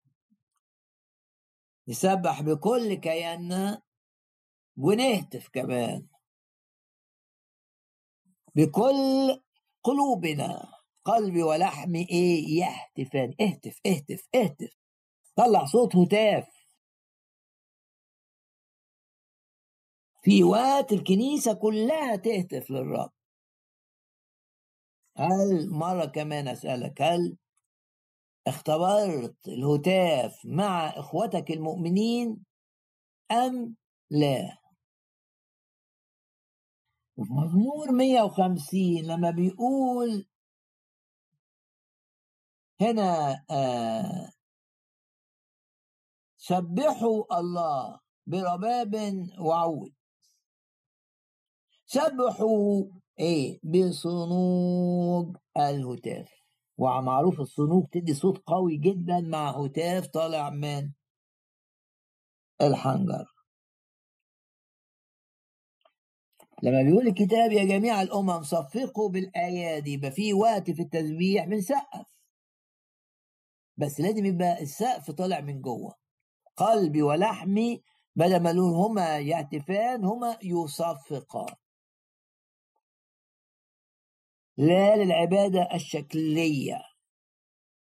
نسبح 1.89 2.43
بكل 2.43 2.95
كياننا 2.95 3.83
ونهتف 4.77 5.49
كمان. 5.49 6.07
بكل 8.55 9.43
قلوبنا 9.83 10.73
قلبي 11.05 11.43
ولحمي 11.43 12.07
إيه؟ 12.11 12.61
يهتفان. 12.61 13.35
اهتف 13.41 13.81
اهتف 13.87 14.29
اهتف. 14.35 14.77
طلع 15.37 15.65
صوت 15.65 15.97
هتاف. 15.97 16.49
في 20.23 20.45
وقت 20.45 20.93
الكنيسة 20.93 21.55
كلها 21.55 22.17
تهتف 22.17 22.71
للرب. 22.71 23.13
هل 25.17 25.71
مرة 25.71 26.05
كمان 26.05 26.49
أسألك 26.49 27.03
هل 27.03 27.37
اختبرت 28.47 29.49
الهتاف 29.49 30.41
مع 30.45 30.87
إخوتك 30.89 31.51
المؤمنين 31.51 32.45
أم 33.31 33.77
لا؟ 34.11 34.59
وفي 37.17 37.33
مزمور 37.33 37.93
150 37.93 38.81
لما 39.05 39.31
بيقول 39.31 40.27
هنا 42.81 43.45
آه 43.51 44.33
سبحوا 46.37 47.39
الله 47.41 48.01
برباب 48.27 48.95
وعود. 49.41 49.93
سبحوا 51.87 52.85
إيه؟ 53.21 53.61
بصنوج 53.63 55.37
الهتاف. 55.57 56.42
ومعروف 56.79 57.41
الصنوج 57.41 57.87
تدي 57.93 58.15
صوت 58.15 58.39
قوي 58.47 58.77
جدا 58.77 59.21
مع 59.21 59.51
هتاف 59.51 60.07
طالع 60.07 60.51
من 60.51 60.93
الحنجر. 62.63 63.27
لما 66.63 66.83
بيقول 66.83 67.09
الكتاب 67.09 67.53
يا 67.53 67.65
جميع 67.65 68.03
الأمم 68.03 68.43
صفقوا 68.43 69.09
بالأيادي 69.09 69.93
يبقى 69.93 70.11
في 70.11 70.35
وقت 70.35 70.71
في 70.71 70.83
التسبيح 70.83 71.45
بنسقف. 71.45 72.19
بس 73.77 74.01
لازم 74.01 74.25
يبقى 74.27 74.63
السقف 74.63 75.11
طالع 75.11 75.41
من 75.41 75.61
جوه. 75.61 75.95
قلبي 76.57 77.03
ولحمي 77.03 77.83
بدل 78.17 78.41
ما 78.43 78.51
هما 78.53 79.19
يهتفان 79.19 80.05
هما 80.05 80.39
يصفقان. 80.43 81.55
لا 84.57 84.97
للعبادة 84.97 85.69
الشكلية. 85.75 86.83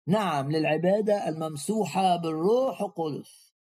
نعم 0.07 0.53
للعبادة 0.53 1.29
الممسوحة 1.29 2.17
بالروح 2.17 2.81
القدس. 2.81 3.55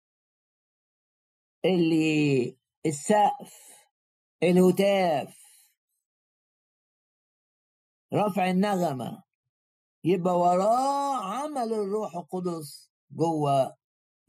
اللي 1.66 2.58
السقف 2.86 3.53
الهتاف 4.43 5.38
رفع 8.14 8.49
النغمة 8.49 9.24
يبقى 10.03 10.34
وراه 10.39 11.16
عمل 11.26 11.74
الروح 11.74 12.16
القدس 12.16 12.91
جوه 13.12 13.78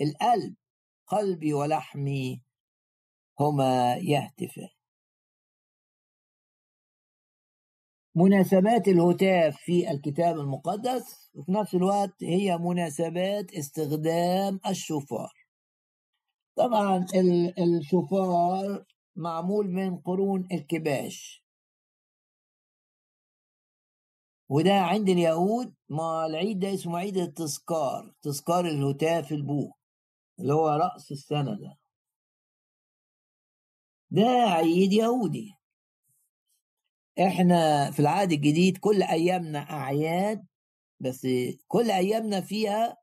القلب 0.01 0.55
قلبي 1.07 1.55
ولحمي 1.55 2.43
هما 3.41 3.97
يهتفان. 3.97 4.78
مناسبات 8.23 8.89
الهتاف 8.89 9.57
في 9.57 9.91
الكتاب 9.91 10.39
المقدس 10.39 11.31
وفي 11.35 11.53
نفس 11.53 11.75
الوقت 11.75 12.25
هي 12.25 12.59
مناسبات 12.59 13.53
استخدام 13.53 14.61
الشوفار. 14.67 15.33
طبعا 16.57 17.07
الشوفار 17.59 18.85
معمول 19.17 19.67
من 19.69 19.99
قرون 19.99 20.49
الكباش. 20.53 21.45
وده 24.49 24.75
عند 24.75 25.09
اليهود 25.09 25.75
ما 25.89 26.27
العيد 26.27 26.59
ده 26.59 26.75
اسمه 26.75 26.99
عيد 26.99 27.17
التذكار 27.17 28.15
تذكار 28.23 28.65
الهتاف 28.67 29.33
البوق 29.33 29.79
اللي 30.41 30.55
هو 30.55 30.69
رأس 30.69 31.13
السنة 31.13 31.55
ده. 31.55 31.79
ده 34.11 34.29
عيد 34.29 34.93
يهودي. 34.93 35.58
إحنا 37.27 37.91
في 37.91 38.01
العهد 38.01 38.33
الجديد 38.33 38.79
كل 38.79 39.03
أيامنا 39.03 39.59
أعياد 39.59 40.47
بس 41.01 41.27
كل 41.69 41.91
أيامنا 41.91 42.41
فيها 42.41 42.97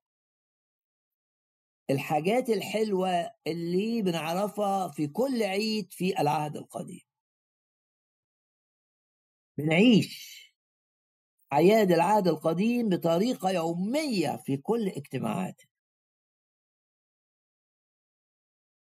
الحاجات 1.90 2.50
الحلوة 2.50 3.32
اللي 3.48 4.02
بنعرفها 4.02 4.88
في 4.88 5.08
كل 5.08 5.44
عيد 5.44 5.94
في 5.94 6.20
العهد 6.22 6.56
القديم. 6.58 7.02
بنعيش 9.58 10.36
أعياد 11.54 11.92
العهد 11.92 12.28
القديم 12.28 12.90
بطريقة 12.90 13.50
يومية 13.52 14.42
في 14.46 14.58
كل 14.58 14.88
اجتماعات 14.88 15.62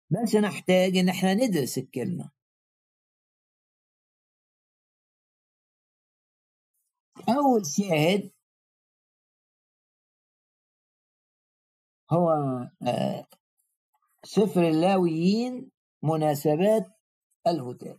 بس 0.10 0.36
نحتاج 0.36 0.98
إن 0.98 1.10
إحنا 1.10 1.34
ندرس 1.34 1.78
الكلمة. 1.78 2.37
أول 7.30 7.66
شاهد 7.66 8.32
هو 12.12 12.30
آه، 12.88 13.28
سفر 14.24 14.68
اللاويين 14.68 15.72
مناسبات 16.04 16.88
الهتاف 17.48 17.98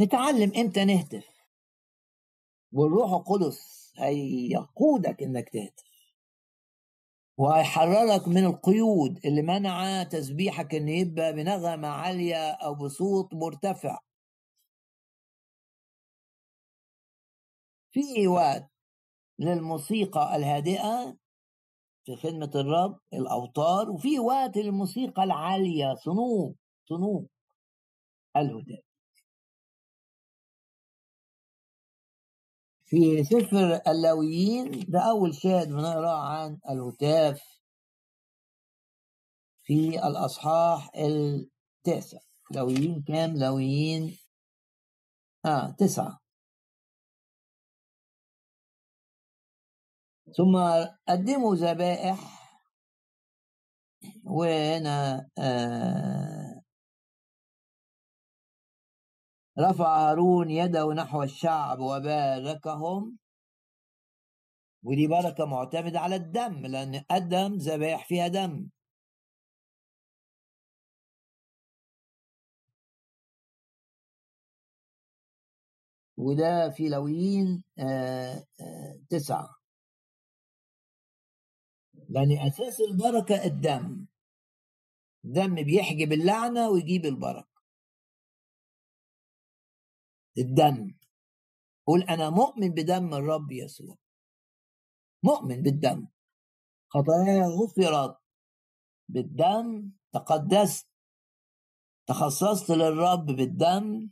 نتعلم 0.00 0.52
إمتى 0.56 0.84
نهتف؟ 0.84 1.28
والروح 2.72 3.12
القدس 3.12 3.92
هيقودك 3.96 5.22
إنك 5.22 5.48
تهتف. 5.48 5.84
وهيحررك 7.38 8.28
من 8.28 8.44
القيود 8.44 9.26
اللي 9.26 9.42
منع 9.42 10.02
تسبيحك 10.02 10.74
إن 10.74 10.88
يبقى 10.88 11.32
بنغمة 11.32 11.88
عالية 11.88 12.50
أو 12.52 12.74
بصوت 12.74 13.34
مرتفع. 13.34 13.98
في 17.90 18.28
وقت 18.28 18.70
للموسيقى 19.38 20.36
الهادئة 20.36 21.18
في 22.04 22.16
خدمة 22.16 22.50
الرب 22.54 23.00
الأوتار 23.12 23.90
وفي 23.90 24.18
وقت 24.18 24.56
للموسيقى 24.56 25.24
العالية 25.24 25.94
صنوب 25.94 26.56
صنوب 26.88 27.28
الهدى. 28.36 28.82
في 32.84 33.24
سفر 33.24 33.80
اللاويين 33.90 34.84
ده 34.88 35.00
أول 35.10 35.34
شاهد 35.34 35.68
بنقرأ 35.68 36.16
عن 36.18 36.58
الهتاف 36.70 37.42
في 39.62 40.06
الأصحاح 40.08 40.90
التاسع. 40.96 42.18
لاويين 42.50 43.02
كام؟ 43.02 43.36
لاويين 43.36 44.18
آه 45.44 45.70
تسعة. 45.78 46.27
ثم 50.38 50.56
قدموا 51.08 51.54
ذبائح. 51.54 52.18
وهنا 54.24 55.28
آه 55.38 56.62
رفع 59.58 60.08
هارون 60.10 60.50
يده 60.50 60.94
نحو 60.94 61.22
الشعب 61.22 61.78
وباركهم. 61.80 63.18
ودي 64.82 65.06
بركة 65.06 65.44
معتمدة 65.46 66.00
على 66.00 66.16
الدم 66.16 66.66
لأن 66.66 67.04
قدم 67.10 67.54
ذبائح 67.56 68.06
فيها 68.08 68.28
دم. 68.28 68.68
وده 76.16 76.70
في 76.70 76.88
لويين 76.88 77.64
آه 77.78 78.44
آه 78.60 78.98
تسعة. 79.10 79.57
لأن 82.08 82.46
أساس 82.46 82.80
البركة 82.80 83.44
الدم. 83.44 84.06
الدم 85.24 85.54
بيحجب 85.54 86.12
اللعنة 86.12 86.70
ويجيب 86.70 87.04
البركة. 87.04 87.62
الدم. 90.38 90.98
قول 91.86 92.02
أنا 92.02 92.30
مؤمن 92.30 92.68
بدم 92.68 93.14
الرب 93.14 93.52
يسوع. 93.52 93.96
مؤمن 95.22 95.62
بالدم. 95.62 96.08
خطاياي 96.88 97.42
غفرت. 97.42 98.18
بالدم 99.08 99.92
تقدست. 100.12 100.88
تخصصت 102.06 102.70
للرب 102.70 103.26
بالدم. 103.26 104.10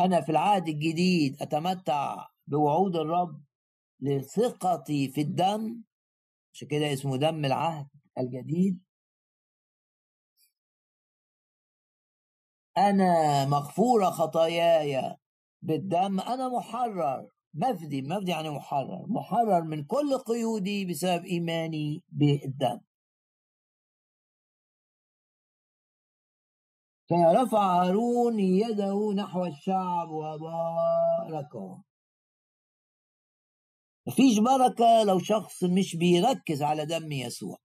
أنا 0.00 0.20
في 0.20 0.32
العهد 0.32 0.68
الجديد 0.68 1.42
أتمتع 1.42 2.28
بوعود 2.46 2.96
الرب. 2.96 3.49
لثقتي 4.02 5.08
في 5.08 5.20
الدم 5.20 5.82
عشان 6.54 6.68
كده 6.68 6.92
اسمه 6.92 7.16
دم 7.16 7.44
العهد 7.44 7.88
الجديد. 8.18 8.80
أنا 12.78 13.44
مغفورة 13.46 14.10
خطاياي 14.10 15.16
بالدم 15.62 16.20
أنا 16.20 16.48
محرر 16.48 17.28
مفدي 17.54 18.02
مفدي 18.02 18.30
يعني 18.30 18.50
محرر 18.50 19.06
محرر 19.08 19.62
من 19.62 19.84
كل 19.84 20.18
قيودي 20.18 20.84
بسبب 20.84 21.24
إيماني 21.24 22.02
بالدم. 22.08 22.80
فرفع 27.10 27.82
هارون 27.84 28.40
يده 28.40 29.12
نحو 29.16 29.44
الشعب 29.46 30.08
وباركه. 30.10 31.82
مفيش 34.10 34.38
بركة 34.38 35.04
لو 35.04 35.18
شخص 35.18 35.64
مش 35.64 35.96
بيركز 35.96 36.62
على 36.62 36.86
دم 36.86 37.12
يسوع. 37.12 37.58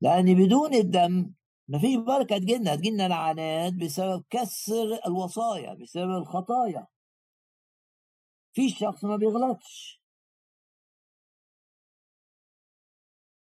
لأن 0.00 0.34
بدون 0.34 0.74
الدم 0.74 1.34
مفيش 1.68 1.96
بركة 1.96 2.38
تجينا 2.38 2.76
تجينا 2.76 3.08
لعنات 3.08 3.72
بسبب 3.74 4.24
كسر 4.30 5.00
الوصايا 5.06 5.74
بسبب 5.74 6.10
الخطايا. 6.10 6.86
في 8.52 8.68
شخص 8.68 9.04
ما 9.04 9.16
بيغلطش. 9.16 10.02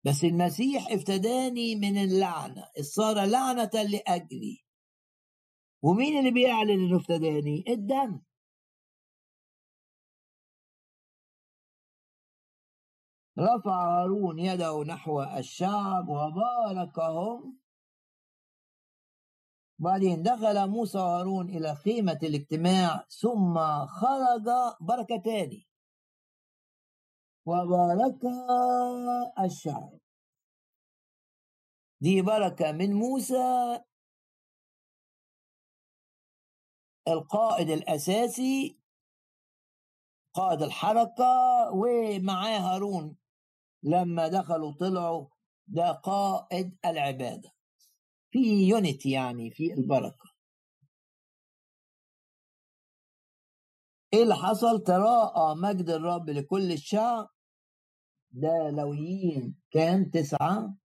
بس 0.04 0.24
المسيح 0.24 0.86
افتداني 0.90 1.76
من 1.76 1.96
اللعنة 2.04 2.64
صار 2.80 3.24
لعنة 3.24 3.70
لأجلي. 3.74 4.64
ومين 5.82 6.18
اللي 6.18 6.30
بيعلن 6.30 6.70
إنه 6.70 6.96
افتداني؟ 6.96 7.64
الدم. 7.68 8.25
رفع 13.38 14.00
هارون 14.00 14.38
يده 14.38 14.84
نحو 14.84 15.22
الشعب 15.22 16.08
وباركهم. 16.08 17.58
بعدين 19.78 20.22
دخل 20.22 20.68
موسى 20.68 20.98
وهارون 20.98 21.48
إلى 21.48 21.74
خيمة 21.74 22.18
الاجتماع 22.22 23.06
ثم 23.08 23.58
خرج 23.86 24.46
بركة 24.80 25.16
تاني. 25.24 25.66
وبارك 27.46 28.20
الشعب. 29.44 29.98
دي 32.00 32.22
بركة 32.22 32.72
من 32.72 32.92
موسى 32.92 33.80
القائد 37.08 37.70
الأساسي 37.70 38.78
قائد 40.34 40.62
الحركة 40.62 41.70
ومعاه 41.72 42.58
هارون. 42.58 43.25
لما 43.86 44.28
دخلوا 44.28 44.72
طلعوا 44.72 45.28
ده 45.66 45.92
قائد 45.92 46.78
العبادة. 46.84 47.50
في 48.30 48.68
يونيتي 48.68 49.10
يعني 49.10 49.50
في 49.50 49.72
البركة. 49.72 50.30
إيه 54.12 54.22
اللي 54.22 54.34
حصل؟ 54.34 54.82
تراءى 54.82 55.54
مجد 55.54 55.90
الرب 55.90 56.30
لكل 56.30 56.72
الشعب. 56.72 57.28
ده 58.30 58.70
لويين 58.70 59.56
كام؟ 59.70 60.10
تسعة. 60.10 60.76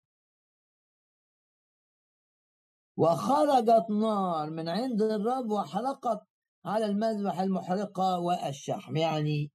وخرجت 2.98 3.90
نار 3.90 4.50
من 4.50 4.70
عند 4.70 5.02
الرب 5.02 5.50
وحرقت 5.50 6.28
على 6.66 6.86
المذبح 6.86 7.40
المحرقة 7.40 8.20
والشحم. 8.20 8.98
يعني 8.98 9.52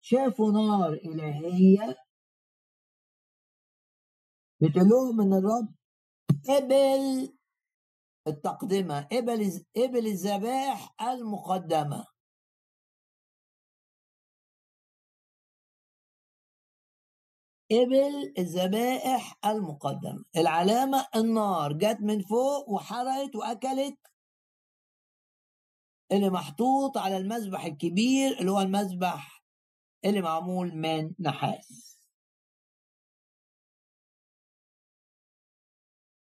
شافوا 0.00 0.52
نار 0.52 0.92
إلهية 0.92 2.05
بتقول 4.60 5.20
إن 5.20 5.32
الرب؟ 5.32 5.74
قبل 6.48 7.32
التقدمة 8.26 9.00
قبل 9.12 9.64
قبل 9.76 10.06
الذبائح 10.06 10.94
المقدمة. 11.02 12.06
قبل 17.70 18.32
الذبائح 18.38 19.38
المقدمة. 19.46 20.24
العلامة 20.36 21.06
النار 21.16 21.72
جت 21.72 21.98
من 22.00 22.22
فوق 22.22 22.68
وحرقت 22.70 23.36
وأكلت 23.36 23.98
اللي 26.12 26.30
محطوط 26.30 26.98
على 26.98 27.16
المذبح 27.16 27.64
الكبير 27.64 28.38
اللي 28.40 28.50
هو 28.50 28.60
المذبح 28.60 29.42
اللي 30.04 30.22
معمول 30.22 30.74
من 30.74 31.14
نحاس. 31.20 31.85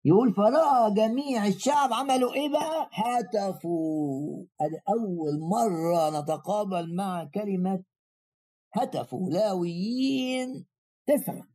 يقول 0.09 0.35
فرأى 0.35 0.95
جميع 0.95 1.47
الشعب 1.47 1.93
عملوا 1.93 2.35
إيه 2.35 2.49
بقى؟ 2.49 2.91
هتفوا. 2.93 4.45
أول 4.89 5.41
مرة 5.41 6.21
نتقابل 6.21 6.97
مع 6.97 7.25
كلمة 7.35 7.85
هتفوا 8.75 9.31
لاويين 9.31 10.67
تسعة 11.07 11.49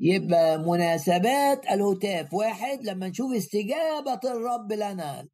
يبقى 0.00 0.58
مناسبات 0.58 1.66
الهتاف 1.66 2.34
واحد 2.34 2.84
لما 2.84 3.08
نشوف 3.08 3.32
استجابة 3.32 4.20
الرب 4.24 4.72
لنا. 4.72 5.28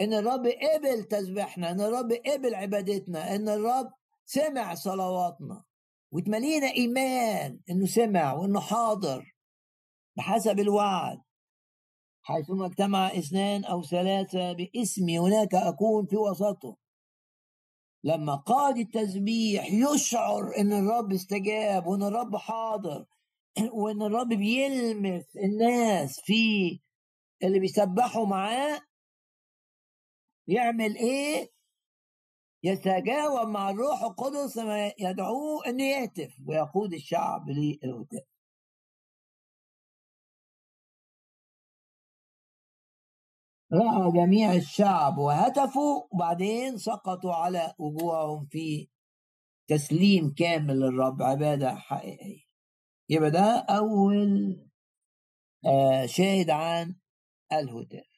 إن 0.00 0.12
الرب 0.14 0.46
قبل 0.46 1.04
تسبيحنا 1.04 1.70
إن 1.70 1.80
الرب 1.80 2.12
قبل 2.12 2.54
عبادتنا 2.54 3.34
إن 3.34 3.48
الرب 3.48 3.90
سمع 4.24 4.74
صلواتنا. 4.74 5.64
وتملينا 6.12 6.66
إيمان 6.66 7.60
إنه 7.70 7.86
سمع 7.86 8.32
وإنه 8.32 8.60
حاضر 8.60 9.34
بحسب 10.16 10.60
الوعد. 10.60 11.18
حيثما 12.22 12.66
اجتمع 12.66 13.06
اثنان 13.06 13.64
أو 13.64 13.82
ثلاثة 13.82 14.52
باسمي 14.52 15.18
هناك 15.18 15.54
أكون 15.54 16.06
في 16.06 16.16
وسطهم 16.16 16.76
لما 18.04 18.34
قاد 18.34 18.78
التسبيح 18.78 19.72
يشعر 19.72 20.56
إن 20.58 20.72
الرب 20.72 21.12
استجاب 21.12 21.86
وإن 21.86 22.02
الرب 22.02 22.36
حاضر 22.36 23.06
وإن 23.80 24.02
الرب 24.02 24.28
بيلمس 24.28 25.36
الناس 25.36 26.20
في 26.20 26.80
اللي 27.42 27.60
بيسبحوا 27.60 28.26
معاه 28.26 28.80
يعمل 30.46 30.96
إيه؟ 30.96 31.50
يتجاوب 32.68 33.48
مع 33.48 33.70
الروح 33.70 34.02
القدس 34.02 34.56
ما 34.58 34.92
يدعوه 34.98 35.66
إنه 35.66 35.84
يهتف 35.84 36.36
ويقود 36.46 36.94
الشعب 36.94 37.48
للهتاف. 37.50 38.24
رأى 43.72 44.12
جميع 44.12 44.52
الشعب 44.54 45.18
وهتفوا 45.18 46.02
وبعدين 46.12 46.78
سقطوا 46.78 47.34
على 47.34 47.74
وجوههم 47.78 48.46
في 48.50 48.88
تسليم 49.68 50.34
كامل 50.34 50.80
للرب 50.80 51.22
عبادة 51.22 51.74
حقيقية. 51.74 52.42
يبقى 53.10 53.30
ده 53.30 53.66
أول 53.70 54.56
آه 55.66 56.06
شاهد 56.06 56.50
عن 56.50 56.96
الهتاف. 57.52 58.17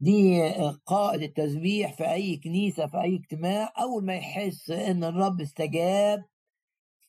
دي 0.00 0.40
قائد 0.86 1.22
التسبيح 1.22 1.92
في 1.96 2.12
أي 2.12 2.36
كنيسة 2.36 2.86
في 2.86 3.00
أي 3.00 3.16
اجتماع. 3.16 3.72
أول 3.80 4.04
ما 4.04 4.14
يحس 4.14 4.70
إن 4.70 5.04
الرب 5.04 5.40
استجاب 5.40 6.24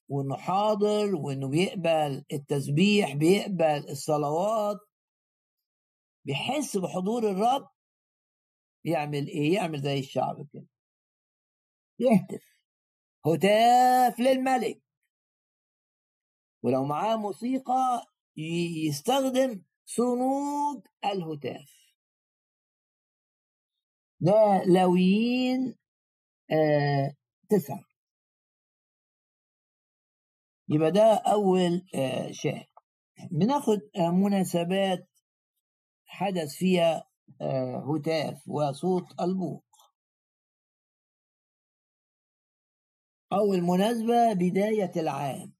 وإنه 0.10 0.38
حاضر 0.38 1.16
وإنه 1.16 1.48
بيقبل 1.50 2.26
التسبيح 2.34 3.14
بيقبل 3.16 3.90
الصلوات 3.90 4.78
بيحس 6.26 6.78
بحضور 6.78 7.32
الرب 7.32 7.70
يعمل 8.86 9.28
إيه؟ 9.28 9.54
يعمل 9.54 9.82
زي 9.82 10.00
الشعب 10.00 10.48
كده. 10.54 10.68
يهتف. 12.00 12.44
هتاف 13.26 14.20
للملك. 14.20 14.82
ولو 16.64 16.86
معاه 16.86 17.16
موسيقى 17.16 18.06
يستخدم 18.88 19.62
صنوج 19.86 20.88
الهتاف. 21.06 21.79
ده 24.22 24.64
لاويين 24.66 25.76
آه 26.52 27.14
تسعة. 27.50 27.84
يبقى 30.70 30.92
ده 30.92 31.14
أول 31.28 31.82
آه 31.96 32.32
شاهد. 32.32 32.66
بناخد 33.32 33.80
آه 33.98 34.12
مناسبات 34.12 35.10
حدث 36.06 36.56
فيها 36.56 37.04
هتاف 37.96 38.48
وصوت 38.48 39.22
البوق. 39.22 39.66
أول 43.34 43.62
مناسبة 43.62 44.34
بداية 44.34 44.92
العام. 44.96 45.54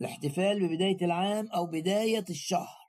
الاحتفال 0.00 0.68
ببداية 0.68 1.04
العام 1.06 1.48
أو 1.48 1.66
بداية 1.66 2.24
الشهر. 2.30 2.85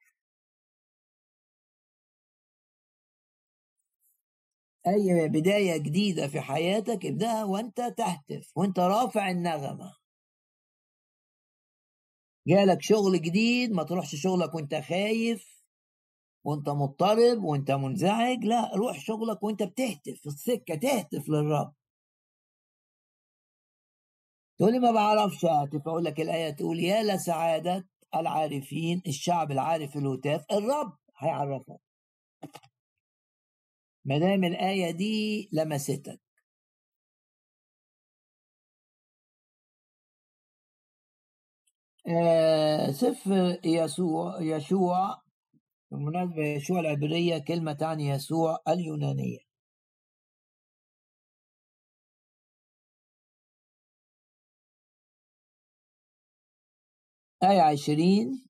أي 4.87 5.29
بداية 5.29 5.77
جديدة 5.77 6.27
في 6.27 6.41
حياتك 6.41 7.05
ابدأها 7.05 7.43
وأنت 7.43 7.81
تهتف 7.97 8.51
وأنت 8.55 8.79
رافع 8.79 9.29
النغمة. 9.29 9.95
جالك 12.47 12.81
شغل 12.81 13.21
جديد 13.21 13.71
ما 13.71 13.83
تروحش 13.83 14.15
شغلك 14.15 14.53
وأنت 14.55 14.75
خايف 14.75 15.63
وأنت 16.45 16.69
مضطرب 16.69 17.43
وأنت 17.43 17.71
منزعج 17.71 18.45
لا 18.45 18.71
روح 18.75 18.99
شغلك 18.99 19.43
وأنت 19.43 19.63
بتهتف 19.63 20.19
في 20.21 20.27
السكة 20.27 20.75
تهتف 20.75 21.29
للرب. 21.29 21.73
تقول 24.59 24.71
لي 24.71 24.79
ما 24.79 24.91
بعرفش 24.91 25.45
اهتف 25.45 25.87
أقول 25.87 26.05
لك 26.05 26.19
الآية 26.19 26.49
تقول 26.49 26.79
يا 26.79 27.03
لسعادة 27.03 27.87
العارفين 28.15 29.01
الشعب 29.07 29.51
العارف 29.51 29.97
الهتاف 29.97 30.45
الرب 30.51 30.97
هيعرفك. 31.17 31.79
ما 34.07 34.17
دام 34.19 34.43
الآية 34.43 34.91
دي 34.91 35.49
لمستك. 35.53 36.19
آه 42.07 42.91
سفر 42.91 43.59
يسوع 43.65 44.41
يشوع 44.41 45.21
بالمناسبة 45.91 46.43
يشوع 46.47 46.79
العبرية 46.79 47.37
كلمة 47.37 47.73
تعني 47.73 48.07
يسوع 48.09 48.59
اليونانية. 48.67 49.39
آية 57.43 57.61
عشرين. 57.61 58.45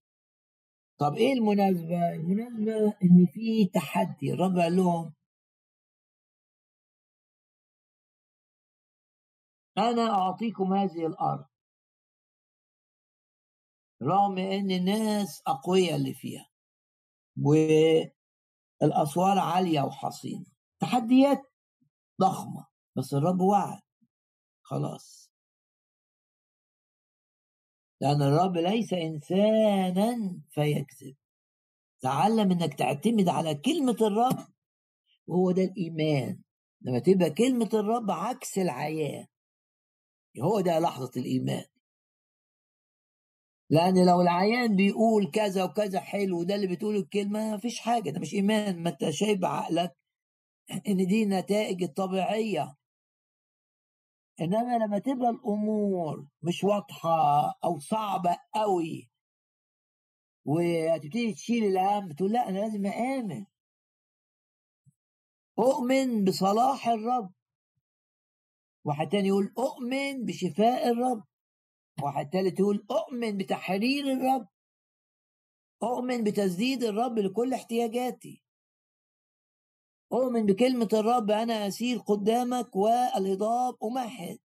طب 1.00 1.14
إيه 1.16 1.34
المناسبة؟ 1.34 2.14
المناسبة 2.14 2.94
إن 3.04 3.26
في 3.34 3.66
تحدي. 3.74 4.34
الرب 4.34 4.60
قال 4.60 4.76
لهم 4.76 5.14
أنا 9.78 10.10
أعطيكم 10.10 10.74
هذه 10.74 11.06
الأرض. 11.08 11.46
رغم 14.04 14.38
إن 14.38 14.72
الناس 14.72 15.42
أقوياء 15.48 15.96
اللي 15.96 16.14
فيها. 16.14 16.50
والأسوار 18.82 19.40
عالية 19.40 19.82
وحصينة. 19.82 20.46
تحديات 20.80 21.42
ضخمة. 22.22 22.68
بس 22.98 23.14
الرب 23.14 23.42
وعد. 23.42 23.82
خلاص. 24.62 25.32
لأن 28.02 28.22
الرب 28.22 28.58
ليس 28.58 28.94
إنسانا 28.94 30.42
فيكذب. 30.50 31.16
تعلم 32.02 32.52
إنك 32.52 32.74
تعتمد 32.74 33.30
على 33.30 33.56
كلمة 33.56 33.98
الرب 34.02 34.48
وهو 35.28 35.52
ده 35.52 35.64
الإيمان. 35.64 36.42
لما 36.82 37.00
تبقى 37.00 37.30
كلمة 37.30 37.70
الرب 37.74 38.12
عكس 38.12 38.58
الحياة 38.58 39.28
هو 40.42 40.62
ده 40.62 40.80
لحظة 40.80 41.12
الإيمان. 41.18 41.66
لأن 43.70 44.06
لو 44.06 44.22
العيان 44.22 44.76
بيقول 44.76 45.32
كذا 45.32 45.64
وكذا 45.64 46.00
حلو 46.00 46.40
وده 46.40 46.56
اللي 46.56 46.68
بتقوله 46.68 47.00
الكلمة 47.00 47.52
ما 47.52 47.58
فيش 47.58 47.80
حاجة 47.80 48.10
ده 48.10 48.20
مش 48.20 48.34
إيمان. 48.34 48.84
ما 48.84 48.90
أنت 48.90 49.10
شايف 49.10 49.40
بعقلك 49.40 49.98
إن 50.88 50.98
دي 51.08 51.24
النتائج 51.24 51.84
الطبيعية 51.84 52.76
إنما 54.42 54.78
لما 54.78 55.00
تبقى 55.00 55.30
الأمور 55.30 56.28
مش 56.44 56.64
واضحة 56.64 57.54
أو 57.64 57.80
صعبة 57.80 58.38
قوي 58.56 59.10
وهتبتدي 60.46 61.34
تشيل 61.34 61.64
الهم 61.64 62.12
تقول 62.12 62.32
لأ 62.32 62.50
أنا 62.50 62.60
لازم 62.60 62.86
أآمن. 62.86 63.46
أؤمن 65.60 66.24
بصلاح 66.24 66.88
الرب. 66.88 67.34
واحد 68.88 69.10
تاني 69.10 69.28
يقول 69.28 69.54
أؤمن 69.58 70.26
بشفاء 70.26 70.90
الرب. 70.90 71.24
واحد 72.04 72.30
تالت 72.30 72.60
يقول 72.60 72.86
أؤمن 72.92 73.38
بتحرير 73.38 74.04
الرب. 74.14 74.48
أؤمن 75.84 76.24
بتسديد 76.24 76.84
الرب 76.84 77.20
لكل 77.20 77.54
احتياجاتي. 77.54 78.44
أؤمن 80.14 80.46
بكلمة 80.46 80.90
الرب 80.94 81.32
أنا 81.32 81.68
أسير 81.68 81.98
قدامك 81.98 82.76
والهضاب 82.76 83.76
أمهد. 83.84 84.40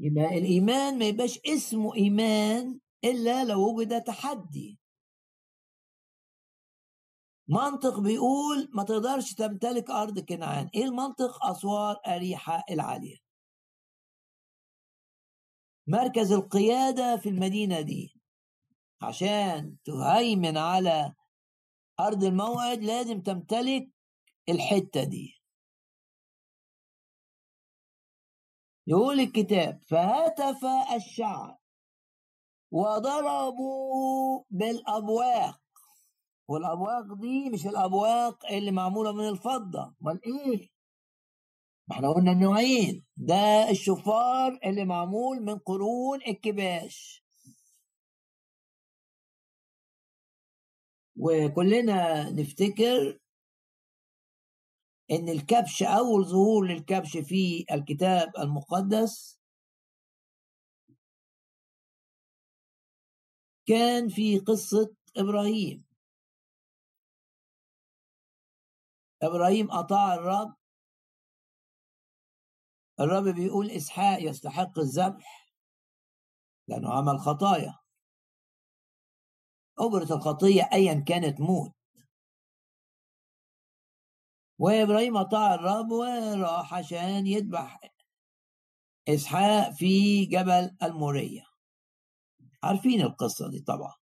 يبقى 0.00 0.38
الإيمان 0.38 0.98
ما 0.98 1.04
يبقاش 1.04 1.40
اسمه 1.46 1.94
إيمان 1.94 2.80
إلا 3.04 3.44
لو 3.44 3.76
وجد 3.78 4.02
تحدي. 4.02 4.78
منطق 7.48 8.00
بيقول 8.00 8.70
ما 8.72 8.82
تقدرش 8.82 9.34
تمتلك 9.34 9.90
أرض 9.90 10.18
كنعان. 10.18 10.70
إيه 10.74 10.84
المنطق؟ 10.84 11.46
أسوار 11.46 12.00
أريحة 12.06 12.64
العالية. 12.70 13.16
مركز 15.86 16.32
القيادة 16.32 17.16
في 17.16 17.28
المدينة 17.28 17.80
دي. 17.80 18.14
عشان 19.02 19.76
تهيمن 19.84 20.56
على 20.56 21.14
أرض 22.00 22.24
الموعد 22.24 22.78
لازم 22.78 23.20
تمتلك 23.20 23.90
الحتة 24.48 25.04
دي. 25.04 25.40
يقول 28.86 29.20
الكتاب 29.20 29.82
فهتف 29.82 30.64
الشعب 30.96 31.58
وضربوا 32.70 34.44
بالأبواق. 34.50 35.63
والأبواق 36.48 37.14
دي 37.20 37.50
مش 37.50 37.66
الأبواق 37.66 38.46
اللي 38.52 38.70
معمولة 38.72 39.12
من 39.12 39.28
الفضة. 39.28 39.94
أمال 40.02 40.20
إيه؟ 40.24 40.68
ما 41.88 41.96
إحنا 41.96 42.12
قلنا 42.12 42.32
النوعين. 42.32 43.04
ده 43.16 43.70
الشفار 43.70 44.58
اللي 44.64 44.84
معمول 44.84 45.42
من 45.42 45.58
قرون 45.58 46.22
الكباش. 46.28 47.24
وكلنا 51.16 52.30
نفتكر 52.30 53.18
إن 55.10 55.28
الكبش 55.28 55.82
أول 55.82 56.24
ظهور 56.24 56.66
للكبش 56.66 57.16
في 57.16 57.64
الكتاب 57.72 58.32
المقدس 58.38 59.40
كان 63.66 64.08
في 64.08 64.38
قصة 64.38 64.94
إبراهيم. 65.16 65.83
إبراهيم 69.24 69.70
أطاع 69.70 70.14
الرب. 70.14 70.54
الرب 73.00 73.24
بيقول 73.34 73.70
إسحاق 73.70 74.22
يستحق 74.22 74.78
الذبح 74.78 75.54
لأنه 76.68 76.92
عمل 76.92 77.18
خطايا. 77.18 77.78
أجرة 79.78 80.16
الخطية 80.16 80.62
أيا 80.72 81.04
كانت 81.08 81.40
موت. 81.40 81.72
وإبراهيم 84.58 85.16
أطاع 85.16 85.54
الرب 85.54 85.90
وراح 85.90 86.74
عشان 86.74 87.26
يذبح 87.26 87.80
إسحاق 89.08 89.70
في 89.72 90.24
جبل 90.26 90.76
المورية. 90.82 91.44
عارفين 92.62 93.00
القصة 93.00 93.50
دي 93.50 93.60
طبعا. 93.60 93.94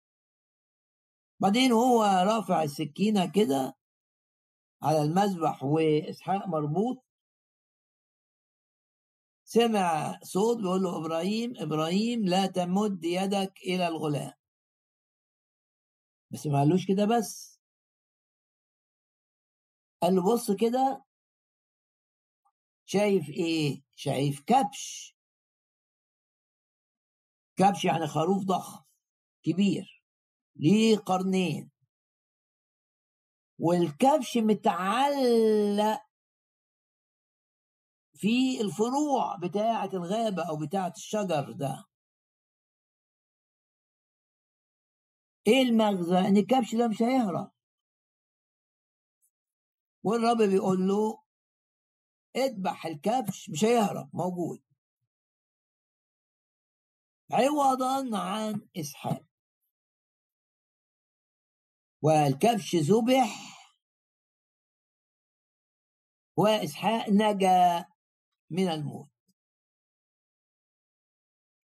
بعدين 1.41 1.73
هو 1.73 2.03
رافع 2.03 2.62
السكينة 2.62 3.33
كده 3.33 3.80
على 4.83 5.03
المذبح 5.03 5.64
وإسحاق 5.64 6.47
مربوط. 6.49 7.05
سمع 9.45 10.18
صوت 10.22 10.57
بيقول 10.57 10.83
له 10.83 10.97
إبراهيم 10.97 11.53
إبراهيم 11.57 12.24
لا 12.24 12.47
تمد 12.47 13.05
يدك 13.05 13.53
إلى 13.62 13.89
الغلام. 13.89 14.33
بس 16.31 16.47
ما 16.47 16.59
قالوش 16.59 16.87
كده 16.87 17.05
بس. 17.05 17.61
قال 20.03 20.14
له 20.14 20.33
بص 20.35 20.51
كده. 20.51 21.05
شايف 22.87 23.28
إيه؟ 23.28 23.83
شايف 23.95 24.41
كبش. 24.47 25.16
كبش 27.57 27.85
يعني 27.85 28.07
خروف 28.07 28.45
ضخم 28.45 28.85
كبير. 29.43 30.05
ليه 30.57 30.97
قرنين؟ 30.97 31.70
والكبش 33.61 34.36
متعلق 34.36 36.00
في 38.14 38.61
الفروع 38.61 39.36
بتاعة 39.36 39.90
الغابة 39.94 40.48
أو 40.48 40.56
بتاعة 40.66 40.92
الشجر 40.96 41.52
ده. 41.52 41.84
إيه 45.46 45.62
المغزى؟ 45.62 46.18
إن 46.18 46.36
الكبش 46.36 46.74
ده 46.74 46.88
مش 46.88 47.02
هيهرب. 47.02 47.52
والرب 50.04 50.36
بيقول 50.50 50.88
له 50.88 51.22
اذبح 52.36 52.86
الكبش 52.86 53.50
مش 53.50 53.64
هيهرب 53.64 54.11
موجود. 54.12 54.62
عوضا 57.32 58.18
عن 58.18 58.68
إسحاق. 58.76 59.30
والكبش 62.03 62.76
ذبح 62.76 63.61
وإسحاق 66.36 67.09
نجا 67.11 67.84
من 68.51 68.68
الموت. 68.68 69.09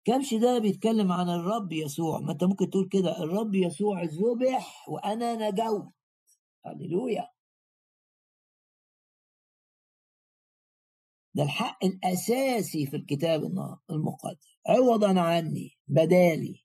كبش 0.05 0.35
ده 0.35 0.59
بيتكلم 0.59 1.13
عن 1.13 1.29
الرب 1.29 1.73
يسوع. 1.73 2.21
ما 2.21 2.33
أنت 2.33 2.45
ممكن 2.45 2.71
تقول 2.71 2.89
كده 2.89 3.23
الرب 3.25 3.55
يسوع 3.55 4.03
ذبح 4.03 4.89
وأنا 4.89 5.35
نجوت. 5.51 5.93
هللويا. 6.67 7.29
ده 11.35 11.43
الحق 11.43 11.85
الأساسي 11.85 12.87
في 12.87 12.97
الكتاب 12.97 13.41
المقدس. 13.91 14.59
عوضا 14.69 15.21
عني 15.21 15.79
بدالي. 15.89 16.65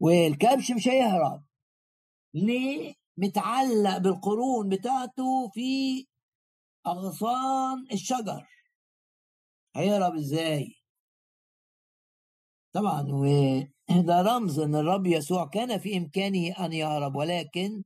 والكبش 0.00 0.70
مش 0.70 0.88
هيهرب. 0.88 1.44
ليه؟ 2.34 2.94
متعلق 3.16 3.98
بالقرون 3.98 4.68
بتاعته 4.68 5.48
في 5.54 6.06
أغصان 6.86 7.86
الشجر. 7.92 8.48
هيهرب 9.76 10.14
إزاي؟ 10.14 10.74
طبعا 12.72 13.02
وده 13.02 14.22
رمز 14.22 14.58
إن 14.58 14.74
الرب 14.74 15.06
يسوع 15.06 15.46
كان 15.46 15.78
في 15.78 15.96
إمكانه 15.96 16.66
أن 16.66 16.72
يهرب 16.72 17.16
ولكن 17.16 17.82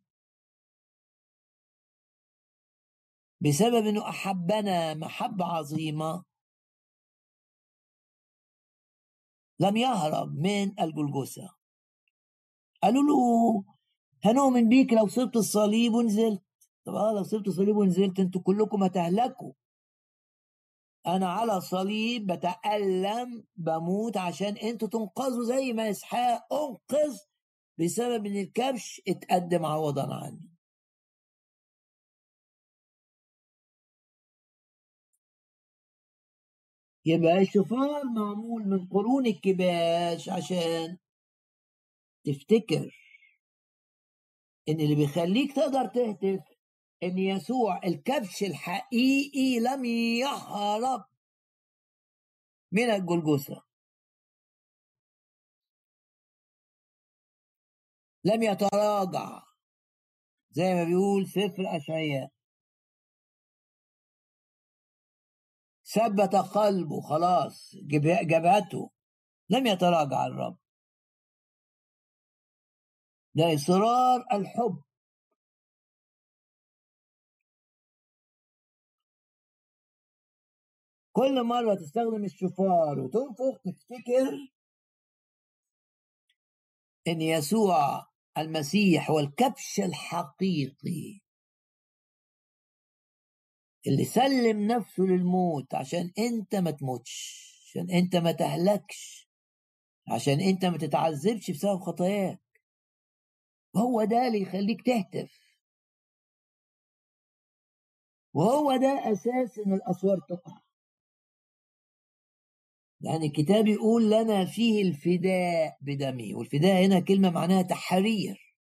بسبب 3.41 3.87
إنه 3.87 4.09
أحبنا 4.09 4.95
محبة 4.95 5.45
عظيمة 5.45 6.25
لم 9.61 9.77
يهرب 9.77 10.29
من 10.35 10.81
الجلجوسه 10.81 11.64
قالوا 12.85 13.03
له 13.03 13.64
هنؤمن 14.24 14.68
بيك 14.68 14.93
لو 14.93 15.09
صرت 15.09 15.37
الصليب 15.37 15.95
ونزلت. 15.95 16.43
طب 16.85 16.95
آه 16.95 17.12
لو 17.12 17.22
صرت 17.22 17.49
الصليب 17.49 17.76
ونزلت 17.76 18.18
أنتوا 18.20 18.41
كلكم 18.41 18.82
هتهلكوا. 18.85 19.53
أنا 21.07 21.28
على 21.28 21.61
صليب 21.61 22.26
بتألم 22.32 23.45
بموت 23.57 24.16
عشان 24.16 24.57
أنتوا 24.57 24.89
تنقذوا 24.89 25.45
زي 25.45 25.72
ما 25.72 25.91
إسحاق 25.91 26.53
أنقذ 26.53 27.18
بسبب 27.78 28.26
إن 28.26 28.37
الكبش 28.37 29.03
اتقدم 29.09 29.66
عوضا 29.66 30.14
عني. 30.14 30.51
يبقى 37.07 37.43
الشفار 37.43 38.05
معمول 38.05 38.68
من 38.68 38.89
قرون 38.89 39.26
الكباش 39.26 40.28
عشان 40.28 40.99
تفتكر 42.25 43.05
إن 44.68 44.81
اللي 44.81 44.95
بيخليك 44.95 45.57
تقدر 45.57 45.87
تهتف 45.87 46.45
إن 47.03 47.18
يسوع 47.18 47.81
الكبش 47.85 48.43
الحقيقي 48.43 49.59
لم 49.61 49.85
يهرب 49.85 51.05
من 52.72 52.91
الجلجثة؟ 52.91 53.64
لم 58.25 58.43
يتراجع. 58.43 59.43
زي 60.51 60.75
ما 60.75 60.85
بيقول 60.85 61.27
سفر 61.27 61.77
أشعياء. 61.77 62.31
ثبت 65.87 66.35
قلبه 66.35 67.01
خلاص 67.01 67.77
جبهته. 68.22 68.91
لم 69.49 69.66
يتراجع 69.66 70.27
الرب. 70.27 70.64
ده 73.37 73.55
إصرار 73.55 74.26
الحب. 74.32 74.82
كل 81.12 81.45
مرة 81.45 81.74
تستخدم 81.74 82.24
الشفار 82.24 82.99
وتنفخ 83.01 83.61
تفتكر 83.64 84.53
إن 87.09 87.22
يسوع 87.22 88.07
المسيح 88.39 89.11
هو 89.11 89.18
الكبش 89.20 89.80
الحقيقي 89.80 91.20
اللي 93.87 94.05
سلم 94.05 94.66
نفسه 94.72 95.03
للموت 95.03 95.74
عشان 95.74 96.12
أنت 96.18 96.57
ما 96.57 96.70
تموتش 96.70 97.45
عشان 97.70 97.91
أنت 97.91 98.16
ما 98.16 98.32
تهلكش 98.32 99.28
عشان 100.09 100.41
أنت 100.41 100.64
ما 100.64 100.78
تتعذبش 100.78 101.51
بسبب 101.51 101.80
خطاياك. 101.80 102.43
وهو 103.75 104.05
ده 104.05 104.27
اللي 104.27 104.43
يخليك 104.43 104.87
تهتف. 104.87 105.45
وهو 108.35 108.77
ده 108.77 109.12
أساس 109.12 109.59
إن 109.59 109.72
الأسوار 109.72 110.18
تقع. 110.29 110.61
يعني 113.01 113.27
الكتاب 113.27 113.66
يقول 113.66 114.11
لنا 114.11 114.45
فيه 114.45 114.83
الفداء 114.83 115.79
بدمي 115.81 116.35
والفداء 116.35 116.87
هنا 116.87 117.01
كلمة 117.01 117.31
معناها 117.31 117.62
تحرير. 117.62 118.57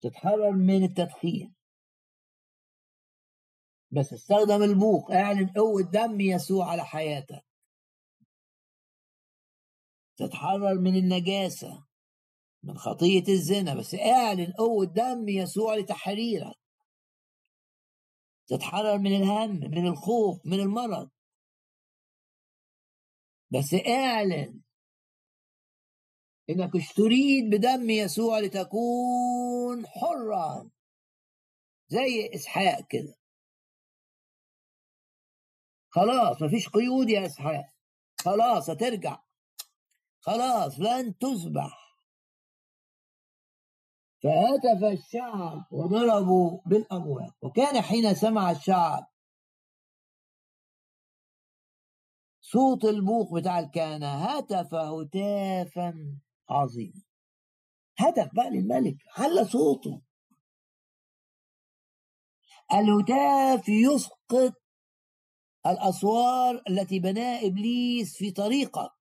تتحرر 0.00 0.52
من 0.52 0.84
التدخين. 0.84 1.54
بس 3.90 4.12
استخدم 4.12 4.62
البوق 4.62 5.10
اعلن 5.10 5.48
قوة 5.48 5.82
دم 5.82 6.20
يسوع 6.20 6.70
على 6.70 6.84
حياتك. 6.84 7.44
تتحرر 10.16 10.74
من 10.80 10.96
النجاسة. 10.96 11.87
من 12.62 12.78
خطية 12.78 13.24
الزنا 13.28 13.74
بس 13.74 13.94
اعلن 13.94 14.52
قوة 14.52 14.86
دم 14.86 15.28
يسوع 15.28 15.74
لتحريرك. 15.74 16.56
تتحرر 18.46 18.98
من 18.98 19.16
الهم 19.16 19.70
من 19.70 19.86
الخوف 19.86 20.46
من 20.46 20.60
المرض. 20.60 21.10
بس 23.50 23.74
اعلن 23.88 24.62
إنك 26.50 26.76
اشتريت 26.76 27.44
بدم 27.52 27.90
يسوع 27.90 28.38
لتكون 28.38 29.86
حرا 29.86 30.70
زي 31.88 32.30
إسحاق 32.34 32.86
كده. 32.90 33.14
خلاص 35.90 36.42
مفيش 36.42 36.68
قيود 36.68 37.10
يا 37.10 37.26
إسحاق. 37.26 37.72
خلاص 38.20 38.70
هترجع. 38.70 39.22
خلاص 40.20 40.80
لن 40.80 41.18
تذبح 41.18 41.87
فهتف 44.22 44.84
الشعب 44.84 45.64
وضربوا 45.72 46.60
بالأموال. 46.66 47.32
وكان 47.42 47.80
حين 47.80 48.14
سمع 48.14 48.50
الشعب 48.50 49.06
صوت 52.40 52.84
البوق 52.84 53.34
بتاع 53.34 53.58
الكهنة 53.58 54.06
هتف 54.24 54.74
هتافا 54.74 56.18
عظيما. 56.50 57.02
هتف 57.98 58.34
بقى 58.34 58.50
للملك 58.50 58.96
على 59.16 59.44
صوته. 59.44 60.02
الهتاف 62.72 63.68
يسقط 63.68 64.52
الأسوار 65.66 66.62
التي 66.70 67.00
بناها 67.00 67.46
إبليس 67.46 68.16
في 68.16 68.30
طريقك. 68.30 68.97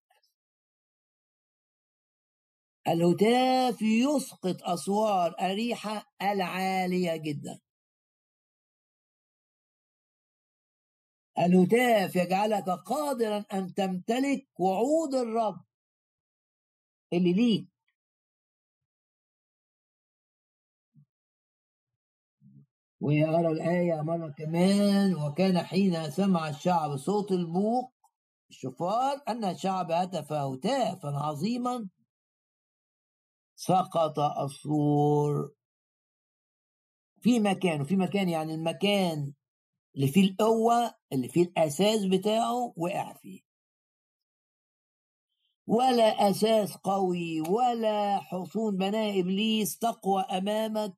الهتاف 2.87 3.81
يسقط 3.81 4.63
أسوار 4.63 5.35
أريحة 5.39 6.05
العالية 6.21 7.15
جدا. 7.15 7.59
الهتاف 11.39 12.15
يجعلك 12.15 12.69
قادرا 12.69 13.45
أن 13.53 13.73
تمتلك 13.73 14.47
وعود 14.59 15.15
الرب 15.15 15.61
اللي 17.13 17.33
ليك. 17.33 17.67
ويرى 23.01 23.47
الآية 23.47 24.01
مرة 24.01 24.29
كمان 24.37 25.15
وكان 25.15 25.57
حين 25.59 26.11
سمع 26.11 26.49
الشعب 26.49 26.97
صوت 26.97 27.31
البوق 27.31 27.93
الشفار 28.49 29.21
أن 29.27 29.43
الشعب 29.45 29.91
هتف 29.91 30.33
هتافا 30.33 31.09
عظيما. 31.09 31.89
سقط 33.59 34.19
السور 34.19 35.51
في 37.21 37.39
مكان 37.39 37.81
وفي 37.81 37.95
مكان 37.95 38.29
يعني 38.29 38.53
المكان 38.53 39.33
اللي 39.95 40.07
فيه 40.07 40.29
القوة 40.29 40.93
اللي 41.13 41.29
فيه 41.29 41.43
الأساس 41.43 42.05
بتاعه 42.05 42.73
وقع 42.77 43.13
فيه. 43.13 43.41
ولا 45.67 46.29
أساس 46.29 46.77
قوي 46.77 47.41
ولا 47.41 48.19
حصون 48.19 48.77
بناء 48.77 49.19
إبليس 49.19 49.77
تقوى 49.77 50.21
أمامك. 50.21 50.97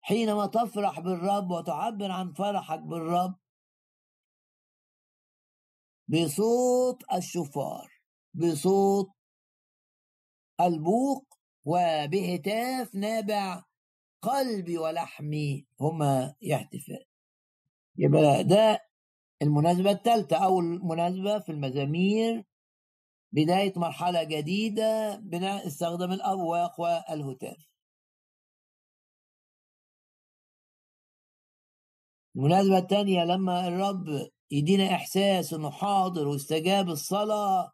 حينما 0.00 0.46
تفرح 0.46 1.00
بالرب 1.00 1.50
وتعبر 1.50 2.10
عن 2.10 2.32
فرحك 2.32 2.78
بالرب. 2.80 3.34
بصوت 6.08 7.02
الشفار 7.14 8.02
بصوت 8.34 9.21
البوق 10.66 11.38
وبهتاف 11.64 12.94
نابع 12.94 13.64
قلبي 14.22 14.78
ولحمي 14.78 15.66
هما 15.80 16.34
يهتفان 16.42 17.04
يبقى 17.96 18.44
ده 18.44 18.80
المناسبة 19.42 19.90
الثالثة 19.90 20.36
أو 20.44 20.60
المناسبة 20.60 21.38
في 21.38 21.52
المزامير. 21.52 22.44
بداية 23.32 23.72
مرحلة 23.76 24.22
جديدة 24.24 25.16
بناء 25.16 25.66
استخدام 25.66 26.12
الأبواق 26.12 26.80
والهتاف. 26.80 27.68
المناسبة 32.36 32.78
الثانية 32.78 33.24
لما 33.24 33.68
الرب 33.68 34.30
يدينا 34.50 34.94
إحساس 34.94 35.52
إنه 35.54 35.70
حاضر 35.70 36.28
واستجاب 36.28 36.88
الصلاة 36.90 37.72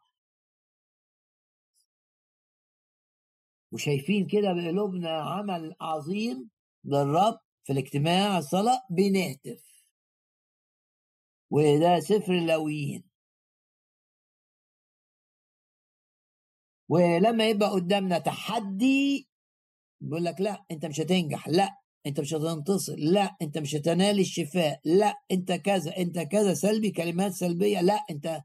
وشايفين 3.71 4.27
كده 4.27 4.53
بقلوبنا 4.53 5.09
عمل 5.21 5.75
عظيم 5.81 6.49
للرب 6.85 7.39
في 7.63 7.73
الاجتماع 7.73 8.37
الصلاة 8.37 8.81
بنهتف. 8.89 9.63
وده 11.51 11.99
سفر 11.99 12.33
اللاويين. 12.33 13.03
ولما 16.89 17.49
يبقى 17.49 17.69
قدامنا 17.69 18.19
تحدي 18.19 19.29
بيقول 20.01 20.25
لك 20.25 20.41
لا 20.41 20.65
انت 20.71 20.85
مش 20.85 20.99
هتنجح 21.01 21.47
لا 21.49 21.69
انت 22.05 22.19
مش 22.19 22.33
هتنتصر 22.33 22.95
لا 22.97 23.35
انت 23.41 23.57
مش 23.57 23.75
هتنال 23.75 24.19
الشفاء 24.19 24.79
لا 24.85 25.15
انت 25.31 25.51
كذا 25.51 25.97
انت 25.97 26.19
كذا 26.19 26.53
سلبي 26.53 26.91
كلمات 26.91 27.31
سلبية 27.33 27.81
لا 27.81 28.05
انت 28.11 28.41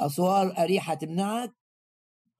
أسوار 0.00 0.58
أريحة 0.58 0.94
تمنعك. 0.94 1.57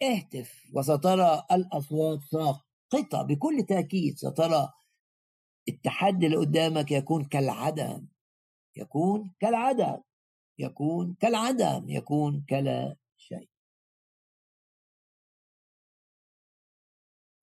اهتف 0.03 0.66
وسترى 0.74 1.44
الأصوات 1.53 2.20
ساقطة. 2.24 3.22
بكل 3.22 3.66
تأكيد 3.68 4.16
سترى 4.18 4.72
التحدي 5.68 6.26
اللي 6.26 6.36
قدامك 6.36 6.90
يكون 6.92 7.24
كالعدم. 7.24 8.07
يكون 8.76 9.32
كالعدم. 9.40 9.99
يكون 10.59 11.14
كالعدم. 11.20 11.90
يكون 11.90 12.44
كلا 12.51 12.96
شيء. 13.16 13.49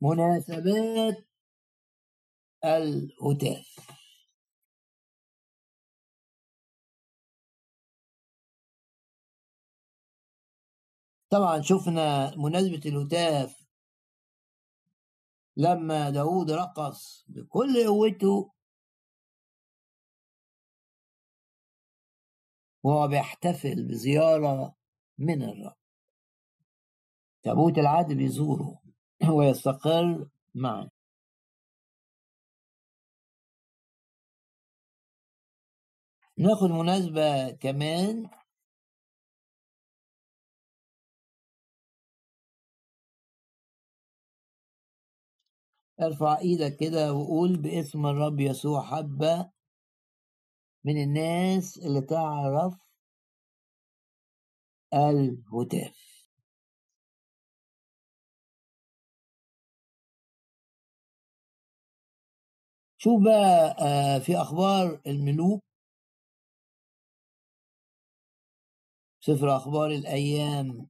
مناسبات 0.01 1.25
الهتاف. 2.65 3.94
طبعا 11.29 11.61
شفنا 11.61 12.35
مناسبة 12.37 12.81
الهتاف 12.85 13.65
لما 15.57 16.09
داود 16.09 16.51
رقص 16.51 17.25
بكل 17.27 17.87
قوته 17.87 18.51
وهو 22.83 23.07
بيحتفل 23.07 23.87
بزيارة 23.87 24.75
من 25.17 25.43
الرب. 25.43 25.75
تابوت 27.43 27.77
العهد 27.77 28.13
بيزوره 28.13 28.81
ويستقر 29.35 30.29
معه 30.55 30.91
ناخد 36.37 36.69
مناسبة 36.69 37.51
كمان 37.51 38.29
ارفع 46.01 46.37
إيدك 46.39 46.77
كده 46.77 47.13
وقول 47.13 47.57
باسم 47.57 48.05
الرب 48.05 48.39
يسوع 48.39 48.81
حبة 48.81 49.49
من 50.85 51.03
الناس 51.03 51.77
اللي 51.77 52.01
تعرف 52.01 52.73
الهتاف. 54.93 55.95
شوف 62.97 63.23
بقى 63.23 63.75
آه، 63.81 64.19
في 64.19 64.37
أخبار 64.37 65.01
الملوك؟ 65.07 65.63
سفر 69.19 69.55
أخبار 69.55 69.91
الأيام. 69.91 70.87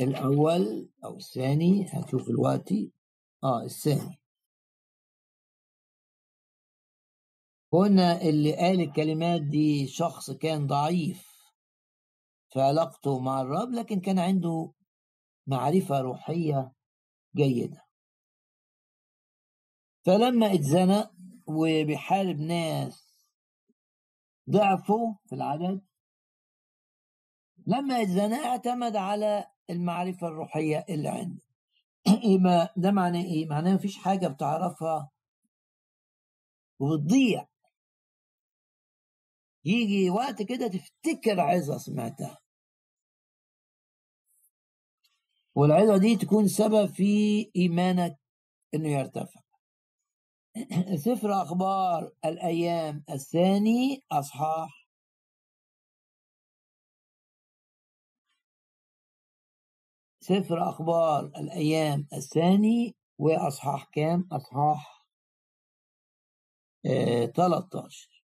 الأول 0.00 0.88
أو 1.04 1.16
الثاني 1.16 1.86
هنشوف 1.88 2.28
دلوقتي 2.28 2.92
آه 3.44 3.62
الثاني. 3.62 4.20
قلنا 7.72 8.22
اللي 8.22 8.56
قال 8.56 8.80
الكلمات 8.80 9.42
دي 9.42 9.86
شخص 9.86 10.30
كان 10.30 10.66
ضعيف 10.66 11.30
في 12.52 12.60
علاقته 12.60 13.20
مع 13.20 13.40
الرب 13.40 13.70
لكن 13.70 14.00
كان 14.00 14.18
عنده 14.18 14.72
معرفة 15.46 16.00
روحية 16.00 16.72
جيدة. 17.36 17.84
فلما 20.06 20.54
اتزنق 20.54 21.12
وبيحارب 21.46 22.36
ناس 22.40 23.10
ضعفوا 24.50 25.14
في 25.26 25.34
العدد 25.34 25.86
لما 27.66 28.02
اتزنق 28.02 28.38
اعتمد 28.46 28.96
على 28.96 29.46
المعرفة 29.70 30.26
الروحية 30.26 30.84
اللي 30.88 31.08
عنده 31.08 31.42
إيه 32.24 32.72
ده 32.76 32.90
معناه 32.90 33.24
إيه؟ 33.24 33.46
معناه 33.46 33.74
مفيش 33.74 33.96
حاجة 33.96 34.28
بتعرفها 34.28 35.10
وبتضيع 36.80 37.46
يجي 39.64 40.10
وقت 40.10 40.42
كده 40.42 40.68
تفتكر 40.68 41.40
عظة 41.40 41.78
سمعتها. 41.78 42.38
والعظة 45.54 45.98
دي 45.98 46.16
تكون 46.16 46.48
سبب 46.48 46.86
في 46.86 47.04
إيمانك 47.56 48.16
إنه 48.74 48.88
يرتفع. 48.88 49.40
سفر 51.04 51.42
أخبار 51.42 52.12
الأيام 52.24 53.04
الثاني 53.10 54.02
أصحاح 54.12 54.79
سفر 60.22 60.68
أخبار 60.68 61.24
الأيام 61.26 62.06
الثاني 62.12 62.96
وأصحاح 63.18 63.84
كام؟ 63.92 64.28
أصحاح 64.32 65.06
آه 66.86 67.26
13 67.26 68.24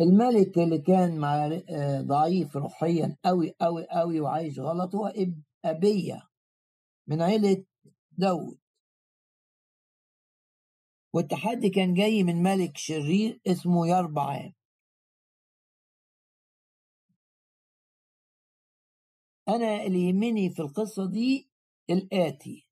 الملك 0.00 0.58
اللي 0.58 0.78
كان 0.78 1.18
مع 1.18 1.46
آه 1.70 2.00
ضعيف 2.00 2.56
روحيا 2.56 3.16
أوي 3.26 3.54
أوي 3.62 3.84
أوي 3.84 4.20
وعايش 4.20 4.58
غلط 4.58 4.94
هو 4.94 5.12
أبية 5.64 6.22
من 7.08 7.22
عيلة 7.22 7.64
داود. 8.12 8.58
والتحدي 11.12 11.70
كان 11.70 11.94
جاي 11.94 12.22
من 12.22 12.42
ملك 12.42 12.76
شرير 12.76 13.40
اسمه 13.46 13.86
يربعام 13.88 14.55
أنا 19.48 19.82
اللي 19.86 20.08
يهمني 20.08 20.50
في 20.50 20.62
القصة 20.62 21.10
دي 21.10 21.50
الآتي. 21.90 22.66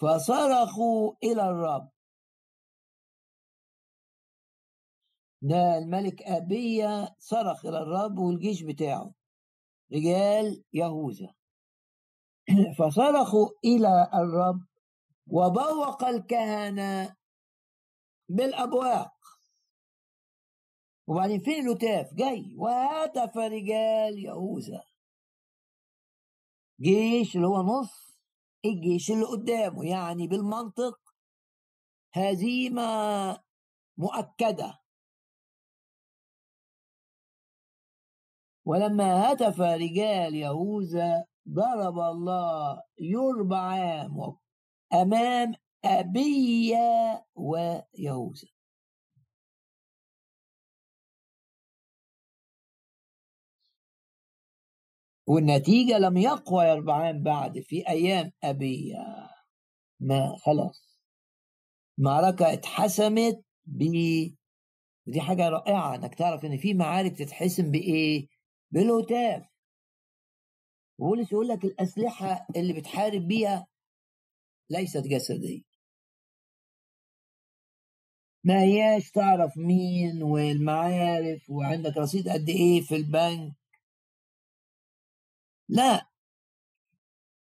فصرخوا 0.00 1.14
إلى 1.22 1.42
الرب. 1.42 1.90
ده 5.42 5.78
الملك 5.78 6.22
أبية 6.22 7.14
صرخ 7.18 7.66
إلى 7.66 7.78
الرب 7.78 8.18
والجيش 8.18 8.62
بتاعه 8.62 9.14
رجال 9.92 10.64
يهوذا. 10.72 11.34
فصرخوا 12.78 13.48
إلى 13.64 14.10
الرب 14.14 14.64
وبوق 15.26 16.04
الكهنة 16.04 17.16
بالأبواق 18.28 19.13
وبعدين 21.06 21.40
فين 21.40 21.66
الهتاف 21.68 22.14
جاي. 22.14 22.54
وهتف 22.56 23.36
رجال 23.36 24.18
يهوذا 24.18 24.84
جيش 26.80 27.36
اللي 27.36 27.46
هو 27.46 27.62
نص 27.62 28.20
الجيش 28.64 29.10
اللي 29.10 29.24
قدامه 29.24 29.84
يعني 29.84 30.26
بالمنطق 30.28 31.00
هزيمة 32.14 32.82
مؤكدة. 33.96 34.78
ولما 38.66 39.32
هتف 39.32 39.60
رجال 39.60 40.34
يهوذا 40.34 41.24
ضرب 41.48 41.98
الله 41.98 42.82
يربعام 42.98 44.36
أمام 44.92 45.54
أبية 45.84 47.26
ويهوذا 47.34 48.53
والنتيجة 55.26 55.98
لم 55.98 56.16
يقوى 56.16 56.64
يربعان 56.64 57.22
بعد 57.22 57.60
في 57.60 57.88
أيام 57.88 58.32
أبية. 58.44 58.96
ما 60.00 60.36
خلاص. 60.38 61.00
معركة 61.98 62.52
اتحسمت 62.52 63.44
ب 63.66 63.82
دي 65.06 65.20
حاجة 65.20 65.48
رائعة 65.48 65.94
إنك 65.94 66.14
تعرف 66.14 66.44
إن 66.44 66.56
في 66.56 66.74
معارك 66.74 67.18
تتحسم 67.18 67.70
بإيه؟ 67.70 68.28
بالهتاف. 68.70 69.46
وبولس 70.98 71.32
يقول 71.32 71.48
لك 71.48 71.64
الأسلحة 71.64 72.46
اللي 72.56 72.72
بتحارب 72.72 73.22
بيها 73.28 73.66
ليست 74.70 75.06
جسدية. 75.06 75.62
ما 78.44 78.62
هياش 78.62 79.10
تعرف 79.10 79.56
مين 79.56 80.22
والمعارف 80.22 81.50
وعندك 81.50 81.96
رصيد 81.96 82.28
قد 82.28 82.48
إيه 82.48 82.80
في 82.80 82.96
البنك 82.96 83.52
لا. 85.68 86.08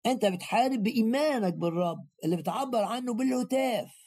أنت 0.05 0.25
بتحارب 0.25 0.83
بإيمانك 0.83 1.53
بالرب 1.53 2.07
اللي 2.25 2.37
بتعبر 2.37 2.83
عنه 2.83 3.13
بالهتاف 3.13 4.05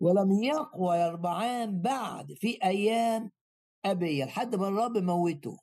ولم 0.00 0.42
يقوى 0.42 0.96
يربعان 0.96 1.80
بعد 1.80 2.32
في 2.32 2.58
أيام 2.64 3.30
أبية 3.84 4.24
لحد 4.24 4.54
ما 4.54 4.68
الرب 4.68 4.98
موته. 4.98 5.58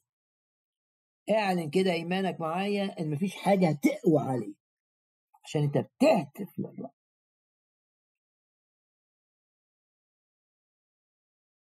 اعلن 1.30 1.70
كده 1.70 1.92
إيمانك 1.92 2.40
معايا 2.42 3.00
إن 3.00 3.12
مفيش 3.12 3.36
حاجة 3.36 3.70
هتقوى 3.70 4.20
عليه. 4.22 4.54
عشان 5.44 5.64
أنت 5.64 5.78
بتهتف 5.78 6.60
للرب. 6.60 6.92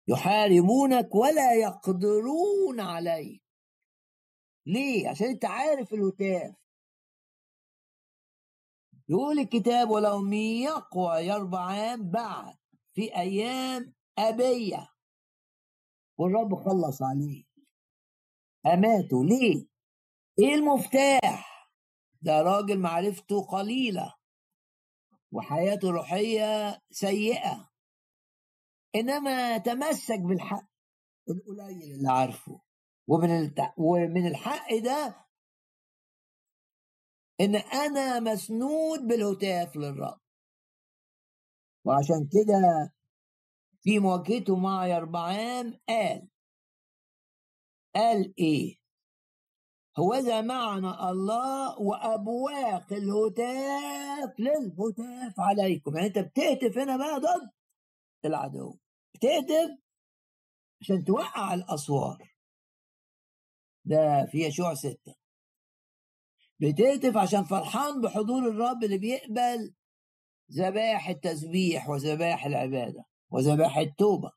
يحاربونك 0.09 1.15
ولا 1.15 1.55
يقدرون 1.55 2.81
عليك. 2.81 3.43
ليه؟ 4.67 5.09
عشان 5.09 5.27
أنت 5.27 5.45
عارف 5.45 5.95
الهتاف. 5.95 6.55
يقول 9.09 9.39
الكتاب 9.39 9.91
ولو 9.91 10.33
يقوى 10.33 11.19
يربعان 11.19 12.11
بعد 12.11 12.57
في 12.95 13.17
أيام 13.17 13.95
أبية. 14.19 14.89
والرب 16.19 16.55
خلص 16.55 17.03
عليه. 17.03 17.45
أماته. 18.67 19.25
ليه؟ 19.25 19.67
إيه 20.39 20.55
المفتاح؟ 20.55 21.71
ده 22.23 22.43
راجل 22.43 22.79
معرفته 22.79 23.47
قليلة. 23.47 24.15
وحياته 25.33 25.89
الروحيه 25.89 26.79
سيئة. 26.91 27.71
إنما 28.95 29.59
تمسك 29.59 30.21
بالحق 30.21 30.69
القليل 31.31 31.93
اللي 31.95 32.09
عارفه. 32.09 32.61
ومن. 33.07 33.55
ومن 33.79 34.27
الحق 34.27 34.75
ده 34.85 35.27
إن 37.41 37.57
أنا 37.57 38.21
مسنود 38.21 39.01
بالهتاف 39.01 39.77
للرب. 39.77 40.21
وعشان 41.85 42.29
كده 42.33 42.93
في 43.83 43.99
مواجهته 43.99 44.57
مع 44.57 44.87
يربعام 44.87 45.81
قال 45.89 46.29
قال 47.95 48.35
إيه؟ 48.39 48.77
هو 49.99 50.15
ذا 50.15 50.41
معنا 50.41 51.11
الله 51.11 51.81
وأبواق 51.81 52.93
الهتاف 52.93 54.41
للهتاف 54.41 55.35
عليكم. 55.41 55.97
يعني 55.97 56.07
أنت 56.07 56.19
بتهتف 56.19 56.79
هنا 56.79 56.97
بقى 56.97 57.21
ضد 57.21 57.51
العدو. 58.25 58.79
بتهتف 59.15 59.71
عشان 60.81 61.05
توقع 61.05 61.55
الأسوار. 61.55 62.35
ده 63.85 64.27
في 64.27 64.39
يشوع 64.47 64.75
ستة. 64.75 65.15
بتهتف 66.61 67.17
عشان 67.17 67.45
فرحان 67.45 68.01
بحضور 68.01 68.49
الرب 68.49 68.85
اللي 68.85 68.99
بيقبل 68.99 69.75
ذبائح 70.53 71.09
التسبيح 71.09 71.89
وذبائح 71.89 72.45
العبادة 72.47 73.05
وذبائح 73.31 73.77
التوبة. 73.79 74.33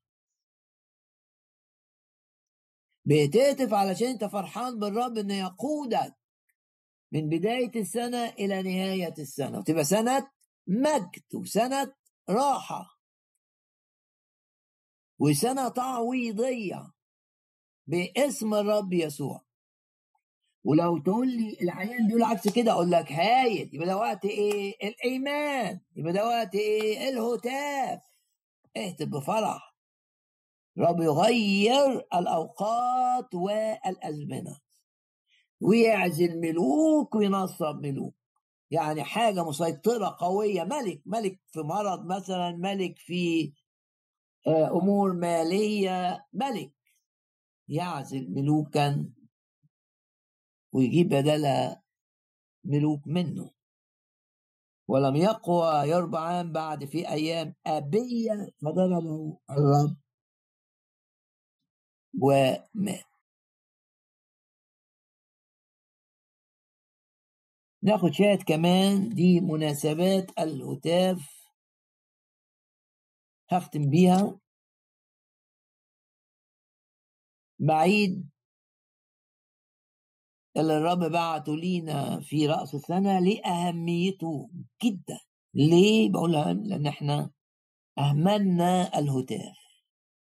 بتهتف 3.06 3.74
علشان 3.74 4.08
انت 4.08 4.26
فرحان 4.26 4.80
بالرب 4.80 5.18
إنه 5.18 5.34
يقودك 5.40 6.14
من 7.12 7.30
بداية 7.30 7.72
السنة 7.76 8.30
إلى 8.30 8.62
نهاية 8.62 9.14
السنة. 9.20 9.60
وتبقى 9.60 9.84
سنة 9.84 10.32
مجد 10.68 11.36
وسنة 11.36 11.94
راحة. 12.30 12.91
وسنة 15.22 15.68
تعويضية 15.70 16.92
باسم 17.88 18.54
الرب 18.54 18.94
يسوع. 18.94 19.42
ولو 20.64 20.98
تقول 20.98 21.28
لي 21.28 21.58
العيان 21.62 22.08
بيقول 22.08 22.24
عكس 22.24 22.50
كده 22.50 22.72
أقول 22.72 22.92
لك 22.92 23.12
هايل. 23.12 23.70
يبقى 23.74 23.88
ده 23.88 23.98
وقت 23.98 24.26
إيه؟ 24.26 24.76
الإيمان. 24.84 25.80
يبقى 25.96 26.14
ده 26.14 26.28
وقت 26.28 26.56
إيه؟ 26.56 27.10
الهتاف. 27.10 28.02
اهتف 28.78 29.08
بفرح. 29.08 29.76
رب 30.78 31.02
يغير 31.02 31.98
الأوقات 32.14 33.36
والأزمنة. 33.36 34.60
ويعزل 35.62 36.40
ملوك 36.40 37.16
وينصب 37.16 37.80
ملوك. 37.82 38.16
يعني 38.72 39.04
حاجة 39.04 39.44
مسيطرة 39.44 40.16
قوية. 40.20 40.64
ملك 40.64 41.02
ملك 41.06 41.40
في 41.48 41.60
مرض 41.60 42.06
مثلا 42.06 42.52
ملك 42.52 42.98
في 42.98 43.54
آه، 44.48 44.68
أمور 44.78 45.14
مالية. 45.14 46.28
ملك 46.34 46.72
يعزل 47.70 48.32
ملوكا 48.32 49.14
ويجيب 50.74 51.10
بدلها 51.10 51.84
ملوك 52.66 53.08
منه. 53.08 53.52
ولم 54.88 55.16
يقوى 55.16 55.90
يربعان 55.90 56.52
بعد 56.52 56.86
في 56.86 57.10
أيام 57.10 57.56
أبية 57.68 58.48
فضربه 58.62 59.40
الرب 59.50 59.98
ومات. 62.22 63.06
ناخد 67.84 68.12
شاهد 68.14 68.44
كمان 68.44 69.10
دي 69.10 69.40
مناسبات 69.42 70.40
الهتاف 70.40 71.41
هختم 73.52 73.90
بيها. 73.90 74.40
بعيد. 77.60 78.30
اللي 80.58 80.78
الرب 80.78 81.12
بعته 81.12 81.56
لينا 81.56 82.20
في 82.22 82.48
رأس 82.48 82.76
السنة 82.76 83.20
لأهميته 83.20 84.50
جدا. 84.84 85.20
ليه 85.54 86.12
بقولها؟ 86.12 86.54
لأن 86.54 86.88
إحنا 86.88 87.32
أهملنا 87.98 89.00
الهتاف. 89.00 89.58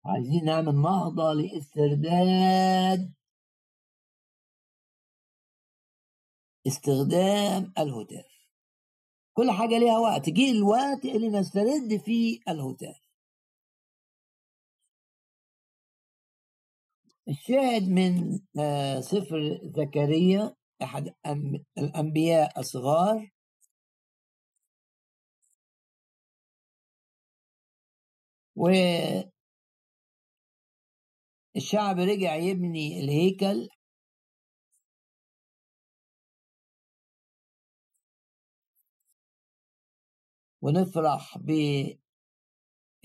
عايزين 0.04 0.44
نعمل 0.44 0.74
نهضة 0.74 1.32
لاسترداد 1.32 3.14
استخدام 6.66 7.72
الهتاف. 7.78 8.34
كل 9.36 9.50
حاجة 9.50 9.78
ليها 9.78 9.98
وقت. 9.98 10.28
جه 10.30 10.50
الوقت 10.50 11.04
اللي 11.04 11.28
نسترد 11.28 11.96
فيه 12.04 12.40
الهتاف. 12.48 13.03
الشاهد 17.28 17.82
من 17.88 18.40
آه، 18.60 19.00
سفر 19.00 19.60
زكريا 19.76 20.54
أحد 20.82 21.14
الأنبياء 21.78 22.60
الصغار. 22.60 23.30
والشعب 28.56 29.30
رجع 31.98 32.34
يبني 32.36 33.00
الهيكل. 33.00 33.68
ونفرح 40.62 41.38
ب 41.38 41.50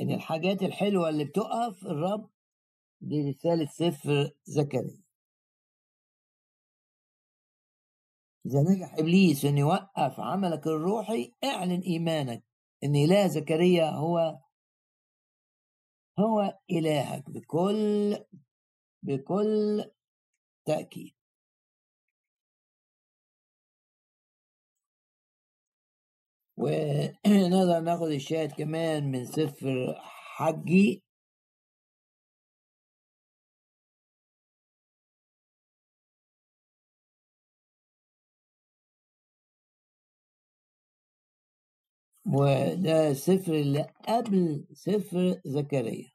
ان 0.01 0.11
الحاجات 0.11 0.63
الحلوة 0.63 1.09
اللي 1.09 1.26
بتقف 1.26 1.86
الرب 1.86 2.30
دي 3.02 3.30
رسالة 3.30 3.66
سفر 3.66 4.32
زكريا. 4.45 5.04
إذا 8.45 8.62
نجح 8.62 8.93
إبليس 9.00 9.45
أن 9.45 9.58
يوقف 9.58 10.20
عملك 10.20 10.68
الروحي 10.68 11.34
اعلن 11.43 11.82
إيمانك 11.82 12.43
أن 12.84 12.95
إله 12.95 13.28
زكريا 13.28 13.89
هو 13.91 14.39
هو 16.20 16.60
إلهك 16.72 17.30
بكل 17.30 18.18
بكل 19.04 19.86
تأكيد. 20.66 21.16
ونقدر 26.58 27.80
ناخد 27.80 28.08
الشاهد 28.08 28.52
كمان 28.52 29.12
من 29.12 29.26
سفر 29.26 29.95
حجي. 30.36 31.04
وده 42.34 43.14
سفر 43.14 43.54
اللي 43.54 43.88
قبل 44.08 44.66
سفر 44.74 45.42
زكريا. 45.46 46.12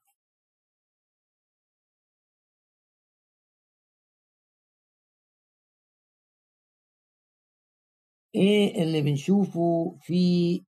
إيه 8.34 8.82
اللي 8.82 9.02
بنشوفه 9.02 9.96
في 10.02 10.62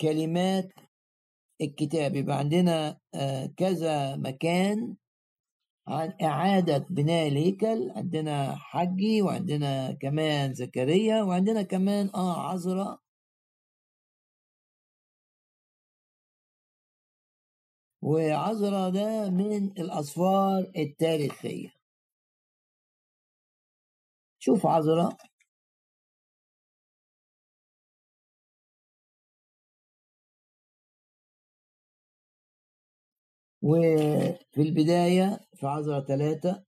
كلمات 0.00 0.72
الكتاب؟ 1.60 2.16
يبقى 2.16 2.38
عندنا 2.38 2.98
آه، 3.14 3.46
كذا 3.56 4.16
مكان. 4.16 4.96
عن 5.88 6.12
إعادة 6.22 6.78
بناء 6.90 7.28
الهيكل 7.28 7.92
عندنا 7.96 8.56
حجي 8.56 9.22
وعندنا 9.22 9.92
كمان 9.92 10.54
زكريا 10.54 11.22
وعندنا 11.22 11.62
كمان 11.62 12.10
آه 12.14 12.50
عذراء 12.50 13.05
وعذرا 18.06 18.88
ده 18.90 19.30
من 19.30 19.64
الأسفار 19.78 20.72
التاريخية. 20.76 21.72
شوف 24.38 24.66
عذرا. 24.66 25.16
وفي 33.62 34.62
البداية 34.62 35.40
في 35.54 35.66
عذرا 35.66 36.00
ثلاثة 36.00 36.64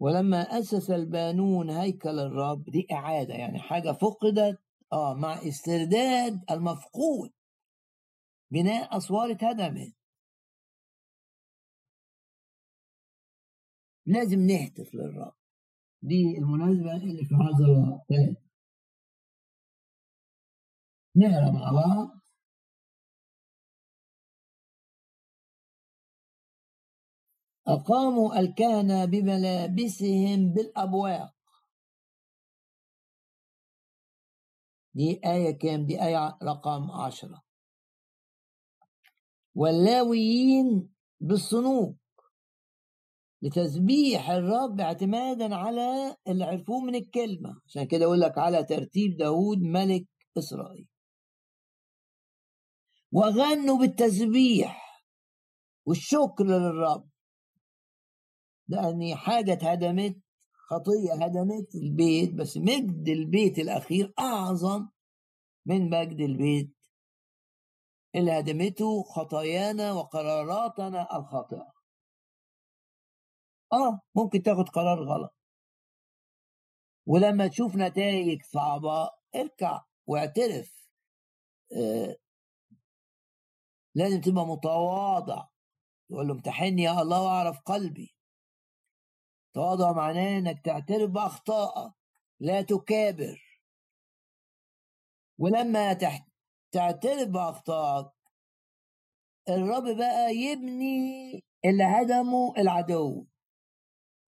ولما 0.00 0.42
أسس 0.58 0.90
البانون 0.90 1.70
هيكل 1.70 2.18
الرب 2.18 2.64
دي 2.64 2.86
إعادة 2.92 3.34
يعني 3.34 3.58
حاجة 3.58 3.92
فقدت 3.92 4.58
آه 4.92 5.14
مع 5.14 5.34
استرداد 5.48 6.40
المفقود. 6.50 7.30
بناء 8.50 8.96
أسوار 8.96 9.30
اتهدمت 9.32 9.94
لازم 14.06 14.38
نهتف 14.40 14.94
للرب. 14.94 15.34
دي 16.02 16.38
المناسبة 16.38 16.96
اللي 16.96 17.24
في 17.24 17.34
عذراء 17.34 18.04
ثلاثة 18.08 18.48
نقرا 21.16 21.50
مع 21.50 21.72
بعض. 21.72 22.18
أقاموا 27.68 28.38
الكهنة 28.40 29.04
بملابسهم 29.04 30.52
بالأبواق. 30.52 31.34
دي 34.94 35.20
آية 35.26 35.58
كام؟ 35.58 35.86
دي 35.86 36.02
آية 36.02 36.38
رقم 36.42 36.90
عشرة. 36.90 37.47
واللاويين 39.58 40.88
بالصنوب 41.20 41.96
لتسبيح 43.42 44.30
الرب 44.30 44.80
اعتمادا 44.80 45.54
على 45.54 46.16
اللي 46.28 46.44
عرفوه 46.44 46.80
من 46.80 46.94
الكلمة. 46.94 47.60
عشان 47.66 47.84
كده 47.84 48.04
أقول 48.04 48.20
لك 48.20 48.38
على 48.38 48.64
ترتيب 48.64 49.16
داود 49.16 49.58
ملك 49.58 50.06
إسرائيل. 50.38 50.88
وغنوا 53.12 53.78
بالتسبيح 53.78 55.02
والشكر 55.86 56.44
للرب. 56.44 57.08
لأن 58.68 59.14
حاجة 59.14 59.52
اتهدمت 59.52 60.16
خطية 60.52 61.24
هدمت 61.24 61.74
البيت 61.74 62.34
بس 62.34 62.56
مجد 62.56 63.08
البيت 63.08 63.58
الأخير 63.58 64.12
أعظم 64.18 64.88
من 65.66 65.90
مجد 65.90 66.20
البيت 66.20 66.77
اللي 68.14 68.38
هدمته 68.38 69.02
خطايانا 69.02 69.92
وقراراتنا 69.92 71.16
الخاطئة. 71.16 71.72
آه 73.72 74.00
ممكن 74.14 74.42
تاخد 74.42 74.68
قرار 74.68 75.04
غلط. 75.04 75.34
ولما 77.06 77.46
تشوف 77.46 77.76
نتائج 77.76 78.42
صعبة 78.42 79.10
اركع 79.34 79.84
واعترف. 80.06 80.88
آه 81.76 82.16
لازم 83.94 84.20
تبقى 84.20 84.46
متواضع. 84.46 85.46
تقول 86.08 86.28
له 86.28 86.34
امتحني 86.34 86.82
يا 86.82 87.02
الله 87.02 87.22
واعرف 87.22 87.60
قلبي. 87.60 88.14
تواضع 89.54 89.92
معناه 89.92 90.38
إنك 90.38 90.64
تعترف 90.64 91.10
بأخطائك. 91.10 91.92
لا 92.40 92.62
تكابر. 92.62 93.60
ولما 95.38 95.92
تعترف 96.72 97.28
بأخطائك. 97.28 98.06
الرب 99.48 99.96
بقى 99.96 100.34
يبني 100.36 101.32
اللي 101.64 101.84
هدمه 101.84 102.54
العدو. 102.58 103.26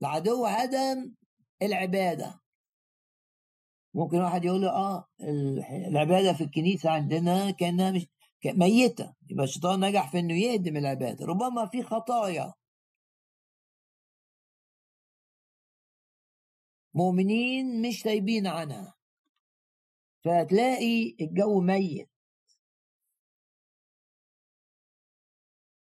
العدو 0.02 0.46
هدم 0.46 1.14
العبادة. 1.62 2.40
ممكن 3.94 4.16
واحد 4.18 4.44
يقول 4.44 4.60
له 4.60 4.68
آه 4.70 5.04
العبادة 5.88 6.32
في 6.32 6.44
الكنيسة 6.44 6.90
عندنا 6.90 7.50
كأنها 7.50 7.90
مش 7.90 8.06
ميتة. 8.46 9.14
يبقى 9.30 9.44
الشيطان 9.44 9.80
نجح 9.84 10.10
في 10.10 10.18
إنه 10.18 10.34
يهدم 10.34 10.76
العبادة. 10.76 11.26
ربما 11.26 11.66
في 11.66 11.82
خطايا. 11.82 12.54
مؤمنين 16.94 17.82
مش 17.88 18.02
تايبين 18.02 18.46
عنها. 18.46 18.94
فهتلاقي 20.24 21.16
الجو 21.20 21.60
ميت. 21.60 22.09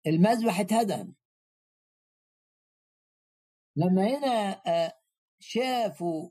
المذبح 0.08 0.60
اتهدم 0.60 1.14
لما 3.76 4.08
هنا 4.08 4.62
آه، 4.68 4.94
شافوا 5.40 6.30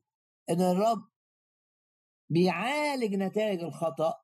إن 0.50 0.60
الرب 0.60 1.08
بيعالج 2.30 3.14
نتائج 3.14 3.60
الخطأ 3.62 4.14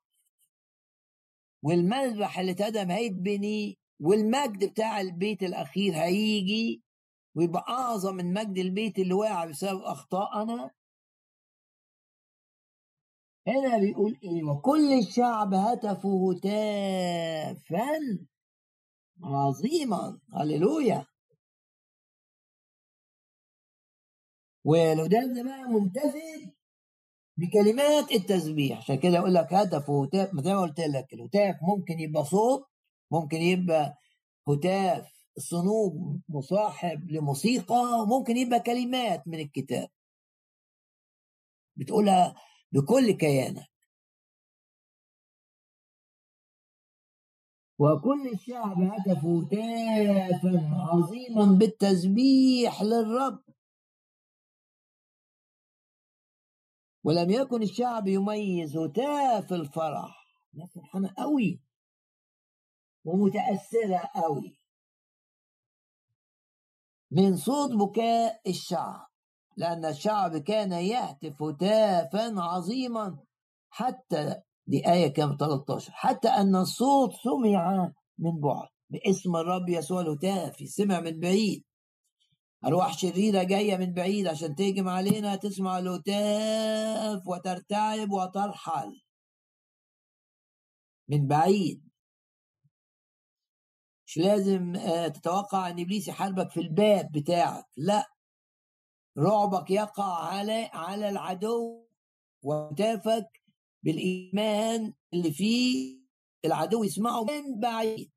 والمذبح 1.63 2.39
اللي 2.39 2.51
اتهدم 2.51 2.91
هيتبني 2.91 3.77
والمجد 4.01 4.69
بتاع 4.71 5.01
البيت 5.01 5.43
الأخير 5.43 5.93
هيجي 5.95 6.83
ويبقى 7.35 7.65
أعظم 7.69 8.15
من 8.15 8.33
مجد 8.33 8.57
البيت 8.57 8.99
اللي 8.99 9.13
وقع 9.13 9.45
بسبب 9.45 9.81
أخطائنا. 9.81 10.71
هنا 13.47 13.77
بيقول 13.77 14.19
إيه؟ 14.23 14.43
وكل 14.43 14.93
الشعب 14.99 15.53
هتفوا 15.53 16.33
هتافا 16.33 17.89
عظيما. 19.23 20.19
هللويا. 20.33 21.05
والهتاف 24.65 25.25
ده 25.35 25.43
بقى 25.43 25.63
ممتثل 25.69 26.53
بكلمات 27.37 28.11
التسبيح. 28.11 28.77
عشان 28.77 28.99
كده 28.99 29.17
أقول 29.19 29.33
لك 29.33 29.53
هدف 29.53 29.89
وهتاف 29.89 30.29
زي 30.41 30.53
ما 30.53 30.61
قلت 30.61 30.79
لك 30.79 31.13
الهتاف 31.13 31.55
ممكن 31.63 31.99
يبقى 31.99 32.25
صوت 32.25 32.65
ممكن 33.11 33.37
يبقى 33.37 33.97
هتاف 34.49 35.11
صنوج 35.37 36.21
مصاحب 36.29 37.11
لموسيقى 37.11 38.05
ممكن 38.07 38.37
يبقى 38.37 38.59
كلمات 38.59 39.27
من 39.27 39.39
الكتاب. 39.39 39.89
بتقولها 41.75 42.35
بكل 42.71 43.11
كيانك. 43.11 43.72
وكل 47.83 48.27
الشعب 48.33 48.81
هتفوا 48.81 49.41
هتافا 49.43 50.53
عظيما 50.91 51.45
بالتسبيح 51.59 52.81
للرب. 52.81 53.43
ولم 57.03 57.29
يكن 57.29 57.61
الشعب 57.63 58.07
يميز 58.07 58.77
هتاف 58.77 59.53
الفرح 59.53 60.27
ناس 60.53 60.73
فرحانة 60.73 61.13
قوي 61.17 61.61
ومتأثرة 63.05 64.09
قوي 64.15 64.59
من 67.11 67.37
صوت 67.37 67.71
بكاء 67.71 68.49
الشعب 68.49 69.07
لأن 69.57 69.85
الشعب 69.85 70.37
كان 70.37 70.71
يهتف 70.71 71.43
هتافا 71.43 72.33
عظيما 72.37 73.17
حتى 73.69 74.41
دي 74.67 74.91
آية 74.91 75.07
كام؟ 75.07 75.37
13 75.39 75.91
حتى 75.91 76.27
أن 76.27 76.55
الصوت 76.55 77.11
سمع 77.23 77.91
من 78.17 78.39
بعد 78.39 78.67
باسم 78.89 79.35
الرب 79.35 79.69
يسوع 79.69 80.01
الهتاف 80.01 80.55
سمع 80.69 80.99
من 80.99 81.19
بعيد. 81.19 81.63
أرواح 82.65 82.97
شريرة 82.97 83.43
جاية 83.43 83.77
من 83.77 83.93
بعيد 83.93 84.27
عشان 84.27 84.55
تهجم 84.55 84.87
علينا 84.89 85.35
تسمع 85.35 85.79
الهتاف 85.79 87.27
وترتعب 87.27 88.11
وترحل. 88.11 89.01
من 91.07 91.27
بعيد. 91.27 91.89
مش 94.05 94.17
لازم 94.17 94.75
آه، 94.75 95.07
تتوقع 95.07 95.69
أن 95.69 95.79
إبليس 95.79 96.07
يحاربك 96.07 96.51
في 96.51 96.59
الباب 96.59 97.11
بتاعك 97.11 97.65
لا. 97.77 98.05
رعبك 99.17 99.71
يقع 99.71 100.25
على 100.25 100.69
على 100.73 101.09
العدو 101.09 101.87
وهتافك 102.41 103.42
بالإيمان 103.83 104.93
اللي 105.13 105.31
فيه 105.31 105.99
العدو 106.45 106.83
يسمعه 106.83 107.23
من 107.23 107.59
بعيد. 107.59 108.11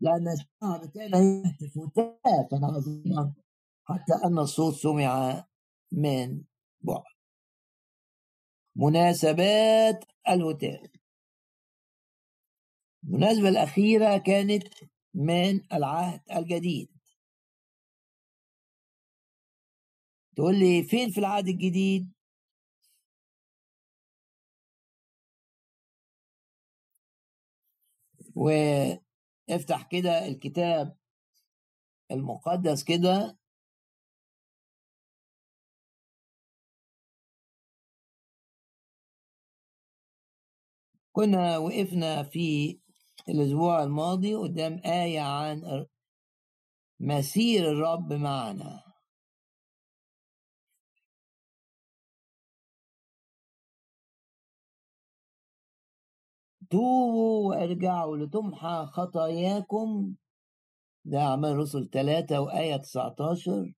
لأن 0.00 0.28
الشعب 0.28 0.90
كان 0.90 1.10
يهتف 1.44 1.78
هتافا 1.78 2.66
عظيما 2.66 3.34
حتى 3.84 4.14
أن 4.24 4.38
الصوت 4.38 4.74
سمع 4.74 5.44
من 5.92 6.44
بعد. 6.80 7.18
مناسبات 8.76 10.04
الهتاف. 10.28 10.90
المناسبة 13.04 13.48
الأخيرة 13.48 14.18
كانت 14.18 14.64
من 15.14 15.72
العهد 15.72 16.20
الجديد. 16.36 16.88
تقول 20.36 20.58
لي 20.58 20.82
فين 20.82 21.10
في 21.10 21.18
العهد 21.18 21.48
الجديد؟ 21.48 22.12
و 28.38 28.50
افتح 29.50 29.82
كده 29.90 30.26
الكتاب 30.28 30.96
المقدس 32.10 32.84
كده. 32.84 33.38
كنا 41.12 41.58
وقفنا 41.58 42.22
في 42.22 42.78
الأسبوع 43.28 43.82
الماضي 43.82 44.34
قدام 44.34 44.80
آية 44.84 45.20
عن 45.20 45.86
مسير 47.00 47.70
الرب 47.72 48.12
معنا. 48.12 48.87
توبوا 56.70 57.48
وارجعوا 57.48 58.16
لتمحى 58.16 58.86
خطاياكم. 58.92 60.14
ده 61.04 61.18
أعمال 61.18 61.56
رسل 61.56 61.90
ثلاثة 61.92 62.40
وآية 62.40 62.76
19 62.76 63.74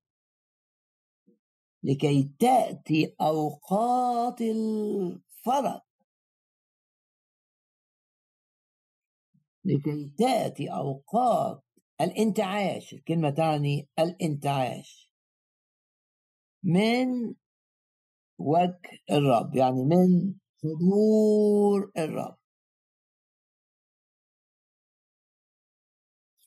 لكي 1.82 2.30
تأتي 2.38 3.14
أوقات 3.20 4.40
الفرج 4.40 5.80
لكي 9.64 10.10
تأتي 10.18 10.68
أوقات 10.72 11.62
الانتعاش. 12.00 12.94
الكلمة 12.94 13.30
تعني 13.30 13.88
الانتعاش. 13.98 15.12
من 16.64 17.34
وجه 18.38 18.80
الرب 19.10 19.56
يعني 19.56 19.84
من 19.84 20.34
حضور 20.62 21.92
الرب. 21.98 22.39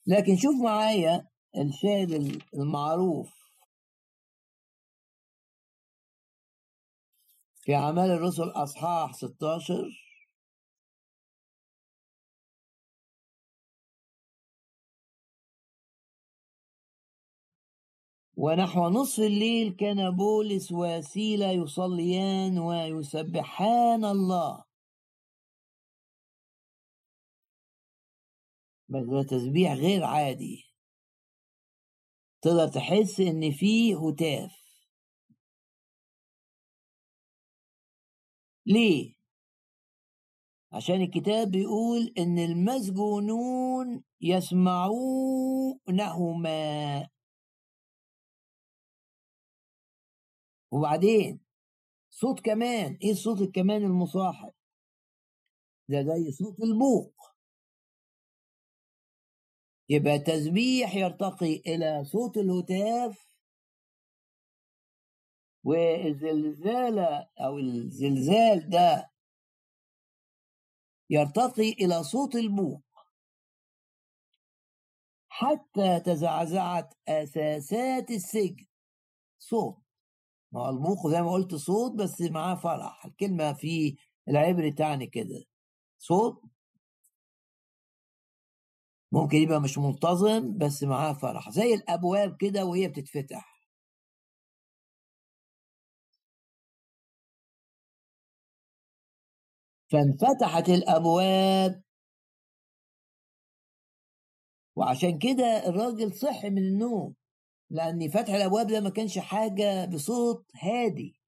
لكن 0.07 0.37
شوف 0.37 0.55
معايا 0.63 1.27
الشاهد 1.57 2.41
المعروف. 2.53 3.29
في 7.61 7.75
أعمال 7.75 8.11
الرسل 8.11 8.49
أصحاح 8.49 9.13
16 9.13 10.03
ونحو 18.37 18.89
نصف 18.89 19.19
الليل 19.19 19.75
كان 19.75 20.15
بولس 20.15 20.71
وسيلة 20.71 21.51
يصليان 21.51 22.59
ويسبحان 22.59 24.05
الله. 24.05 24.62
بس 28.89 29.03
ده 29.05 29.23
تسبيح 29.23 29.73
غير 29.73 30.03
عادي. 30.03 30.63
تقدر 32.41 32.67
تحس 32.67 33.19
إن 33.19 33.51
فيه 33.51 33.95
هتاف. 34.09 34.63
ليه؟ 38.65 39.15
عشان 40.71 41.01
الكتاب 41.01 41.51
بيقول 41.51 42.13
إن 42.17 42.39
المسجونون 42.39 44.03
يسمعونهما. 44.21 45.09
وبعدين 50.71 51.39
صوت 52.09 52.39
كمان 52.39 52.97
إيه 53.03 53.11
الصوت 53.11 53.41
الكمان 53.41 53.83
المصاحب؟ 53.83 54.53
ده 55.89 56.03
زي 56.03 56.31
صوت 56.31 56.59
البوق. 56.59 57.32
يبقى 59.93 60.19
تسبيح 60.19 60.95
يرتقي 60.95 61.55
إلى 61.55 62.03
صوت 62.05 62.37
الهتاف 62.37 63.27
والزلزال 65.63 66.99
أو 67.39 67.57
الزلزال 67.59 68.69
ده 68.69 69.11
يرتقي 71.09 71.69
إلى 71.71 72.03
صوت 72.03 72.35
البوق 72.35 72.81
حتى 75.29 75.99
تزعزعت 75.99 76.93
اساسات 77.07 78.11
السجن. 78.11 78.65
صوت. 79.39 79.77
ما 80.51 80.61
هو 80.61 80.69
البوق 80.69 81.07
زي 81.07 81.21
ما 81.21 81.31
قلت 81.31 81.55
صوت 81.55 81.91
بس 81.91 82.21
معاه 82.21 82.55
فرح. 82.55 83.05
الكلمة 83.05 83.53
في 83.53 83.95
العبري 84.29 84.71
تعني 84.71 85.07
كده. 85.07 85.43
صوت 85.97 86.41
ممكن 89.13 89.37
يبقى 89.37 89.61
مش 89.61 89.79
منتظم 89.79 90.57
بس 90.59 90.83
معاه 90.83 91.13
فرح 91.13 91.51
زي 91.51 91.75
الأبواب 91.75 92.37
كده 92.37 92.65
وهي 92.65 92.89
بتتفتح. 92.89 93.59
فانفتحت 99.91 100.69
الأبواب. 100.69 101.83
وعشان 104.75 105.19
كده 105.19 105.67
الراجل 105.69 106.13
صحي 106.13 106.49
من 106.49 106.57
النوم 106.57 107.15
لأن 107.71 108.09
فتح 108.09 108.33
الأبواب 108.33 108.67
ده 108.67 108.81
ما 108.81 108.89
كانش 108.89 109.19
حاجة 109.19 109.85
بصوت 109.85 110.45
هادي. 110.61 111.22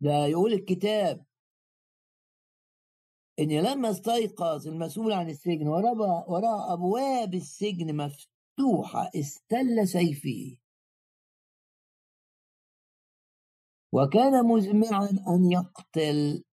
ده 0.00 0.26
يقول 0.26 0.52
الكتاب 0.52 1.26
إن 3.38 3.52
لما 3.60 3.90
استيقظ 3.90 4.68
المسؤول 4.68 5.12
عن 5.12 5.28
السجن 5.30 5.68
وراء 5.68 6.72
أبواب 6.72 7.34
السجن 7.34 7.96
مفتوحة 7.96 9.10
استل 9.16 9.88
سيفه. 9.88 10.58
وكان 13.92 14.44
مزمعا 14.46 15.08
أن 15.28 15.52
يقتل 15.52 16.44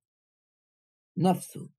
نفسه. 1.17 1.69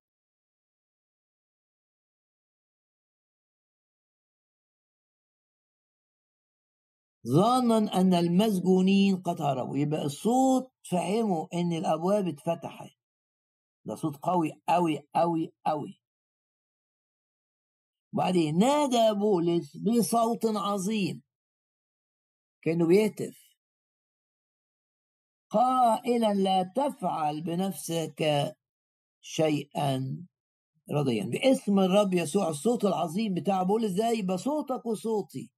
ظانا 7.26 7.78
أن 8.00 8.14
المسجونين 8.14 9.16
قد 9.16 9.40
هربوا 9.42 9.76
يبقى 9.76 10.02
الصوت 10.04 10.75
فهموا 10.90 11.46
إن 11.54 11.72
الأبواب 11.72 12.28
اتفتحت. 12.28 12.90
ده 13.84 13.94
صوت 13.94 14.16
قوي 14.16 14.52
قوي 14.68 15.08
قوي 15.14 15.52
قوي 15.66 16.00
وبعدين 18.12 18.58
نادى 18.58 19.18
بولس 19.20 19.76
بصوت 19.76 20.46
عظيم. 20.46 21.22
كأنه 22.62 22.86
بيهتف. 22.86 23.36
قائلا 25.50 26.34
لا 26.34 26.62
تفعل 26.76 27.40
بنفسك 27.42 28.24
شيئا. 29.20 30.26
رضيا. 30.90 31.24
باسم 31.24 31.78
الرب 31.78 32.14
يسوع 32.14 32.48
الصوت 32.48 32.84
العظيم 32.84 33.34
بتاع 33.34 33.62
بولس 33.62 33.92
ده 33.92 34.10
يبقى 34.10 34.38
صوتك 34.38 34.86
وصوتي. 34.86 35.50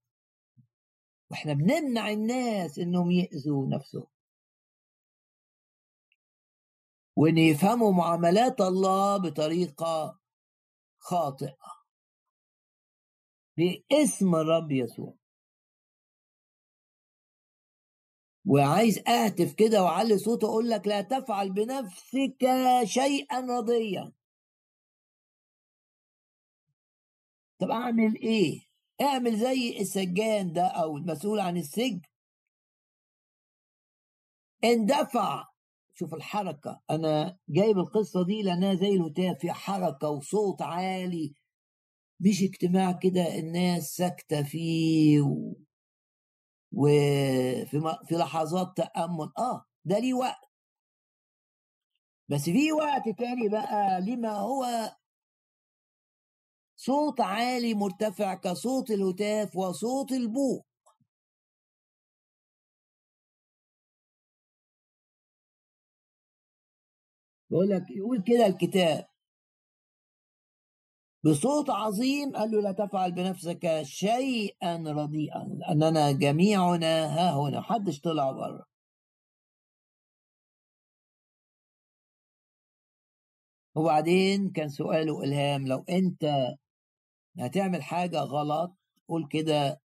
وإحنا 1.31 1.53
بنمنع 1.53 2.11
الناس 2.11 2.79
إنهم 2.79 3.11
يأذوا 3.11 3.67
نفسهم. 3.69 4.07
وإن 7.19 7.39
يفهموا 7.39 7.93
معاملات 7.93 8.61
الله 8.61 9.17
بطريقة 9.17 10.21
خاطئة. 10.99 11.59
باسم 13.57 14.35
الرب 14.35 14.73
يسوع. 14.73 15.15
وعايز 18.47 18.99
أهتف 18.99 19.55
كده 19.55 19.83
وأعلي 19.83 20.19
صوتي 20.19 20.47
أقول 20.47 20.71
لك 20.71 20.87
لا 20.87 21.01
تفعل 21.01 21.53
بنفسك 21.53 22.47
شيئا 22.85 23.41
رضيا. 23.41 24.13
طب 27.59 27.71
أعمل 27.71 28.17
إيه؟ 28.23 28.61
اعمل 29.01 29.37
زي 29.37 29.81
السجان 29.81 30.53
ده 30.53 30.67
أو 30.67 30.97
المسؤول 30.97 31.41
عن 31.41 31.57
السجن. 31.57 32.03
اندفع 34.65 35.48
شوف 35.99 36.15
الحركة. 36.15 36.81
أنا 36.91 37.39
جايب 37.49 37.79
القصة 37.79 38.25
دي 38.25 38.43
لأنها 38.43 38.75
زي 38.75 38.89
الهتاف 38.89 39.39
في 39.39 39.53
حركة 39.53 40.09
وصوت 40.11 40.63
عالي. 40.63 41.35
مش 42.21 42.43
اجتماع 42.43 42.93
كده 42.93 43.39
الناس 43.39 43.97
ساكتة 43.97 44.43
فيه 44.43 45.21
و... 45.21 45.55
وفي 46.73 47.81
في 48.07 48.15
لحظات 48.15 48.77
تأمل. 48.77 49.33
آه 49.39 49.65
ده 49.85 49.99
ليه 49.99 50.15
وقت. 50.15 50.49
بس 52.29 52.45
في 52.45 52.73
وقت 52.73 53.19
تاني 53.19 53.49
بقى 53.49 54.01
لما 54.01 54.31
هو 54.39 54.67
صوت 56.77 57.21
عالي 57.21 57.75
مرتفع 57.75 58.35
كصوت 58.35 58.91
الهتاف 58.91 59.57
وصوت 59.57 60.13
البوق. 60.13 60.68
يقول 67.51 67.69
لك 67.69 67.83
يقول 67.91 68.23
كده 68.27 68.47
الكتاب. 68.47 69.07
بصوت 71.25 71.71
عظيم 71.71 72.33
قال 72.37 72.51
له 72.51 72.61
لا 72.61 72.73
تفعل 72.73 73.13
بنفسك 73.13 73.83
شيئا 73.83 74.77
رديئا 74.87 75.45
لأننا 75.59 76.13
جميعنا 76.13 77.07
ها 77.07 77.31
هنا 77.41 77.61
محدش 77.61 78.01
طلع 78.01 78.33
بره. 78.33 78.65
وبعدين 83.77 84.51
كان 84.51 84.69
سؤاله 84.69 85.23
إلهام 85.25 85.67
لو 85.67 85.85
أنت 85.89 86.25
هتعمل 87.41 87.83
حاجة 87.83 88.19
غلط 88.21 88.77
قول 89.09 89.29
كده 89.31 89.81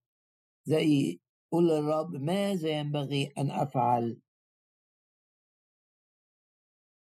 زي 0.66 1.20
قول 1.52 1.68
للرب 1.68 2.16
ماذا 2.16 2.70
ينبغي 2.70 3.34
أن 3.38 3.52
أفعل؟ 3.52 4.23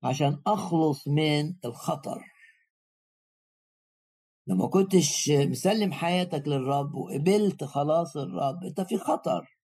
عشان 0.06 0.42
أخلص 0.48 1.08
من 1.08 1.56
الخطر. 1.66 2.24
لما 4.48 4.68
كنتش 4.68 5.30
مسلم 5.30 5.92
حياتك 5.94 6.48
للرب 6.48 6.96
وقبلت 6.96 7.64
خلاص 7.64 8.18
الرب 8.18 8.64
انت 8.64 8.82
في 8.82 8.98
خطر. 8.98 9.58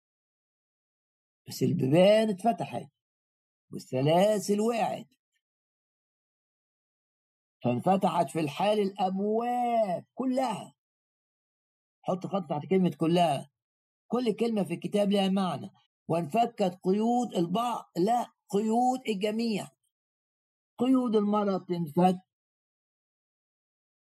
بس 1.47 1.63
البيبان 1.63 2.29
اتفتحت 2.29 2.91
والسلاسل 3.71 4.59
وقعت. 4.59 5.07
فانفتحت 7.63 8.29
في 8.29 8.39
الحال 8.39 8.79
الأبواب 8.79 10.05
كلها. 10.13 10.75
حط 12.01 12.27
خط 12.27 12.49
تحت 12.49 12.65
كلمة 12.69 12.95
كلها. 12.97 13.51
كل 14.07 14.35
كلمة 14.35 14.63
في 14.63 14.73
الكتاب 14.73 15.11
لها 15.11 15.29
معنى. 15.29 15.69
وانفكت 16.07 16.79
قيود 16.83 17.33
البعض 17.35 17.91
لا 17.97 18.31
قيود 18.49 18.99
الجميع. 19.09 19.80
قيود 20.81 21.15
المرض 21.15 21.65
تنفك 21.65 22.19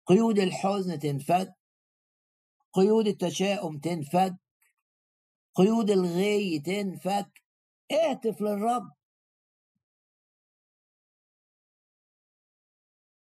قيود 0.06 0.40
الحزن 0.40 1.00
تنفك 1.00 1.54
قيود 2.74 3.08
التشاؤم 3.08 3.80
تنفك 3.80 4.36
قيود 5.56 5.90
الغي 5.90 6.60
تنفك 6.60 7.44
اهتف 7.91 8.41
للرب. 8.41 8.91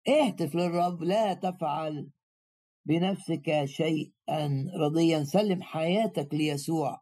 اهتف 0.09 0.55
للرب. 0.55 1.03
لا 1.03 1.35
تفعل 1.35 2.11
بنفسك 2.87 3.65
شيئا 3.65 4.67
رضيا. 4.81 5.25
سلم 5.25 5.63
حياتك 5.63 6.35
ليسوع. 6.35 7.01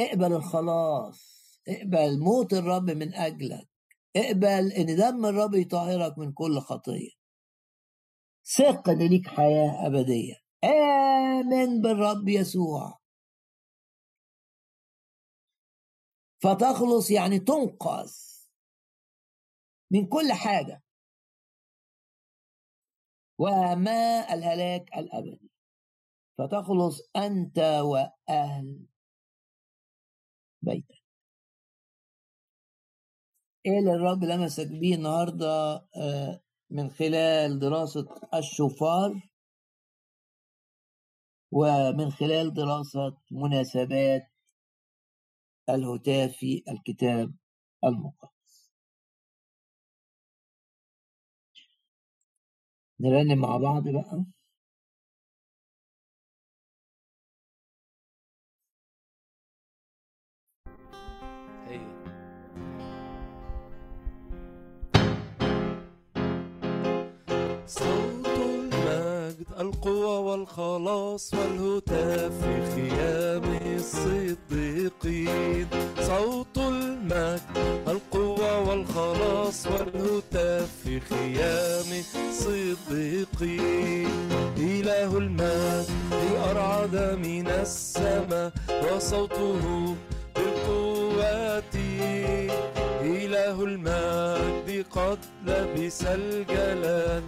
اقبل 0.00 0.32
الخلاص. 0.32 1.42
اقبل 1.68 2.20
موت 2.20 2.52
الرب 2.52 2.90
من 2.90 3.14
أجلك. 3.14 3.71
اقبل 4.16 4.72
إن 4.72 4.96
دم 4.96 5.26
الرب 5.26 5.54
يطهرك 5.54 6.18
من 6.18 6.32
كل 6.32 6.58
خطية. 6.60 7.10
ثق 8.44 8.88
إن 8.88 8.98
ليك 8.98 9.28
حياة 9.28 9.86
أبدية. 9.86 10.34
آمن 10.64 11.82
بالرب 11.82 12.28
يسوع. 12.28 12.98
فتخلص 16.42 17.10
يعني 17.10 17.38
تنقذ 17.38 18.12
من 19.90 20.06
كل 20.06 20.32
حاجة. 20.32 20.82
وما 23.38 24.34
الهلاك 24.34 24.94
الأبدي. 24.96 25.50
فتخلص 26.38 27.00
أنت 27.16 27.58
وأهل 27.58 28.86
بيتك. 30.62 30.91
إيه 33.66 33.78
اللي 33.78 33.92
الرب 33.94 34.24
لمسك 34.24 34.66
بيه 34.66 34.94
النهارده 34.94 35.74
آه، 35.96 36.40
من 36.70 36.90
خلال 36.90 37.58
دراسة 37.58 38.06
الشفار 38.34 39.28
ومن 41.52 42.10
خلال 42.10 42.54
دراسة 42.54 43.16
مناسبات 43.30 44.22
الهتاف 45.70 46.32
في 46.36 46.62
الكتاب 46.68 47.34
المقدس. 47.84 48.70
نرنم 53.00 53.38
مع 53.38 53.56
بعض 53.56 53.88
بقى. 53.88 54.24
القوة 69.60 70.18
والخلاص 70.18 71.34
والهتاف 71.34 72.32
في 72.42 72.54
خيام 72.74 73.44
الصديقين. 73.76 75.66
صوت 76.00 76.58
المجد 76.58 77.40
القوة 77.88 78.68
والخلاص 78.68 79.66
والهتاف 79.66 80.68
في 80.84 81.00
خيام 81.00 82.02
الصديقين. 82.28 84.08
إله 84.56 85.18
المجد 85.18 85.88
أرعد 86.50 86.96
من 87.18 87.46
السماء 87.48 88.52
وصوته 88.92 89.96
قد 95.12 95.18
لبس 95.46 96.02
الجلال 96.02 97.22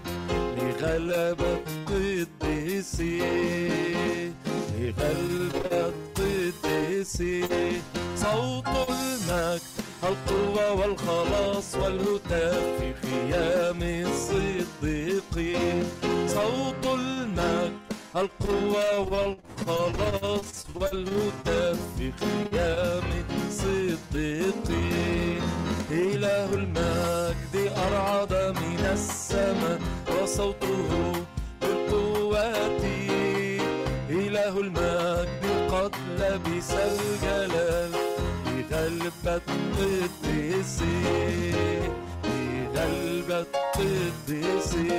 لغلبة 0.57 1.59
القديسين 3.11 4.35
لغلبة 4.79 5.91
القديسين 6.19 7.83
صوت 8.17 8.67
المجد 8.89 9.61
القوة 10.05 10.73
والخلاص 10.73 11.75
والهتاف 11.75 12.63
في 12.81 12.95
خيام 13.03 13.83
الصديقين 13.83 15.85
صوت 16.27 16.87
المجد 16.95 17.73
القوة 18.17 18.99
والخلاص 18.99 20.67
والهتاف 20.75 21.79
في 21.99 22.13
خيام 22.21 23.05
الصديقين 23.49 25.41
إله 25.91 26.55
المجد 26.55 27.55
أرعد 27.77 28.33
من 28.35 28.81
السماء 28.93 29.79
وصوته 30.23 31.13
بالقوة. 31.63 32.55
إله 34.11 34.61
المجد 34.61 35.45
قد 35.73 35.95
لبس 36.19 36.71
الجلال 36.71 37.91
بغلبة 38.47 39.41
قديسي 39.79 41.53
بغلبة 42.25 43.47
قديسي 43.75 44.91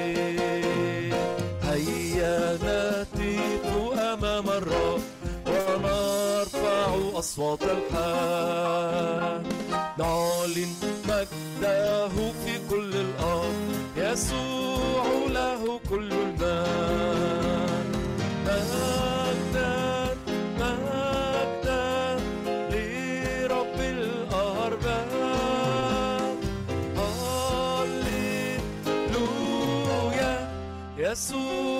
هيا 1.64 2.58
ناتيت 2.64 3.66
أمام 4.14 4.48
الرب 4.50 5.02
ونرفع 5.48 6.88
أصوات 7.20 7.60
الحال 7.64 9.44
نعلن 10.00 10.74
مجده 11.08 12.10
في 12.46 12.54
كل 12.70 12.94
الأرض 12.96 13.72
يسوع 13.98 15.06
له 15.30 15.80
كل 15.90 16.12
المال 16.14 17.86
مجدا 18.46 19.74
مجدا 20.60 22.20
لرب 22.72 23.80
الأرباب. 23.80 25.16
هللويا 29.48 30.36
يسوع 30.98 31.75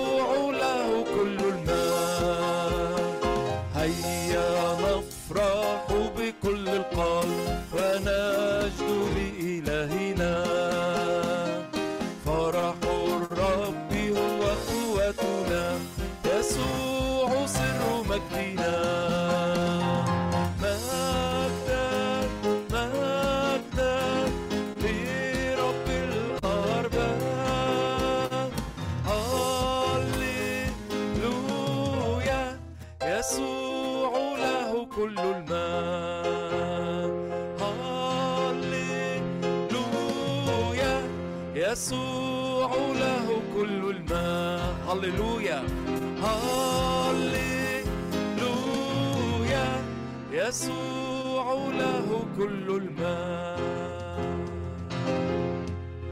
يسوع 50.46 51.54
له 51.54 52.34
كل 52.36 52.76
المال. 52.76 54.46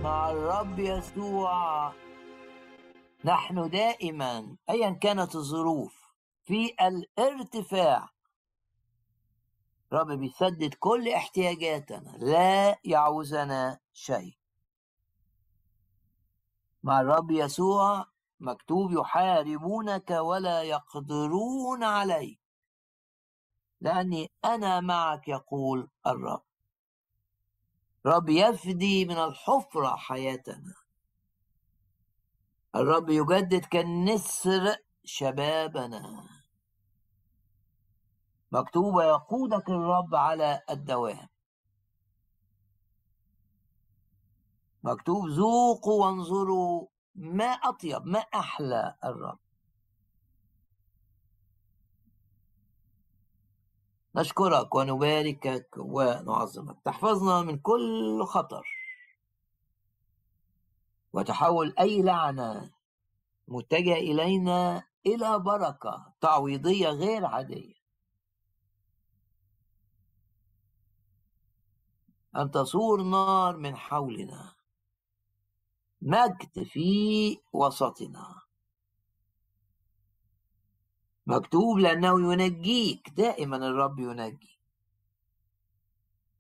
مع 0.03 0.31
الرب 0.31 0.79
يسوع 0.79 1.93
نحن 3.25 3.71
دائما 3.71 4.57
ايا 4.71 4.91
كانت 4.91 5.35
الظروف 5.37 5.95
في 6.45 6.75
الارتفاع. 6.81 8.09
رب 9.93 10.07
بيسدد 10.07 10.75
كل 10.75 11.09
احتياجاتنا 11.09 12.17
لا 12.19 12.79
يعوزنا 12.85 13.79
شيء. 13.93 14.37
مع 16.83 17.01
الرب 17.01 17.31
يسوع 17.31 18.07
مكتوب 18.41 18.93
يحاربونك 18.93 20.11
ولا 20.11 20.63
يقدرون 20.63 21.85
عليك. 21.85 22.44
لأني 23.85 24.33
أنا 24.45 24.81
معك 24.81 25.29
يقول 25.29 25.91
الرب. 26.07 26.43
رب 28.07 28.29
يفدي 28.29 29.05
من 29.05 29.19
الحفرة 29.19 29.97
حياتنا. 29.97 30.75
الرب 32.75 33.11
يجدد 33.11 33.65
كالنسر 33.65 34.77
شبابنا. 35.05 36.29
مكتوب 38.53 39.01
يقودك 39.01 39.71
الرب 39.71 40.15
على 40.15 40.63
الدوام. 40.71 41.29
مكتوب 44.83 45.29
ذوقوا 45.29 46.05
وانظروا 46.07 46.87
ما 47.15 47.45
أطيب 47.53 48.07
ما 48.07 48.19
أحلى 48.19 48.97
الرب. 49.05 49.44
نشكرك 54.17 54.75
ونباركك 54.75 55.69
ونعظمك. 55.77 56.77
تحفظنا 56.85 57.43
من 57.43 57.59
كل 57.59 58.25
خطر. 58.25 58.67
وتحول 61.13 61.75
أي 61.81 62.03
لعنة 62.03 62.71
متجهة 63.49 63.97
إلينا 63.97 64.85
إلى 65.07 65.39
بركة 65.39 66.13
تعويضية 66.21 66.89
غير 66.89 67.27
عادية. 67.27 67.75
أن 72.37 72.51
تصور 72.51 73.03
نار 73.03 73.57
من 73.57 73.77
حولنا. 73.77 74.55
مجد 76.03 76.63
في 76.63 77.39
وسطنا. 77.53 78.44
مكتوب 81.27 81.79
لأنه 81.79 82.33
ينجيك 82.33 83.11
دائما 83.11 83.57
الرب 83.57 83.99
ينجي. 83.99 84.59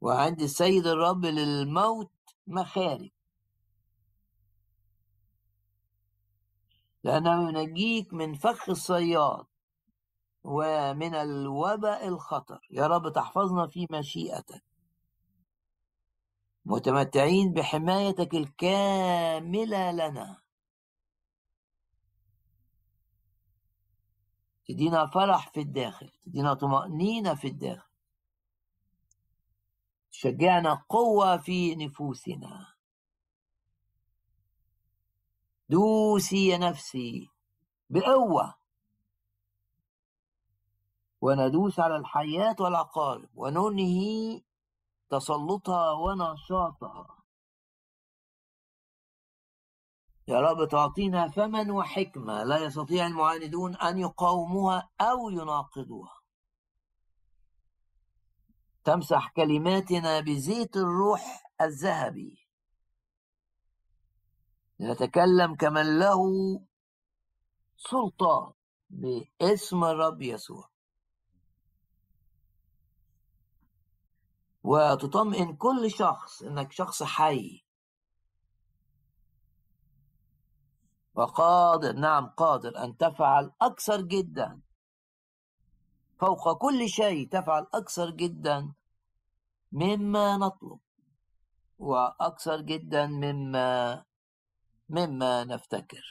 وعند 0.01 0.43
السيد 0.43 0.87
الرب 0.87 1.25
للموت 1.25 2.11
مخارج 2.47 3.11
لأنه 7.05 7.49
ينجيك 7.49 8.15
من 8.15 8.35
فخ 8.35 8.69
الصياد 8.71 9.47
ومن 10.45 11.15
الوباء 11.15 12.09
الخطر. 12.09 12.61
يا 12.71 12.87
رب 12.87 13.13
تحفظنا 13.13 13.67
في 13.67 13.87
مشيئتك. 13.91 14.65
متمتعين 16.65 17.53
بحمايتك 17.53 18.35
الكاملة 18.35 19.93
لنا. 19.93 20.44
تدينا 24.69 25.07
فرح 25.07 25.49
في 25.49 25.61
الداخل 25.61 26.11
تدينا 26.25 26.55
طمأنينة 26.55 27.35
في 27.35 27.49
الداخل. 27.49 27.91
تشجعنا 30.13 30.85
قوة 30.89 31.37
في 31.37 31.75
نفوسنا. 31.75 32.75
دوسي 35.69 36.47
يا 36.47 36.59
نفسي 36.59 37.29
بقوة. 37.91 38.55
وندوس 41.21 41.81
على 41.81 41.97
الحياة 41.97 42.57
والعقارب 42.61 43.29
وننهي 43.35 44.43
تسلطها 45.11 45.93
ونشاطها. 45.93 47.24
يا 50.29 50.41
رب 50.41 50.69
تعطينا 50.69 51.29
فما 51.29 51.73
وحكمة 51.73 52.45
لا 52.45 52.59
يستطيع 52.59 53.07
المعاندون 53.07 53.77
أن 53.77 53.99
يقاوموها 53.99 54.91
أو 55.01 55.31
يناقضوها. 55.31 56.21
تمسح 58.85 59.29
كلماتنا 59.29 60.21
بزيت 60.21 60.77
الروح 60.77 61.53
الذهبي. 61.61 62.39
نتكلم 64.81 65.55
كمن 65.55 65.99
له 65.99 66.21
سلطان 67.77 68.53
باسم 68.91 69.85
الرب 69.85 70.23
يسوع. 70.23 70.71
وتطمئن 74.63 75.57
كل 75.57 75.91
شخص 75.91 76.43
إنك 76.43 76.73
شخص 76.73 77.03
حي. 77.03 77.64
وقادر 81.15 81.93
نعم 81.93 82.27
قادر 82.27 82.85
أن 82.85 82.97
تفعل 82.97 83.53
أكثر 83.63 84.01
جدا. 84.01 84.61
فوق 86.21 86.59
كل 86.59 86.89
شيء 86.89 87.29
تفعل 87.29 87.67
أكثر 87.75 88.11
جدا 88.11 88.73
مما 89.73 90.37
نطلب 90.37 90.81
وأكثر 91.79 92.61
جدا 92.61 93.07
مما 93.07 94.05
مما 94.89 95.45
نفتكر. 95.45 96.05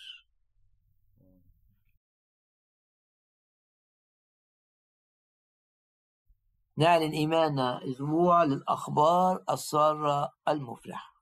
نعلن 6.77 7.11
إيماننا 7.11 7.79
أسبوع 7.91 8.43
للأخبار 8.43 9.43
السارة 9.49 10.33
المفرحة. 10.47 11.13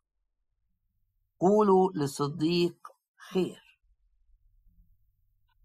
قولوا 1.39 1.91
للصديق 1.91 2.87
خير. 3.17 3.70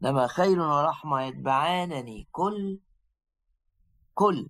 لما 0.01 0.27
خير 0.27 0.61
ورحمة 0.61 1.23
يتبعانني 1.23 2.29
كل 2.33 2.81
كل 4.15 4.49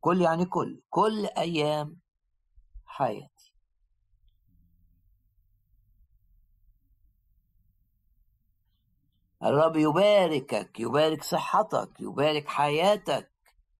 كل 0.00 0.20
يعني 0.22 0.44
كل 0.44 0.82
كل 0.90 1.26
أيام 1.26 2.00
حياتي. 2.86 3.54
الرب 9.42 9.76
يباركك 9.76 10.80
يبارك 10.80 11.22
صحتك 11.22 12.00
يبارك 12.00 12.48
حياتك 12.48 13.30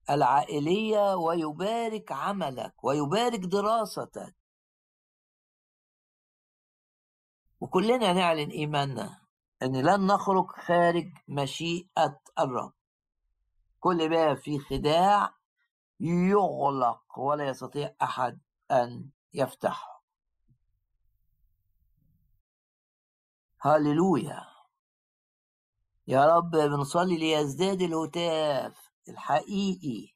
العائلية 0.09 1.15
ويبارك 1.15 2.11
عملك 2.11 2.83
ويبارك 2.83 3.39
دراستك. 3.39 4.35
وكلنا 7.59 8.13
نعلن 8.13 8.49
إيماننا. 8.49 9.24
أن 9.63 9.75
لن 9.81 10.07
نخرج 10.07 10.45
خارج 10.47 11.13
مشيئة 11.27 12.21
الرب. 12.39 12.73
كل 13.79 14.09
باب 14.09 14.37
فيه 14.37 14.59
خداع 14.59 15.35
يغلق 15.99 17.19
ولا 17.19 17.47
يستطيع 17.47 17.95
أحد 18.01 18.41
أن 18.71 19.09
يفتحه. 19.33 20.03
هللويا. 23.59 24.45
يا 26.07 26.25
رب 26.25 26.51
بنصلي 26.51 27.17
ليزداد 27.17 27.81
الهتاف 27.81 28.91
الحقيقي. 29.09 30.15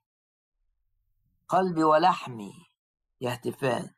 قلبي 1.47 1.83
ولحمي 1.83 2.53
يهتفان 3.21 3.93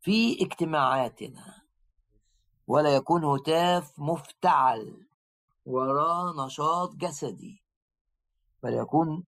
في 0.00 0.42
اجتماعاتنا. 0.42 1.65
ولا 2.66 2.96
يكون 2.96 3.24
هتاف 3.24 3.98
مفتعل 3.98 5.06
وراه 5.66 6.46
نشاط 6.46 6.94
جسدي 6.94 7.62
بل 8.62 8.74
يكون 8.74 9.24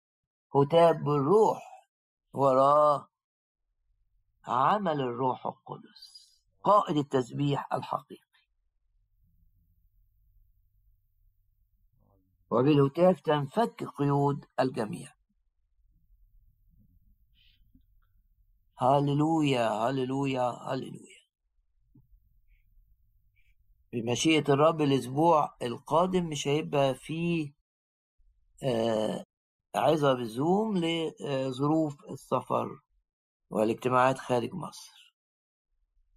هتاف 0.54 0.96
بالروح 0.96 1.88
وراه 2.32 3.08
عمل 4.46 5.00
الروح 5.00 5.46
القدس 5.46 6.16
قائد 6.64 6.96
التسبيح 6.96 7.72
الحقيقي. 7.72 8.22
وبالهتاف 12.50 13.20
تنفك 13.20 13.84
قيود 13.84 14.44
الجميع. 14.60 15.12
هللويا 18.78 19.68
هللويا 19.68 20.42
هللويا. 20.42 21.15
بمشيئة 23.92 24.44
الرب 24.52 24.80
الأسبوع 24.82 25.56
القادم 25.62 26.26
مش 26.28 26.48
هيبقى 26.48 26.94
فيه 26.94 27.52
آه 28.62 29.24
عظة 29.76 30.14
بالزوم 30.14 30.78
لظروف 30.78 32.04
السفر 32.10 32.80
والاجتماعات 33.50 34.18
خارج 34.18 34.54
مصر. 34.54 35.14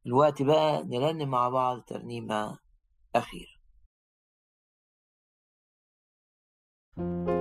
الوقت 0.06 0.42
بقى 0.42 0.84
نرنم 0.84 1.30
مع 1.30 1.50
بعض 1.50 1.82
ترنيمة 1.82 2.60
أخيرة. 3.16 3.60
هو 7.00 7.39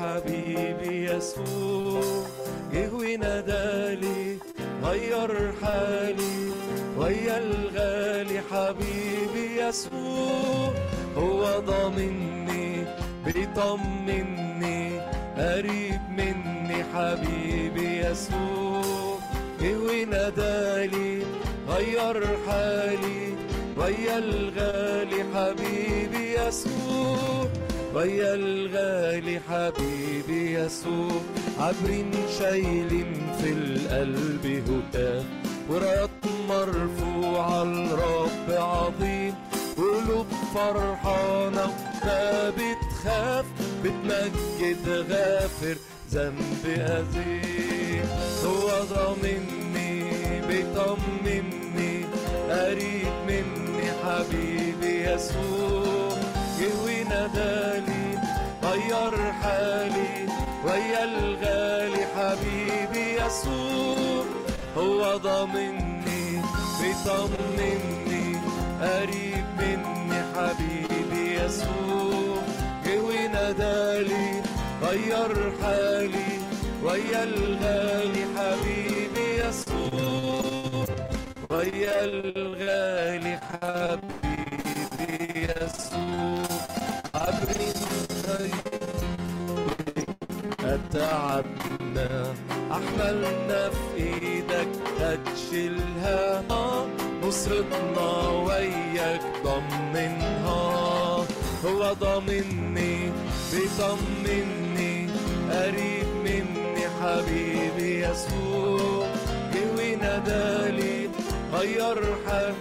حبيبي 0.00 1.10
يسوع 1.10 2.24
جه 2.72 2.90
ونادالي 2.92 4.38
غير 4.84 5.52
حالي 5.62 6.38
ويا 6.98 7.38
الغالي 7.38 8.40
حبيبي 8.50 9.46
يسوع. 9.62 10.72
هو 11.16 11.60
ضامني 11.60 12.84
بيطمني 13.24 15.00
قريب 15.38 16.00
مني 16.10 16.84
حبيبي 16.94 17.88
يسوع. 18.06 19.18
جه 19.60 19.76
ونادالي 19.76 21.22
غير 21.68 22.26
حالي 22.46 23.34
ويا 23.76 24.18
الغالي 24.18 25.24
حبيبي 25.34 26.24
يسوع. 26.40 27.48
ويا 27.94 28.34
الغالي 28.34 29.40
حبيبي 29.48 30.54
يسوع 30.54 31.20
عبرين 31.58 32.10
شايلين 32.38 33.32
في 33.42 33.52
القلب 33.52 34.44
هتاف 34.68 35.24
ورايات 35.68 36.10
مرفوعة 36.48 37.62
الرب 37.62 38.48
عظيم 38.50 39.34
قلوب 39.76 40.26
فرحانة 40.54 41.66
ما 42.04 42.50
بتخاف 42.50 43.44
بتمجد 43.84 44.88
غافر 45.10 45.76
ذنب 46.12 46.64
أذيب. 46.66 48.04
هو 48.44 48.68
ضامني 48.84 50.10
بيطمني 50.48 52.04
قريب 52.50 53.12
مني 53.28 53.86
حبيبي 54.04 55.10
يسوع. 55.10 56.10
ونادالي 57.20 58.18
غير 58.64 59.32
حالي 59.42 60.26
ويا 60.64 61.04
الغالي 61.04 62.04
حبيبي 62.16 63.06
يسوع 63.20 64.24
هو 64.76 65.16
ضامني 65.16 66.42
بيطمني 66.80 67.76
قريب 68.80 69.44
مني 69.58 70.20
حبيبي 70.34 71.24
يسوع. 71.44 72.42
جه 72.84 73.00
ونادالي 73.00 74.42
غير 74.82 75.52
حالي 75.62 76.32
ويا 76.84 77.22
الغالي 77.24 78.24
حبيبي 78.36 79.26
يسوع. 79.44 80.84
ويا 81.50 82.04
الغالي 82.04 83.40
حبيبي 83.50 84.29
أحملنا 93.00 93.70
في 93.70 93.96
إيدك 93.96 94.68
هتشيلها. 95.00 96.42
نصرتنا 97.22 98.28
وياك 98.46 99.22
ضمنها. 99.44 101.26
هو 101.64 101.92
ضامني 102.00 103.12
بيطمني 103.52 105.06
قريب 105.50 106.10
مني 106.24 106.84
حبيبي 107.00 107.90
يسوع. 108.04 109.06
جه 109.52 109.64
ونادالي 109.76 111.08
غير 111.54 111.98
حال 112.26 112.54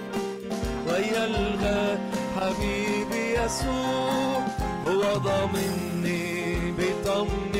ويا 0.88 1.26
الغى 1.26 1.98
حبيبي 2.36 3.24
يسوع. 3.40 4.42
هو 4.88 5.04
ضامني 5.18 6.72
بيطمني 6.78 7.59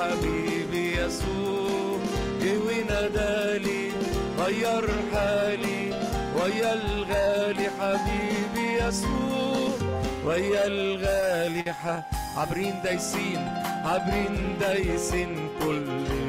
حبيبي 0.00 0.96
يسوع 0.96 1.98
جه 2.42 2.58
ونادالي 2.58 3.90
غير 4.38 4.88
حالي 5.12 5.90
ويا 6.36 6.72
الغالي 6.72 7.70
حبيبي 7.80 8.84
يسوع 8.84 9.70
ويا 10.24 10.66
الغالي 10.66 11.72
ح- 11.72 12.02
عابرين 12.36 12.74
دايسين 12.84 13.38
عابرين 13.84 14.56
دايسين 14.60 15.48
كل 15.62 15.84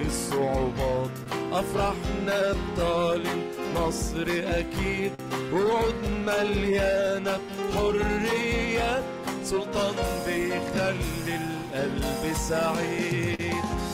الصعوبات. 0.06 1.12
أفرحنا 1.52 2.54
بطالب 2.54 3.42
نصر 3.76 4.26
أكيد 4.48 5.12
وعود 5.54 5.96
مليانة 6.26 7.40
حرية. 7.76 9.04
سلطان 9.44 9.96
بيخلي 10.26 11.36
القلب 11.36 12.34
سعيد. 12.50 13.41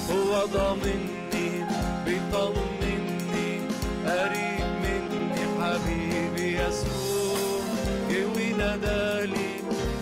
هو 0.09 0.45
ضامني 0.45 1.65
بيطمني 2.05 2.95
قريب 4.07 4.67
مني 4.83 5.43
حبيبي 5.59 6.47
يسوع. 6.61 7.61
جه 8.09 8.25
ونادالي 8.35 9.51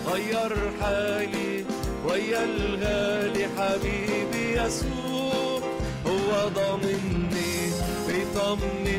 غير 0.06 0.52
حالي 0.80 1.64
ويا 2.06 2.44
الغالي 2.44 3.44
حبيبي 3.56 4.44
يسوع. 4.60 5.60
هو 6.06 6.30
ضامني 6.48 7.54
بيطمني 8.06 8.98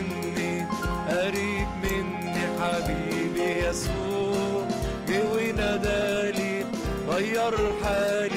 قريب 1.09 1.67
مني 1.84 2.43
حبيبي 2.59 3.49
يسوع. 3.65 4.67
جه 5.07 5.21
ونادالي 5.34 6.65
غير 7.09 7.55
حالي 7.84 8.36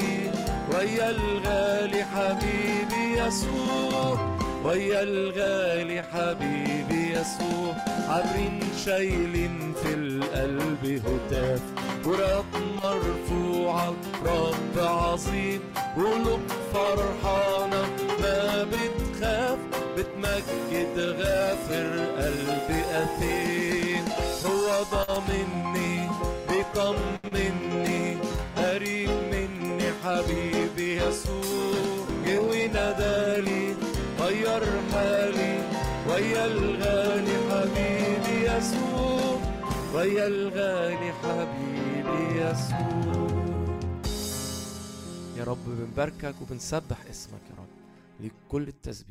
يسوع 3.27 4.17
ويا 4.65 5.03
الغالي 5.03 6.01
حبيبي 6.01 7.13
يسوع 7.13 7.75
عابرين 8.09 8.59
شايلين 8.85 9.73
في 9.83 9.93
القلب 9.93 11.01
هتاف. 11.05 11.61
كرات 12.05 12.53
مرفوعة 12.83 13.93
رب 14.25 14.75
عظيم 14.77 15.61
قلوب 15.95 16.39
فرحانة 16.73 17.83
ما 18.21 18.63
بتخاف 18.63 19.57
بتمجد 19.97 20.99
غافر 20.99 21.89
قلب 22.17 22.69
أثيم. 22.91 24.05
هو 24.45 24.83
ضامني 24.91 26.09
بيطمني 26.49 28.17
قريب 28.57 29.09
مني 29.31 29.87
حبيبي 30.03 30.97
يسوع. 30.97 31.90
غير 34.51 34.81
حالي 34.91 35.63
ويا 36.09 36.45
الغالي 36.45 37.35
حبيبي 37.49 38.35
يسوع 38.51 39.37
ويا 39.93 40.27
الغالي 40.27 41.13
حبيبي 41.13 42.41
يسوع. 42.41 43.77
يا 45.37 45.43
رب 45.43 45.57
بنباركك 45.65 46.35
وبنسبح 46.41 46.97
اسمك 47.09 47.41
يا 47.49 47.55
رب 47.61 47.67
ليك 48.19 48.33
كل 48.49 48.67
التسبيح. 48.67 49.07